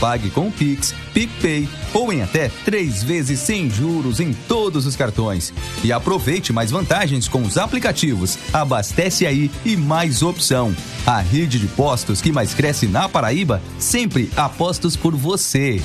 Pague 0.00 0.30
com 0.30 0.50
Pix, 0.50 0.94
PicPay 1.14 1.68
ou 1.94 2.12
em 2.12 2.22
até 2.22 2.50
três 2.64 3.02
vezes 3.02 3.40
sem 3.40 3.70
juros 3.70 4.20
em 4.20 4.32
todos 4.32 4.86
os 4.86 4.96
cartões. 4.96 5.52
E 5.82 5.92
aproveite 5.92 6.52
mais 6.52 6.70
vantagens 6.70 7.26
com 7.28 7.42
os 7.42 7.56
aplicativos. 7.56 8.38
Abastece 8.52 9.26
aí 9.26 9.50
e 9.64 9.76
mais 9.76 10.22
opção. 10.22 10.74
A 11.06 11.20
rede 11.20 11.58
de 11.58 11.68
postos 11.68 12.20
que 12.20 12.32
mais 12.32 12.52
cresce 12.52 12.86
na 12.86 13.08
Paraíba, 13.08 13.62
sempre 13.78 14.30
apostos 14.36 14.96
por 14.96 15.14
você. 15.14 15.80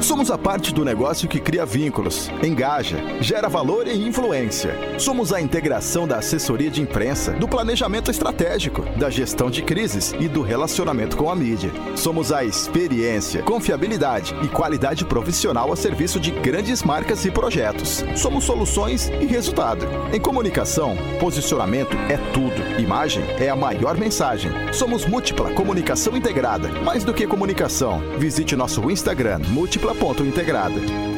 Somos 0.00 0.30
a 0.30 0.38
parte 0.38 0.72
do 0.72 0.84
negócio 0.84 1.28
que 1.28 1.40
cria 1.40 1.66
vínculos, 1.66 2.30
engaja, 2.42 2.98
gera 3.20 3.48
valor 3.48 3.86
e 3.86 4.06
influência. 4.06 4.76
Somos 4.98 5.32
a 5.32 5.40
integração 5.40 6.06
da 6.06 6.18
assessoria 6.18 6.70
de 6.70 6.80
imprensa, 6.80 7.32
do 7.32 7.48
planejamento 7.48 8.10
estratégico, 8.10 8.82
da 8.96 9.10
gestão 9.10 9.50
de 9.50 9.62
crises 9.62 10.14
e 10.20 10.28
do 10.28 10.42
relacionamento 10.42 11.16
com 11.16 11.30
a 11.30 11.34
mídia. 11.34 11.72
Somos 11.96 12.30
a 12.30 12.44
experiência, 12.44 13.42
confiabilidade 13.48 14.34
e 14.42 14.48
qualidade 14.48 15.06
profissional 15.06 15.72
a 15.72 15.76
serviço 15.76 16.20
de 16.20 16.30
grandes 16.30 16.82
marcas 16.82 17.24
e 17.24 17.30
projetos. 17.30 18.04
Somos 18.14 18.44
soluções 18.44 19.08
e 19.08 19.24
resultado. 19.24 19.86
Em 20.12 20.20
comunicação, 20.20 20.94
posicionamento 21.18 21.96
é 22.10 22.18
tudo. 22.34 22.78
Imagem 22.78 23.24
é 23.40 23.48
a 23.48 23.56
maior 23.56 23.96
mensagem. 23.96 24.52
Somos 24.70 25.06
Múltipla 25.06 25.50
Comunicação 25.54 26.14
Integrada. 26.14 26.68
Mais 26.82 27.04
do 27.04 27.14
que 27.14 27.26
comunicação, 27.26 28.02
visite 28.18 28.54
nosso 28.54 28.90
Instagram, 28.90 29.38
múltipla.integrada. 29.48 31.17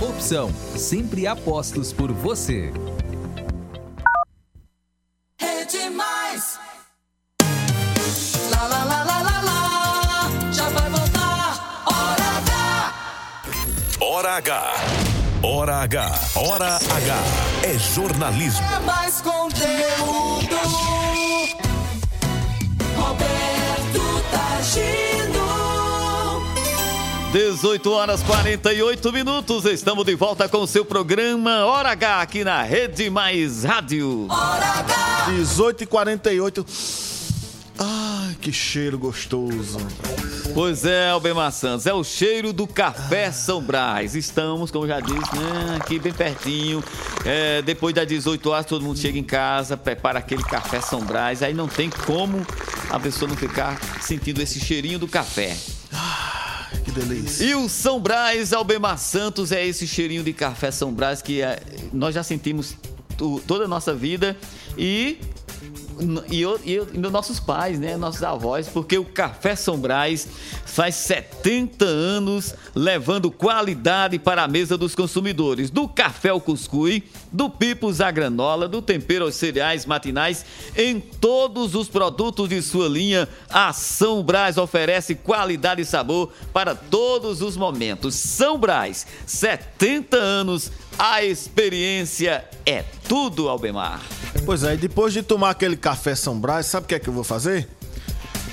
Opção. 0.00 0.50
Sempre 0.76 1.26
apostos 1.26 1.92
por 1.92 2.10
você. 2.10 2.72
É 5.38 5.64
demais. 5.66 6.58
Lá, 8.50 8.66
lá, 8.66 8.84
lá, 8.84 9.04
lá, 9.04 9.22
lá, 9.22 9.42
lá. 9.42 10.52
Já 10.52 10.68
vai 10.70 10.90
voltar. 10.90 11.82
Hora 11.86 12.38
H. 12.38 12.94
Hora 14.00 14.36
H. 14.36 14.74
Hora 15.42 15.76
H. 15.82 16.20
Hora 16.34 16.76
H. 16.76 17.16
É 17.62 17.78
jornalismo. 17.78 18.66
É 18.74 18.78
mais 18.80 19.20
conteúdo. 19.20 20.99
18 27.32 27.92
horas 27.92 28.24
48 28.24 29.12
minutos. 29.12 29.64
Estamos 29.64 30.04
de 30.04 30.16
volta 30.16 30.48
com 30.48 30.62
o 30.62 30.66
seu 30.66 30.84
programa 30.84 31.64
Hora 31.64 31.90
H 31.90 32.22
aqui 32.22 32.42
na 32.42 32.60
Rede 32.62 33.08
Mais 33.08 33.62
Rádio. 33.62 34.26
18 35.28 35.84
e 35.84 35.86
48 35.86 36.66
Ai, 37.78 38.36
que 38.40 38.52
cheiro 38.52 38.98
gostoso. 38.98 39.78
Pois 40.52 40.84
é, 40.84 41.10
Albemar 41.10 41.52
Santos, 41.52 41.86
é 41.86 41.94
o 41.94 42.02
cheiro 42.02 42.52
do 42.52 42.66
café 42.66 43.30
São 43.30 43.62
Brás. 43.62 44.16
Estamos, 44.16 44.72
como 44.72 44.88
já 44.88 44.98
disse, 44.98 45.36
né, 45.36 45.76
aqui 45.80 46.00
bem 46.00 46.12
pertinho. 46.12 46.82
É, 47.24 47.62
depois 47.62 47.94
das 47.94 48.08
18 48.08 48.50
horas, 48.50 48.66
todo 48.66 48.84
mundo 48.84 48.98
chega 48.98 49.16
em 49.16 49.22
casa, 49.22 49.76
prepara 49.76 50.18
aquele 50.18 50.42
café 50.42 50.80
São 50.80 51.00
Brás. 51.00 51.44
Aí 51.44 51.54
não 51.54 51.68
tem 51.68 51.90
como 51.90 52.44
a 52.90 52.98
pessoa 52.98 53.28
não 53.28 53.36
ficar 53.36 53.78
sentindo 54.00 54.42
esse 54.42 54.58
cheirinho 54.58 54.98
do 54.98 55.06
café. 55.06 55.56
Que 56.92 57.00
delícia. 57.00 57.44
E 57.44 57.54
o 57.54 57.68
São 57.68 58.00
Brás, 58.00 58.52
Albemar 58.52 58.98
Santos, 58.98 59.52
é 59.52 59.64
esse 59.64 59.86
cheirinho 59.86 60.24
de 60.24 60.32
café 60.32 60.70
São 60.72 60.92
Brás 60.92 61.22
que 61.22 61.40
é, 61.40 61.60
nós 61.92 62.14
já 62.14 62.22
sentimos 62.22 62.76
toda 63.46 63.64
a 63.64 63.68
nossa 63.68 63.94
vida 63.94 64.36
e, 64.76 65.18
e, 66.30 66.42
e, 66.42 66.74
e 66.74 66.98
dos 66.98 67.12
nossos 67.12 67.38
pais, 67.38 67.78
né? 67.78 67.96
Nossos 67.96 68.22
avós, 68.22 68.68
porque 68.68 68.98
o 68.98 69.04
Café 69.04 69.54
São 69.54 69.78
Brás 69.78 70.26
faz 70.64 70.94
70 70.96 71.84
anos 71.84 72.54
levando 72.74 73.30
qualidade 73.30 74.18
para 74.18 74.42
a 74.42 74.48
mesa 74.48 74.76
dos 74.76 74.94
consumidores. 74.94 75.70
Do 75.70 75.88
café 75.88 76.30
ao 76.30 76.40
cuscuz, 76.40 77.02
do 77.30 77.50
pipos 77.50 78.00
à 78.00 78.10
granola, 78.10 78.68
do 78.68 78.80
tempero 78.80 79.24
aos 79.24 79.34
cereais 79.34 79.84
matinais, 79.84 80.44
em 80.76 81.00
todos 81.00 81.74
os 81.74 81.88
produtos 81.88 82.48
de 82.48 82.62
sua 82.62 82.88
linha, 82.88 83.28
a 83.48 83.72
São 83.72 84.22
Brás 84.22 84.56
oferece 84.56 85.14
qualidade 85.14 85.82
e 85.82 85.84
sabor 85.84 86.32
para 86.52 86.74
todos 86.74 87.42
os 87.42 87.56
momentos. 87.56 88.14
São 88.14 88.58
Brás, 88.58 89.06
70 89.26 90.16
anos, 90.16 90.70
a 91.02 91.24
experiência 91.24 92.44
é 92.66 92.84
tudo, 93.08 93.48
Albemar. 93.48 94.02
Pois 94.44 94.62
é, 94.62 94.76
depois 94.76 95.14
de 95.14 95.22
tomar 95.22 95.48
aquele 95.50 95.74
café 95.76 96.14
São 96.14 96.38
Brás, 96.38 96.66
sabe 96.66 96.84
o 96.84 96.88
que 96.88 96.94
é 96.94 96.98
que 96.98 97.08
eu 97.08 97.12
vou 97.14 97.24
fazer? 97.24 97.66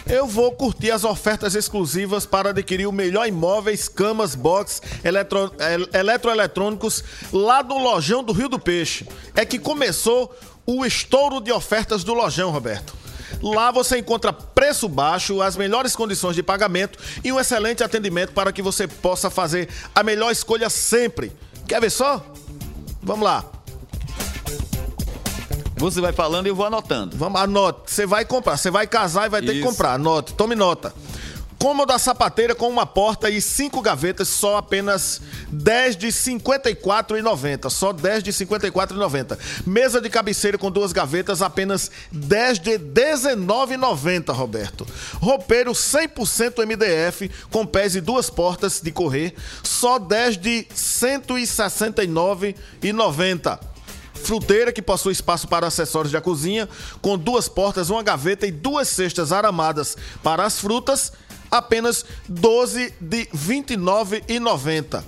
Eu 0.10 0.26
vou 0.26 0.54
curtir 0.54 0.90
as 0.92 1.04
ofertas 1.04 1.54
exclusivas 1.56 2.26
para 2.26 2.52
adquirir 2.52 2.88
o 2.88 2.92
melhor 2.94 3.28
imóveis, 3.28 3.90
camas, 3.90 4.34
box, 4.34 4.82
eletro, 5.04 5.52
el- 5.60 5.90
eletroeletrônicos 5.94 7.04
lá 7.34 7.62
do 7.62 7.78
Lojão 7.78 8.24
do 8.24 8.32
Rio 8.32 8.48
do 8.48 8.58
Peixe. 8.58 9.06
É 9.36 9.44
que 9.44 9.60
começou 9.60 10.34
o 10.66 10.86
estouro 10.86 11.42
de 11.42 11.52
ofertas 11.52 12.06
do 12.06 12.14
Lojão, 12.14 12.50
Roberto. 12.52 12.96
Lá 13.42 13.70
você 13.70 13.98
encontra 13.98 14.32
preço 14.32 14.88
baixo, 14.88 15.42
as 15.42 15.58
melhores 15.58 15.94
condições 15.96 16.36
de 16.36 16.42
pagamento 16.42 16.98
e 17.24 17.32
um 17.32 17.40
excelente 17.40 17.84
atendimento 17.84 18.32
para 18.32 18.54
que 18.54 18.62
você 18.62 18.88
possa 18.88 19.30
fazer 19.30 19.68
a 19.94 20.02
melhor 20.02 20.32
escolha 20.32 20.70
sempre. 20.70 21.34
Quer 21.68 21.82
ver 21.82 21.90
só? 21.90 22.24
Vamos 23.04 23.24
lá. 23.24 23.44
Você 25.78 26.02
vai 26.02 26.12
falando 26.12 26.48
e 26.48 26.50
eu 26.50 26.56
vou 26.56 26.66
anotando. 26.66 27.16
Vamos, 27.18 27.40
anote. 27.40 27.92
Você 27.92 28.06
vai 28.06 28.26
comprar. 28.26 28.58
Você 28.58 28.72
vai 28.72 28.88
casar 28.88 29.28
e 29.28 29.30
vai 29.30 29.42
ter 29.42 29.54
que 29.54 29.62
comprar. 29.62 29.94
Anote. 29.94 30.34
Tome 30.34 30.56
nota. 30.56 30.94
Cômoda 31.60 31.98
sapateira 31.98 32.54
com 32.54 32.70
uma 32.70 32.86
porta 32.86 33.32
e 33.32 33.42
cinco 33.42 33.82
gavetas, 33.82 34.28
só 34.28 34.58
apenas 34.58 35.20
10 35.50 35.98
de 35.98 36.06
R$ 36.08 36.12
54,90. 36.12 37.70
Só 37.70 37.92
10 37.92 38.24
de 38.24 38.32
R$ 38.32 38.38
54,90. 38.38 39.38
Mesa 39.66 40.00
de 40.00 40.10
cabeceira 40.10 40.58
com 40.58 40.70
duas 40.70 40.94
gavetas, 40.94 41.42
apenas 41.42 41.90
10 42.12 42.60
de 42.60 42.72
R$ 42.72 42.80
19,90, 42.80 44.34
Roberto. 44.34 44.86
Roupeiro 45.16 45.72
100% 45.72 46.64
MDF, 46.64 47.32
com 47.50 47.66
pés 47.66 47.96
e 47.96 48.02
duas 48.02 48.30
portas 48.30 48.80
de 48.80 48.92
correr, 48.92 49.34
só 49.64 49.98
10 49.98 50.38
de 50.38 50.58
R$ 50.58 50.68
169,90. 50.76 53.60
Fruteira 54.24 54.72
que 54.72 54.82
possui 54.82 55.14
espaço 55.14 55.48
para 55.48 55.68
acessórios 55.68 56.12
da 56.12 56.20
cozinha, 56.20 56.68
com 57.02 57.18
duas 57.18 57.48
portas, 57.48 57.90
uma 57.90 58.04
gaveta 58.04 58.46
e 58.46 58.52
duas 58.52 58.88
cestas 58.88 59.32
aramadas 59.32 59.96
para 60.22 60.46
as 60.46 60.60
frutas, 60.60 61.14
apenas 61.50 62.06
12 62.28 62.94
de 63.00 63.18
R$ 63.18 63.30
29,90. 63.34 65.04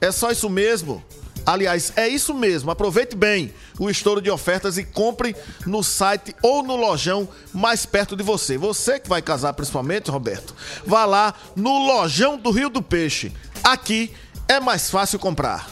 É 0.00 0.10
só 0.10 0.30
isso 0.30 0.48
mesmo. 0.48 1.02
Aliás, 1.44 1.92
é 1.96 2.06
isso 2.08 2.34
mesmo. 2.34 2.70
Aproveite 2.70 3.16
bem 3.16 3.52
o 3.78 3.88
estouro 3.88 4.20
de 4.20 4.30
ofertas 4.30 4.76
e 4.76 4.84
compre 4.84 5.34
no 5.66 5.82
site 5.82 6.34
ou 6.42 6.62
no 6.62 6.76
lojão 6.76 7.28
mais 7.52 7.86
perto 7.86 8.14
de 8.14 8.22
você. 8.22 8.58
Você 8.58 9.00
que 9.00 9.08
vai 9.08 9.22
casar 9.22 9.52
principalmente, 9.54 10.10
Roberto, 10.10 10.54
vá 10.86 11.04
lá 11.06 11.34
no 11.56 11.86
lojão 11.86 12.36
do 12.36 12.50
Rio 12.50 12.68
do 12.68 12.82
Peixe. 12.82 13.32
Aqui 13.64 14.12
é 14.48 14.60
mais 14.60 14.90
fácil 14.90 15.18
comprar. 15.18 15.70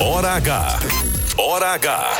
Hora 0.00 0.32
H. 0.32 0.80
Hora 1.36 1.68
H. 1.74 2.10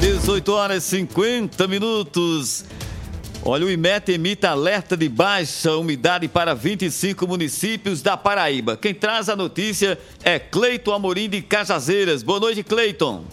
18 0.00 0.52
horas 0.52 0.84
e 0.84 0.86
50 0.86 1.66
minutos. 1.66 2.64
Olha, 3.42 3.64
o 3.64 3.70
IMET 3.70 4.12
emite 4.12 4.46
alerta 4.46 4.94
de 4.94 5.08
baixa 5.08 5.74
umidade 5.74 6.28
para 6.28 6.54
25 6.54 7.26
municípios 7.26 8.02
da 8.02 8.14
Paraíba. 8.14 8.76
Quem 8.76 8.92
traz 8.92 9.30
a 9.30 9.36
notícia 9.36 9.98
é 10.22 10.38
Cleiton 10.38 10.92
Amorim 10.92 11.28
de 11.28 11.40
Cajazeiras. 11.40 12.22
Boa 12.22 12.38
noite, 12.38 12.62
Cleiton. 12.62 13.24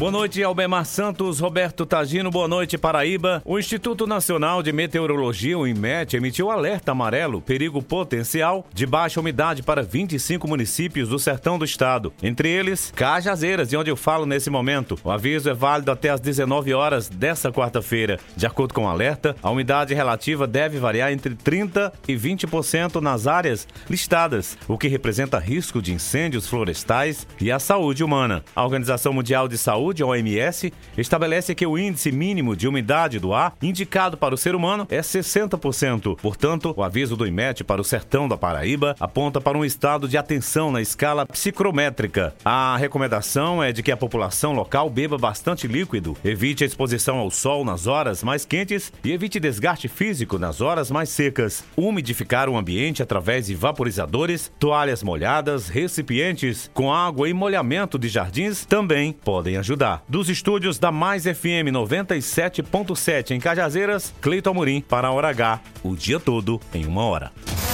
Boa 0.00 0.10
noite, 0.10 0.42
Albemar 0.42 0.86
Santos, 0.86 1.40
Roberto 1.40 1.84
Tagino, 1.84 2.30
boa 2.30 2.48
noite, 2.48 2.78
Paraíba. 2.78 3.42
O 3.44 3.58
Instituto 3.58 4.06
Nacional 4.06 4.62
de 4.62 4.72
Meteorologia, 4.72 5.58
o 5.58 5.66
IMET, 5.66 6.16
emitiu 6.16 6.50
alerta 6.50 6.92
amarelo, 6.92 7.42
perigo 7.42 7.82
potencial 7.82 8.66
de 8.72 8.86
baixa 8.86 9.20
umidade 9.20 9.62
para 9.62 9.82
25 9.82 10.48
municípios 10.48 11.10
do 11.10 11.18
sertão 11.18 11.58
do 11.58 11.66
estado. 11.66 12.14
Entre 12.22 12.48
eles, 12.48 12.90
Cajazeiras, 12.96 13.68
de 13.68 13.76
onde 13.76 13.90
eu 13.90 13.96
falo 13.96 14.24
nesse 14.24 14.48
momento. 14.48 14.98
O 15.04 15.10
aviso 15.10 15.50
é 15.50 15.52
válido 15.52 15.90
até 15.90 16.08
às 16.08 16.18
19 16.18 16.72
horas 16.72 17.10
desta 17.10 17.52
quarta-feira. 17.52 18.18
De 18.34 18.46
acordo 18.46 18.72
com 18.72 18.86
o 18.86 18.88
alerta, 18.88 19.36
a 19.42 19.50
umidade 19.50 19.92
relativa 19.92 20.46
deve 20.46 20.78
variar 20.78 21.12
entre 21.12 21.34
30% 21.34 21.92
e 22.08 22.14
20% 22.14 23.02
nas 23.02 23.26
áreas 23.26 23.68
listadas, 23.86 24.56
o 24.66 24.78
que 24.78 24.88
representa 24.88 25.38
risco 25.38 25.82
de 25.82 25.92
incêndios 25.92 26.48
florestais 26.48 27.26
e 27.38 27.52
a 27.52 27.58
saúde 27.58 28.02
humana. 28.02 28.42
A 28.56 28.64
Organização 28.64 29.12
Mundial 29.12 29.46
de 29.46 29.58
Saúde 29.58 29.89
Saúde, 29.90 30.02
a 30.02 30.06
OMS, 30.06 30.72
estabelece 30.96 31.54
que 31.54 31.66
o 31.66 31.76
índice 31.76 32.12
mínimo 32.12 32.54
de 32.54 32.68
umidade 32.68 33.18
do 33.18 33.34
ar 33.34 33.54
indicado 33.60 34.16
para 34.16 34.34
o 34.34 34.38
ser 34.38 34.54
humano 34.54 34.86
é 34.88 35.00
60%. 35.00 36.16
Portanto, 36.20 36.72
o 36.76 36.82
aviso 36.82 37.16
do 37.16 37.26
IMET 37.26 37.64
para 37.64 37.80
o 37.80 37.84
sertão 37.84 38.28
da 38.28 38.36
Paraíba 38.36 38.94
aponta 39.00 39.40
para 39.40 39.58
um 39.58 39.64
estado 39.64 40.06
de 40.06 40.16
atenção 40.16 40.70
na 40.70 40.80
escala 40.80 41.26
psicrométrica. 41.26 42.34
A 42.44 42.76
recomendação 42.76 43.62
é 43.62 43.72
de 43.72 43.82
que 43.82 43.90
a 43.90 43.96
população 43.96 44.52
local 44.52 44.88
beba 44.88 45.18
bastante 45.18 45.66
líquido, 45.66 46.16
evite 46.24 46.62
a 46.62 46.66
exposição 46.66 47.18
ao 47.18 47.30
sol 47.30 47.64
nas 47.64 47.86
horas 47.86 48.22
mais 48.22 48.44
quentes 48.44 48.92
e 49.02 49.10
evite 49.10 49.40
desgaste 49.40 49.88
físico 49.88 50.38
nas 50.38 50.60
horas 50.60 50.90
mais 50.90 51.08
secas. 51.08 51.64
Umidificar 51.76 52.48
o 52.48 52.56
ambiente 52.56 53.02
através 53.02 53.46
de 53.46 53.54
vaporizadores, 53.54 54.52
toalhas 54.58 55.02
molhadas, 55.02 55.68
recipientes 55.68 56.70
com 56.72 56.92
água 56.92 57.28
e 57.28 57.32
molhamento 57.32 57.98
de 57.98 58.08
jardins 58.08 58.64
também 58.64 59.12
podem 59.12 59.56
ajudar. 59.56 59.79
Dos 60.06 60.28
estúdios 60.28 60.78
da 60.78 60.92
Mais 60.92 61.24
FM 61.24 61.72
97.7 61.72 63.30
em 63.30 63.40
Cajazeiras, 63.40 64.12
Cleiton 64.20 64.50
Amorim 64.50 64.82
para 64.82 65.08
a 65.08 65.10
Hora 65.10 65.28
H, 65.28 65.60
o 65.82 65.96
dia 65.96 66.20
todo 66.20 66.60
em 66.74 66.84
uma 66.84 67.02
hora. 67.04 67.32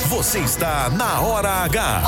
Você 0.09 0.39
está 0.39 0.89
na 0.91 1.21
Hora 1.21 1.51
H. 1.65 2.03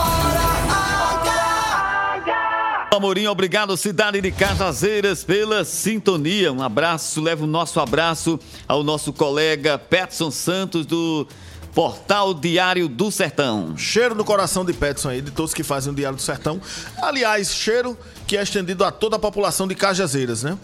Amorim, 2.94 3.26
obrigado, 3.26 3.76
cidade 3.76 4.20
de 4.20 4.30
Cajazeiras, 4.30 5.24
pela 5.24 5.64
sintonia. 5.64 6.53
Um 6.53 6.62
abraço, 6.62 7.20
leva 7.20 7.42
o 7.42 7.49
nosso 7.49 7.80
abraço 7.80 8.38
ao 8.68 8.84
nosso 8.84 9.12
colega 9.12 9.78
Petson 9.78 10.30
Santos 10.30 10.86
do 10.86 11.26
Portal 11.74 12.34
Diário 12.34 12.88
do 12.88 13.11
Sertão. 13.11 13.76
Cheiro 13.76 14.14
no 14.14 14.24
coração 14.24 14.64
de 14.64 14.72
Petson 14.72 15.11
aí, 15.11 15.20
de 15.20 15.30
todos 15.30 15.55
que 15.55 15.62
fazem 15.62 15.92
o 15.92 15.96
Diário 15.96 16.16
do 16.16 16.22
Sertão. 16.22 16.61
Aliás, 17.01 17.55
cheiro 17.55 17.96
que 18.29 18.37
é 18.37 18.43
estendido 18.43 18.85
a 18.85 18.93
toda 18.93 19.16
a 19.16 19.18
população 19.18 19.66
de 19.66 19.74
Cajazeiras, 19.74 20.43
né? 20.43 20.59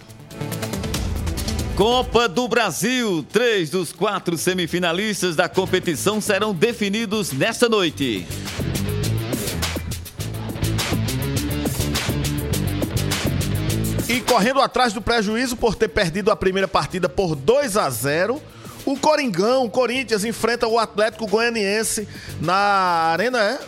Copa 1.74 2.28
do 2.28 2.46
Brasil. 2.46 3.24
Três 3.32 3.70
dos 3.70 3.90
quatro 3.90 4.36
semifinalistas 4.36 5.34
da 5.34 5.48
competição 5.48 6.20
serão 6.20 6.52
definidos 6.52 7.32
nesta 7.32 7.66
noite. 7.66 8.28
E 14.10 14.20
correndo 14.20 14.60
atrás 14.60 14.92
do 14.92 15.00
prejuízo 15.00 15.56
por 15.56 15.74
ter 15.74 15.88
perdido 15.88 16.30
a 16.30 16.36
primeira 16.36 16.68
partida 16.68 17.08
por 17.08 17.34
2 17.34 17.78
a 17.78 17.88
0, 17.88 18.42
o 18.84 18.94
Coringão, 18.98 19.64
o 19.64 19.70
Corinthians, 19.70 20.22
enfrenta 20.22 20.68
o 20.68 20.78
Atlético 20.78 21.26
Goianiense 21.26 22.06
na 22.42 22.54
Arena, 22.54 23.38
é? 23.42 23.58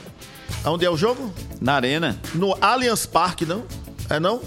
Onde 0.66 0.84
é 0.84 0.90
o 0.90 0.98
jogo? 0.98 1.32
Na 1.62 1.74
Arena. 1.76 2.20
No 2.34 2.54
Allianz 2.60 3.06
Parque, 3.06 3.46
não? 3.46 3.64
É 4.08 4.20
não? 4.20 4.40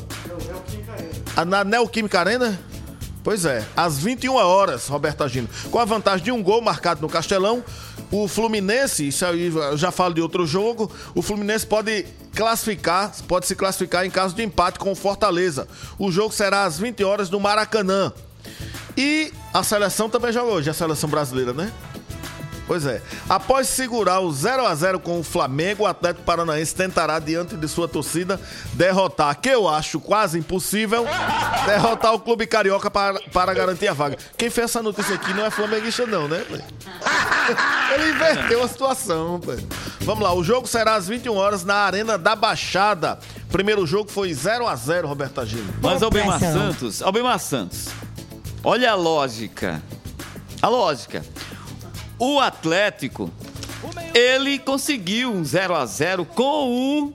Ah, 1.36 1.46
Na 1.46 1.64
Neoquímica 1.64 2.20
Arena? 2.20 2.60
Pois 3.24 3.46
é, 3.46 3.66
às 3.76 4.00
21 4.00 4.34
horas, 4.36 4.88
Roberto 4.88 5.24
Agino. 5.24 5.50
Com 5.70 5.78
a 5.78 5.86
vantagem 5.86 6.24
de 6.24 6.32
um 6.32 6.42
gol 6.42 6.62
marcado 6.62 7.02
no 7.02 7.10
Castelão, 7.10 7.64
o 8.12 8.28
Fluminense, 8.28 9.08
isso 9.08 9.26
aí 9.26 9.52
já 9.76 9.92
falo 9.92 10.14
de 10.14 10.22
outro 10.22 10.48
jogo, 10.48 10.90
o 11.14 11.22
Fluminense 11.22 11.66
pode 11.66 12.06
classificar, 12.34 13.12
pode 13.28 13.46
se 13.46 13.56
classificar 13.56 14.06
em 14.06 14.10
caso 14.10 14.34
de 14.34 14.42
empate 14.42 14.80
com 14.80 14.92
o 14.92 14.96
Fortaleza. 14.96 15.68
O 15.98 16.12
jogo 16.12 16.34
será 16.34 16.64
às 16.64 16.80
20 16.80 17.04
horas 17.04 17.30
no 17.30 17.40
Maracanã. 17.40 18.12
E 18.98 19.32
a 19.54 19.64
seleção 19.64 20.10
também 20.10 20.32
joga 20.32 20.52
hoje, 20.52 20.70
a 20.70 20.74
seleção 20.74 21.10
brasileira, 21.10 21.54
né? 21.54 21.72
Pois 22.70 22.86
é. 22.86 23.02
Após 23.28 23.68
segurar 23.68 24.20
o 24.20 24.32
0 24.32 24.64
a 24.68 24.76
0 24.76 25.00
com 25.00 25.20
o 25.20 25.24
Flamengo, 25.24 25.86
o 25.86 25.88
Atlético 25.88 26.24
Paranaense 26.24 26.76
tentará, 26.76 27.18
diante 27.18 27.58
de 27.58 27.68
sua 27.68 27.88
torcida, 27.88 28.40
derrotar, 28.74 29.42
que 29.42 29.50
eu 29.50 29.68
acho 29.68 30.00
quase 30.00 30.38
impossível, 30.38 31.04
derrotar 31.66 32.14
o 32.14 32.20
Clube 32.20 32.46
Carioca 32.46 32.92
para, 32.92 33.20
para 33.34 33.56
garantir 33.56 33.88
a 33.88 33.94
vaga. 33.94 34.20
Quem 34.38 34.52
fez 34.52 34.66
essa 34.66 34.84
notícia 34.84 35.16
aqui 35.16 35.34
não 35.34 35.48
é 35.48 35.50
flamenguista, 35.50 36.06
não, 36.06 36.28
né? 36.28 36.46
Ele 37.92 38.12
inverteu 38.12 38.64
a 38.64 38.68
situação, 38.68 39.40
pai. 39.40 39.58
Vamos 40.02 40.24
lá, 40.24 40.32
o 40.36 40.44
jogo 40.44 40.68
será 40.68 40.94
às 40.94 41.08
21 41.08 41.34
horas 41.34 41.64
na 41.64 41.74
Arena 41.74 42.20
da 42.20 42.36
Baixada. 42.36 43.18
Primeiro 43.52 43.84
jogo 43.88 44.12
foi 44.12 44.32
0 44.32 44.68
a 44.68 44.76
0 44.76 45.08
Roberto 45.08 45.42
Agino. 45.42 45.74
Mas 45.82 46.04
Albemar 46.04 46.40
Santos, 46.40 47.02
Albemar 47.02 47.40
Santos, 47.40 47.88
olha 48.64 48.92
a 48.92 48.96
lógica. 48.96 49.82
A 50.62 50.68
lógica. 50.68 51.26
O 52.20 52.40
Atlético, 52.40 53.32
ele 54.14 54.60
conseguiu 54.60 55.32
um 55.32 55.44
0 55.44 55.74
a 55.76 55.86
0 55.86 56.26
com 56.26 56.44
o 57.08 57.14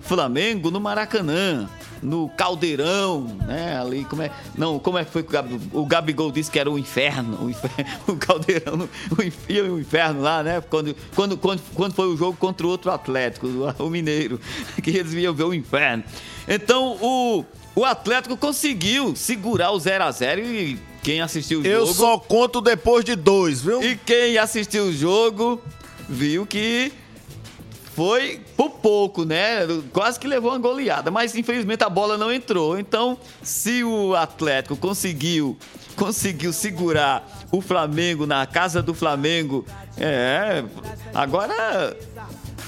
Flamengo 0.00 0.70
no 0.70 0.80
Maracanã. 0.80 1.68
No 2.00 2.28
Caldeirão, 2.28 3.22
né? 3.44 3.76
Ali, 3.76 4.04
como 4.04 4.22
é. 4.22 4.30
Não, 4.56 4.78
como 4.78 4.98
é 4.98 5.04
que 5.04 5.10
foi 5.10 5.20
que 5.24 5.30
o 5.30 5.32
Gabigol, 5.32 5.82
o 5.82 5.84
Gabigol 5.84 6.30
disse 6.30 6.48
que 6.48 6.56
era 6.56 6.70
o 6.70 6.78
inferno? 6.78 7.44
O, 7.44 7.50
inferno, 7.50 7.90
o 8.06 8.16
Caldeirão, 8.16 8.88
o, 9.18 9.20
inf- 9.22 9.50
o 9.68 9.80
inferno 9.80 10.20
lá, 10.22 10.40
né? 10.44 10.60
Quando, 10.60 10.94
quando, 11.16 11.36
quando, 11.36 11.60
quando 11.74 11.94
foi 11.94 12.06
o 12.06 12.16
jogo 12.16 12.36
contra 12.38 12.64
o 12.64 12.70
outro 12.70 12.92
Atlético, 12.92 13.48
o, 13.48 13.84
o 13.86 13.90
Mineiro, 13.90 14.40
que 14.80 14.90
eles 14.90 15.12
iam 15.14 15.34
ver 15.34 15.42
o 15.42 15.52
inferno. 15.52 16.04
Então, 16.46 16.96
o, 17.02 17.44
o 17.74 17.84
Atlético 17.84 18.36
conseguiu 18.36 19.16
segurar 19.16 19.72
o 19.72 19.80
0 19.80 20.04
a 20.04 20.10
0 20.12 20.40
e 20.40 20.78
quem 21.08 21.20
assistiu 21.22 21.60
o 21.60 21.66
Eu 21.66 21.86
jogo. 21.86 21.94
só 21.94 22.18
conto 22.18 22.60
depois 22.60 23.04
de 23.04 23.16
dois, 23.16 23.62
viu? 23.62 23.82
E 23.82 23.96
quem 23.96 24.36
assistiu 24.36 24.84
o 24.84 24.92
jogo 24.92 25.58
viu 26.08 26.44
que 26.44 26.92
foi 27.96 28.40
por 28.56 28.70
pouco, 28.70 29.24
né? 29.24 29.60
Quase 29.92 30.20
que 30.20 30.28
levou 30.28 30.52
uma 30.52 30.58
goleada, 30.58 31.10
mas 31.10 31.34
infelizmente 31.34 31.82
a 31.82 31.88
bola 31.88 32.18
não 32.18 32.30
entrou. 32.32 32.78
Então, 32.78 33.18
se 33.42 33.82
o 33.82 34.14
Atlético 34.14 34.76
conseguiu 34.76 35.56
conseguiu 35.96 36.52
segurar 36.52 37.26
o 37.50 37.60
Flamengo 37.60 38.24
na 38.24 38.46
casa 38.46 38.80
do 38.80 38.94
Flamengo, 38.94 39.66
é, 39.96 40.62
agora 41.12 41.96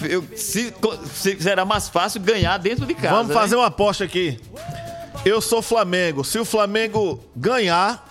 eu, 0.02 0.24
se, 0.34 0.74
se- 1.14 1.40
será 1.40 1.64
mais 1.64 1.88
fácil 1.88 2.20
ganhar 2.22 2.58
dentro 2.58 2.84
de 2.86 2.94
casa. 2.94 3.14
Vamos 3.14 3.32
fazer 3.32 3.54
né? 3.54 3.60
uma 3.60 3.68
aposta 3.68 4.02
aqui. 4.02 4.36
Eu 5.24 5.40
sou 5.40 5.62
Flamengo. 5.62 6.24
Se 6.24 6.38
o 6.40 6.44
Flamengo 6.44 7.22
ganhar, 7.36 8.09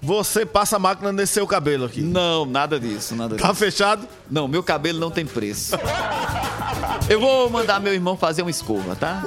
você 0.00 0.46
passa 0.46 0.76
a 0.76 0.78
máquina 0.78 1.12
nesse 1.12 1.34
seu 1.34 1.46
cabelo 1.46 1.84
aqui. 1.86 2.00
Não, 2.00 2.44
nada 2.46 2.78
disso, 2.78 3.14
nada 3.16 3.36
Tá 3.36 3.48
disso. 3.48 3.58
fechado? 3.58 4.06
Não, 4.30 4.46
meu 4.48 4.62
cabelo 4.62 4.98
não 4.98 5.10
tem 5.10 5.26
preço. 5.26 5.74
Eu 7.08 7.20
vou 7.20 7.48
mandar 7.50 7.80
meu 7.80 7.92
irmão 7.94 8.16
fazer 8.16 8.42
uma 8.42 8.50
escova, 8.50 8.94
tá? 8.94 9.24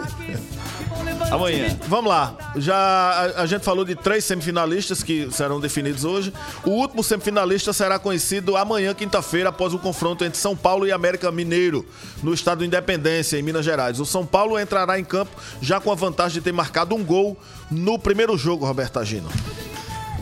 Amanhã. 1.32 1.78
Vamos 1.88 2.09
lá. 2.09 2.36
Já 2.57 2.76
a, 2.76 3.41
a 3.43 3.45
gente 3.45 3.63
falou 3.63 3.86
de 3.86 3.95
três 3.95 4.26
semifinalistas 4.26 5.01
que 5.01 5.30
serão 5.32 5.59
definidos 5.61 6.03
hoje. 6.03 6.34
O 6.65 6.72
último 6.72 7.03
semifinalista 7.03 7.72
será 7.72 7.97
conhecido 7.97 8.57
amanhã, 8.57 8.93
quinta-feira, 8.93 9.49
após 9.49 9.74
o 9.74 9.80
confronto 9.80 10.26
entre 10.26 10.38
São 10.38 10.55
Paulo 10.57 10.86
e 10.86 10.91
América 10.91 11.32
Mineiro, 11.32 11.86
no 12.22 12.34
estado 12.34 12.59
de 12.59 12.65
Independência, 12.65 13.38
em 13.38 13.41
Minas 13.43 13.63
Gerais. 13.63 13.99
O 13.99 14.05
São 14.05 14.26
Paulo 14.26 14.59
entrará 14.59 14.99
em 14.99 15.03
campo 15.05 15.32
já 15.61 15.80
com 15.80 15.91
a 15.91 15.95
vantagem 15.95 16.34
de 16.36 16.41
ter 16.41 16.51
marcado 16.51 16.93
um 16.95 17.03
gol 17.03 17.38
no 17.69 17.97
primeiro 17.97 18.38
jogo, 18.38 18.65
Roberto 18.65 18.99
Agino. 18.99 19.30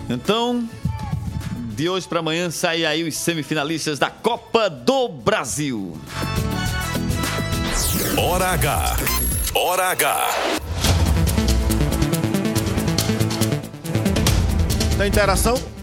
Então, 0.10 0.68
de 1.76 1.88
hoje 1.88 2.08
para 2.08 2.20
amanhã 2.20 2.50
saem 2.50 2.84
aí 2.84 3.08
os 3.08 3.16
semifinalistas 3.16 4.00
da 4.00 4.10
Copa 4.10 4.68
do 4.68 5.08
Brasil. 5.08 5.96
Hora 8.18 8.48
H. 8.48 8.98
Hora 9.54 9.84
H. 9.92 10.30
Tem 14.98 15.08
interação? 15.08 15.79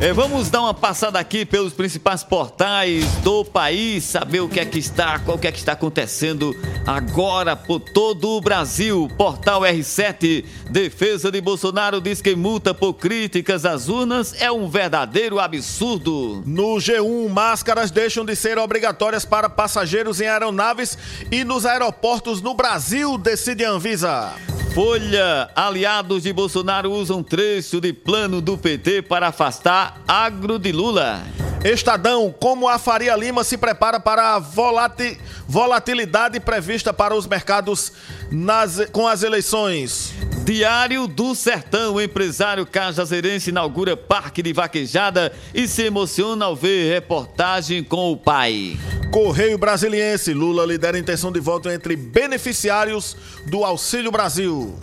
É, 0.00 0.12
vamos 0.12 0.48
dar 0.48 0.60
uma 0.60 0.72
passada 0.72 1.18
aqui 1.18 1.44
pelos 1.44 1.72
principais 1.72 2.22
portais 2.22 3.04
do 3.24 3.44
país, 3.44 4.04
saber 4.04 4.38
o 4.38 4.48
que 4.48 4.60
é 4.60 4.64
que 4.64 4.78
está, 4.78 5.18
qual 5.18 5.36
que 5.36 5.48
é 5.48 5.50
que 5.50 5.58
está 5.58 5.72
acontecendo 5.72 6.54
agora 6.86 7.56
por 7.56 7.80
todo 7.80 8.28
o 8.28 8.40
Brasil. 8.40 9.10
Portal 9.18 9.62
R7, 9.62 10.44
defesa 10.70 11.32
de 11.32 11.40
Bolsonaro 11.40 12.00
diz 12.00 12.22
que 12.22 12.36
multa 12.36 12.72
por 12.72 12.94
críticas 12.94 13.64
às 13.64 13.88
urnas 13.88 14.40
é 14.40 14.52
um 14.52 14.68
verdadeiro 14.68 15.40
absurdo. 15.40 16.44
No 16.46 16.76
G1, 16.76 17.28
máscaras 17.28 17.90
deixam 17.90 18.24
de 18.24 18.36
ser 18.36 18.56
obrigatórias 18.56 19.24
para 19.24 19.50
passageiros 19.50 20.20
em 20.20 20.28
aeronaves 20.28 20.96
e 21.28 21.42
nos 21.42 21.66
aeroportos 21.66 22.40
no 22.40 22.54
Brasil, 22.54 23.18
decide 23.18 23.64
a 23.64 23.70
Anvisa. 23.70 24.32
Folha, 24.78 25.50
aliados 25.56 26.22
de 26.22 26.32
Bolsonaro 26.32 26.92
usam 26.92 27.20
trecho 27.20 27.80
de 27.80 27.92
plano 27.92 28.40
do 28.40 28.56
PT 28.56 29.02
para 29.02 29.26
afastar 29.26 29.87
agro 30.06 30.58
de 30.58 30.72
Lula. 30.72 31.22
Estadão, 31.64 32.32
como 32.38 32.68
a 32.68 32.78
Faria 32.78 33.16
Lima 33.16 33.42
se 33.42 33.56
prepara 33.58 33.98
para 33.98 34.34
a 34.34 34.38
volati- 34.38 35.18
volatilidade 35.48 36.38
prevista 36.38 36.92
para 36.92 37.14
os 37.14 37.26
mercados 37.26 37.92
nas- 38.30 38.86
com 38.92 39.08
as 39.08 39.22
eleições. 39.22 40.12
Diário 40.44 41.06
do 41.06 41.34
Sertão, 41.34 41.94
o 41.94 42.00
empresário 42.00 42.64
cajazeirense 42.64 43.50
inaugura 43.50 43.96
parque 43.96 44.42
de 44.42 44.52
vaquejada 44.52 45.32
e 45.52 45.66
se 45.66 45.82
emociona 45.82 46.44
ao 46.44 46.56
ver 46.56 46.92
reportagem 46.94 47.82
com 47.82 48.12
o 48.12 48.16
pai. 48.16 48.78
Correio 49.10 49.58
Brasiliense, 49.58 50.32
Lula 50.32 50.64
lidera 50.64 50.98
intenção 50.98 51.32
de 51.32 51.40
voto 51.40 51.68
entre 51.68 51.96
beneficiários 51.96 53.16
do 53.46 53.64
Auxílio 53.64 54.10
Brasil. 54.12 54.78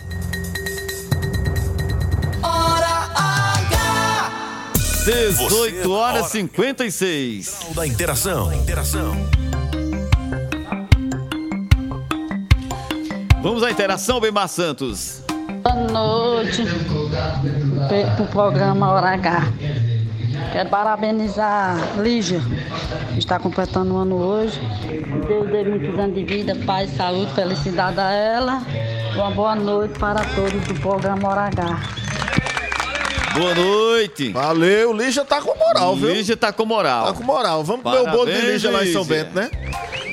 18 5.06 5.88
horas 5.92 6.22
Hora. 6.22 6.28
56. 6.30 7.66
Da 7.76 7.86
interação. 7.86 8.52
Interação. 8.52 9.14
Vamos 13.40 13.62
à 13.62 13.70
interação, 13.70 14.18
Bemar 14.18 14.48
Santos. 14.48 15.22
Boa 15.62 15.76
noite 15.76 16.64
para 18.16 18.24
o 18.24 18.26
programa 18.26 18.90
Hora 18.90 19.10
H. 19.10 19.52
Quero 20.52 20.70
parabenizar 20.70 21.76
Lígia, 22.00 22.40
que 23.12 23.20
está 23.20 23.38
completando 23.38 23.94
um 23.94 23.98
ano 23.98 24.16
hoje. 24.16 24.60
Deus 25.28 25.48
dê 25.50 25.62
muitos 25.62 25.96
anos 26.00 26.16
de 26.16 26.24
vida, 26.24 26.56
paz, 26.66 26.90
saúde, 26.96 27.32
felicidade 27.32 28.00
a 28.00 28.10
ela. 28.10 28.62
Uma 29.14 29.30
boa 29.30 29.54
noite 29.54 29.96
para 30.00 30.24
todos 30.34 30.60
do 30.66 30.74
programa 30.80 31.28
Hora 31.28 31.42
H. 31.42 32.05
Boa 33.38 33.54
noite. 33.54 34.30
Valeu, 34.30 34.92
Lígia 34.92 35.24
tá 35.24 35.42
com 35.42 35.54
moral, 35.56 35.94
viu? 35.96 36.12
Lígia 36.12 36.36
tá 36.36 36.52
com 36.52 36.64
moral. 36.64 37.06
Tá 37.06 37.12
com 37.12 37.22
moral. 37.22 37.62
Vamos 37.62 37.82
comer 37.82 38.00
o 38.00 38.10
bolo 38.10 38.26
de 38.26 38.40
Lígia 38.40 38.70
lá 38.70 38.84
em 38.84 38.92
São. 38.92 39.04
Bento, 39.04 39.34
né? 39.34 39.50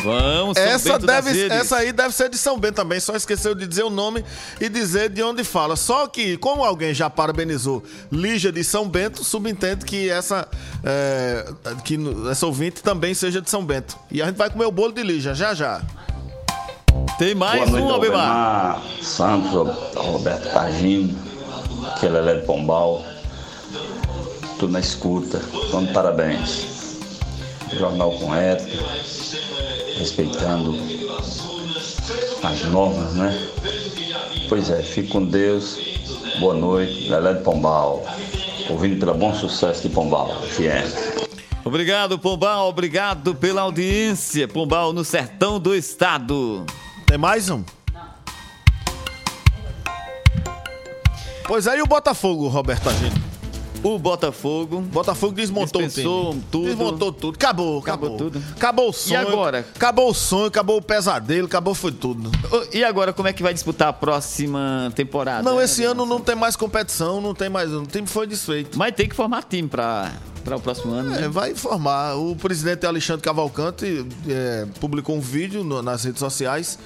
Vamos, 0.03 0.57
São 0.57 0.65
Essa, 0.65 0.93
Bento 0.93 1.05
deve, 1.05 1.45
essa 1.47 1.77
aí 1.77 1.93
deve 1.93 2.13
ser 2.13 2.29
de 2.29 2.37
São 2.37 2.59
Bento 2.59 2.75
também, 2.75 2.99
só 2.99 3.15
esqueceu 3.15 3.55
de 3.55 3.65
dizer 3.65 3.83
o 3.83 3.89
nome 3.89 4.23
e 4.59 4.67
dizer 4.67 5.09
de 5.09 5.23
onde 5.23 5.45
fala. 5.45 5.77
Só 5.77 6.07
que, 6.07 6.35
como 6.37 6.61
alguém 6.63 6.93
já 6.93 7.09
parabenizou 7.09 7.81
Lígia 8.11 8.51
de 8.51 8.63
São 8.65 8.89
Bento, 8.89 9.23
subentende 9.23 9.85
que 9.85 10.09
essa, 10.09 10.45
é, 10.83 11.45
que 11.85 11.97
essa 12.29 12.45
ouvinte 12.45 12.83
também 12.83 13.13
seja 13.13 13.41
de 13.41 13.49
São 13.49 13.63
Bento. 13.63 13.97
E 14.11 14.21
a 14.21 14.25
gente 14.25 14.35
vai 14.35 14.49
comer 14.49 14.65
o 14.65 14.71
bolo 14.71 14.91
de 14.91 15.01
Lígia, 15.01 15.33
já 15.33 15.53
já. 15.53 15.81
Tem 17.17 17.33
mais 17.33 17.69
Boa 17.69 17.71
noite, 17.71 17.85
um. 17.85 17.93
Albemar 17.93 18.81
Santos, 19.01 19.51
Roberto 19.95 20.51
Targino, 20.51 21.17
que 21.99 22.05
é 22.05 22.09
Lelé 22.09 22.35
de 22.35 22.45
Pombal. 22.45 23.12
Tudo 24.63 24.71
na 24.71 24.79
escuta. 24.79 25.41
Então, 25.67 25.85
parabéns. 25.87 26.97
Jornal 27.73 28.13
com 28.13 28.33
ética, 28.33 28.81
respeitando 29.97 30.79
as 32.41 32.63
normas, 32.71 33.13
né? 33.13 33.49
Pois 34.47 34.69
é, 34.69 34.81
fique 34.81 35.09
com 35.09 35.25
Deus. 35.25 35.77
Boa 36.39 36.53
noite, 36.53 37.09
Lelé 37.09 37.33
de 37.33 37.43
Pombal. 37.43 38.05
Ouvindo 38.69 38.97
pela 39.01 39.13
Bom 39.13 39.35
Sucesso 39.35 39.81
de 39.81 39.89
Pombal, 39.89 40.29
FM. 40.43 41.65
Obrigado, 41.65 42.17
Pombal. 42.17 42.69
Obrigado 42.69 43.35
pela 43.35 43.63
audiência. 43.63 44.47
Pombal 44.47 44.93
no 44.93 45.03
sertão 45.03 45.59
do 45.59 45.75
estado. 45.75 46.65
Tem 47.05 47.17
mais 47.17 47.49
um? 47.49 47.65
Pois 51.45 51.67
aí 51.67 51.81
o 51.81 51.85
Botafogo, 51.85 52.47
Roberto 52.47 52.87
Agino. 52.89 53.32
O 53.83 53.99
Botafogo. 53.99 54.79
Botafogo 54.81 55.33
desmontou 55.33 55.81
o 55.81 55.85
Dispensou 55.85 56.29
time. 56.31 56.43
tudo. 56.49 56.65
Desmontou 56.67 57.11
tudo. 57.11 57.35
Acabou, 57.35 57.79
acabou. 57.79 58.09
Acabou 58.09 58.17
tudo. 58.17 58.43
Acabou 58.55 58.89
o 58.89 58.93
sonho. 58.93 59.19
agora? 59.27 59.59
Acabou 59.75 60.09
o 60.09 60.13
sonho, 60.13 60.45
acabou 60.45 60.77
o 60.77 60.81
pesadelo, 60.81 61.45
acabou 61.47 61.75
foi 61.75 61.91
tudo. 61.91 62.31
E 62.71 62.83
agora, 62.83 63.11
como 63.11 63.27
é 63.27 63.33
que 63.33 63.43
vai 63.43 63.53
disputar 63.53 63.89
a 63.89 63.93
próxima 63.93 64.91
temporada? 64.95 65.43
Não, 65.43 65.57
né, 65.57 65.65
esse 65.65 65.83
ano 65.83 66.05
não 66.05 66.19
tem 66.21 66.35
mais 66.35 66.55
competição, 66.55 67.19
não 67.19 67.33
tem 67.35 67.49
mais. 67.49 67.71
O 67.73 67.85
time 67.85 68.07
foi 68.07 68.25
desfeito. 68.25 68.77
Mas 68.79 68.93
tem 68.95 69.07
que 69.09 69.15
formar 69.15 69.43
time 69.43 69.67
pra, 69.67 70.11
pra 70.45 70.55
o 70.55 70.61
próximo 70.61 70.93
ano, 70.93 71.13
É, 71.15 71.21
né? 71.21 71.27
vai 71.27 71.51
informar. 71.51 72.15
O 72.15 72.35
presidente 72.35 72.85
Alexandre 72.85 73.21
Cavalcante 73.21 74.05
é, 74.29 74.65
publicou 74.79 75.15
um 75.17 75.21
vídeo 75.21 75.63
no- 75.63 75.81
nas 75.81 76.03
redes 76.05 76.19
sociais 76.19 76.79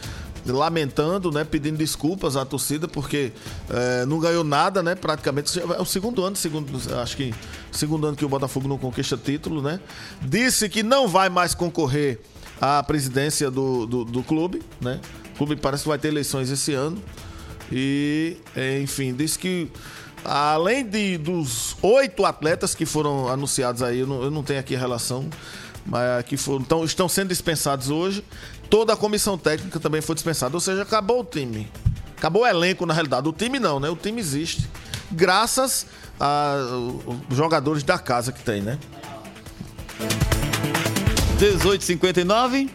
lamentando, 0.51 1.31
né, 1.31 1.43
pedindo 1.43 1.77
desculpas 1.77 2.35
à 2.35 2.45
torcida 2.45 2.87
porque 2.87 3.31
é, 3.69 4.05
não 4.05 4.19
ganhou 4.19 4.43
nada, 4.43 4.81
né, 4.81 4.95
praticamente. 4.95 5.59
É 5.59 5.81
o 5.81 5.85
segundo 5.85 6.23
ano, 6.23 6.35
segundo, 6.35 6.71
acho 7.01 7.17
que 7.17 7.33
segundo 7.71 8.07
ano 8.07 8.17
que 8.17 8.25
o 8.25 8.29
Botafogo 8.29 8.67
não 8.67 8.77
conquista 8.77 9.17
título, 9.17 9.61
né? 9.61 9.79
Disse 10.21 10.69
que 10.69 10.83
não 10.83 11.07
vai 11.07 11.29
mais 11.29 11.53
concorrer 11.53 12.19
à 12.59 12.81
presidência 12.83 13.51
do, 13.51 13.85
do, 13.85 14.05
do 14.05 14.23
clube, 14.23 14.61
né? 14.81 14.99
O 15.33 15.37
clube 15.37 15.55
parece 15.55 15.83
que 15.83 15.89
vai 15.89 15.99
ter 15.99 16.07
eleições 16.07 16.49
esse 16.49 16.73
ano. 16.73 17.01
E, 17.71 18.37
é, 18.55 18.79
enfim, 18.79 19.13
disse 19.13 19.37
que 19.37 19.69
além 20.23 20.85
de, 20.85 21.17
dos 21.17 21.75
oito 21.81 22.25
atletas 22.25 22.73
que 22.73 22.85
foram 22.85 23.27
anunciados 23.27 23.81
aí, 23.81 23.99
eu 23.99 24.07
não, 24.07 24.23
eu 24.23 24.31
não 24.31 24.43
tenho 24.43 24.59
aqui 24.59 24.75
a 24.75 24.79
relação, 24.79 25.29
mas 25.85 26.23
que 26.25 26.35
foram, 26.35 26.61
então, 26.61 26.83
estão 26.83 27.07
sendo 27.07 27.29
dispensados 27.29 27.89
hoje, 27.89 28.23
toda 28.69 28.93
a 28.93 28.97
comissão 28.97 29.37
técnica 29.37 29.79
também 29.79 30.01
foi 30.01 30.15
dispensada. 30.15 30.55
Ou 30.55 30.61
seja, 30.61 30.81
acabou 30.81 31.21
o 31.21 31.23
time. 31.23 31.69
Acabou 32.17 32.43
o 32.43 32.47
elenco, 32.47 32.85
na 32.85 32.93
realidade. 32.93 33.27
O 33.27 33.33
time 33.33 33.59
não, 33.59 33.79
né? 33.79 33.89
O 33.89 33.95
time 33.95 34.19
existe. 34.19 34.69
Graças 35.11 35.85
aos 36.19 37.35
jogadores 37.35 37.83
da 37.83 37.99
casa 37.99 38.31
que 38.31 38.41
tem, 38.43 38.61
né? 38.61 38.77
18h59. 41.39 42.69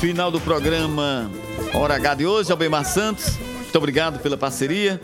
Final 0.00 0.30
do 0.30 0.40
programa 0.40 1.30
Hora 1.72 1.96
H 1.96 2.14
de 2.14 2.26
hoje. 2.26 2.52
Albemar 2.52 2.84
Santos. 2.84 3.36
Muito 3.38 3.76
obrigado 3.76 4.18
pela 4.20 4.36
parceria. 4.36 5.00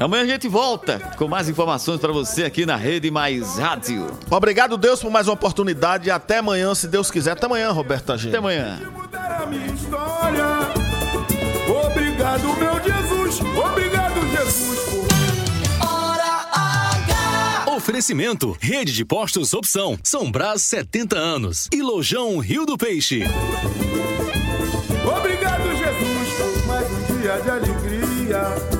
Amanhã 0.00 0.22
a 0.22 0.26
gente 0.26 0.48
volta 0.48 0.98
com 1.18 1.28
mais 1.28 1.46
informações 1.48 2.00
para 2.00 2.10
você 2.10 2.44
aqui 2.44 2.64
na 2.64 2.74
Rede 2.74 3.10
Mais 3.10 3.58
Rádio. 3.58 4.06
Obrigado, 4.30 4.78
Deus, 4.78 5.00
por 5.00 5.10
mais 5.10 5.28
uma 5.28 5.34
oportunidade. 5.34 6.10
Até 6.10 6.38
amanhã, 6.38 6.74
se 6.74 6.88
Deus 6.88 7.10
quiser. 7.10 7.32
Até 7.32 7.44
amanhã, 7.44 7.70
Roberto 7.70 8.06
Tagino. 8.06 8.30
Até 8.30 8.38
amanhã. 8.38 8.80
Obrigado, 11.84 12.42
meu 12.56 12.82
Jesus. 12.82 13.40
Obrigado, 13.40 14.20
Jesus. 14.30 14.78
por- 14.88 15.86
Hora 15.86 16.46
H. 16.50 17.64
Oferecimento: 17.76 18.56
Rede 18.58 18.92
de 18.94 19.04
Postos 19.04 19.52
Opção, 19.52 19.98
São 20.02 20.30
Brás 20.32 20.62
70 20.62 21.18
anos 21.18 21.68
e 21.72 21.82
Lojão 21.82 22.38
Rio 22.38 22.64
do 22.64 22.78
Peixe. 22.78 23.22
Obrigado, 25.04 25.68
Jesus, 25.76 26.28
por 26.38 26.66
mais 26.66 26.86
um 26.90 27.18
dia 27.20 27.38
de 27.40 27.50
alegria. 27.50 28.79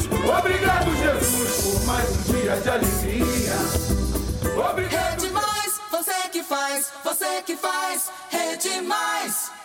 obrigado, 0.37 0.95
Jesus, 0.97 1.61
por 1.63 1.85
mais 1.85 2.09
um 2.09 2.31
dia 2.31 2.55
de 2.57 2.69
alegria. 2.69 3.53
Obrigado. 4.69 5.21
Rede 5.21 5.29
Mais, 5.29 5.81
você 5.91 6.29
que 6.31 6.43
faz, 6.43 6.91
você 7.03 7.41
que 7.43 7.55
faz, 7.55 8.09
Rede 8.29 8.81
Mais. 8.81 9.60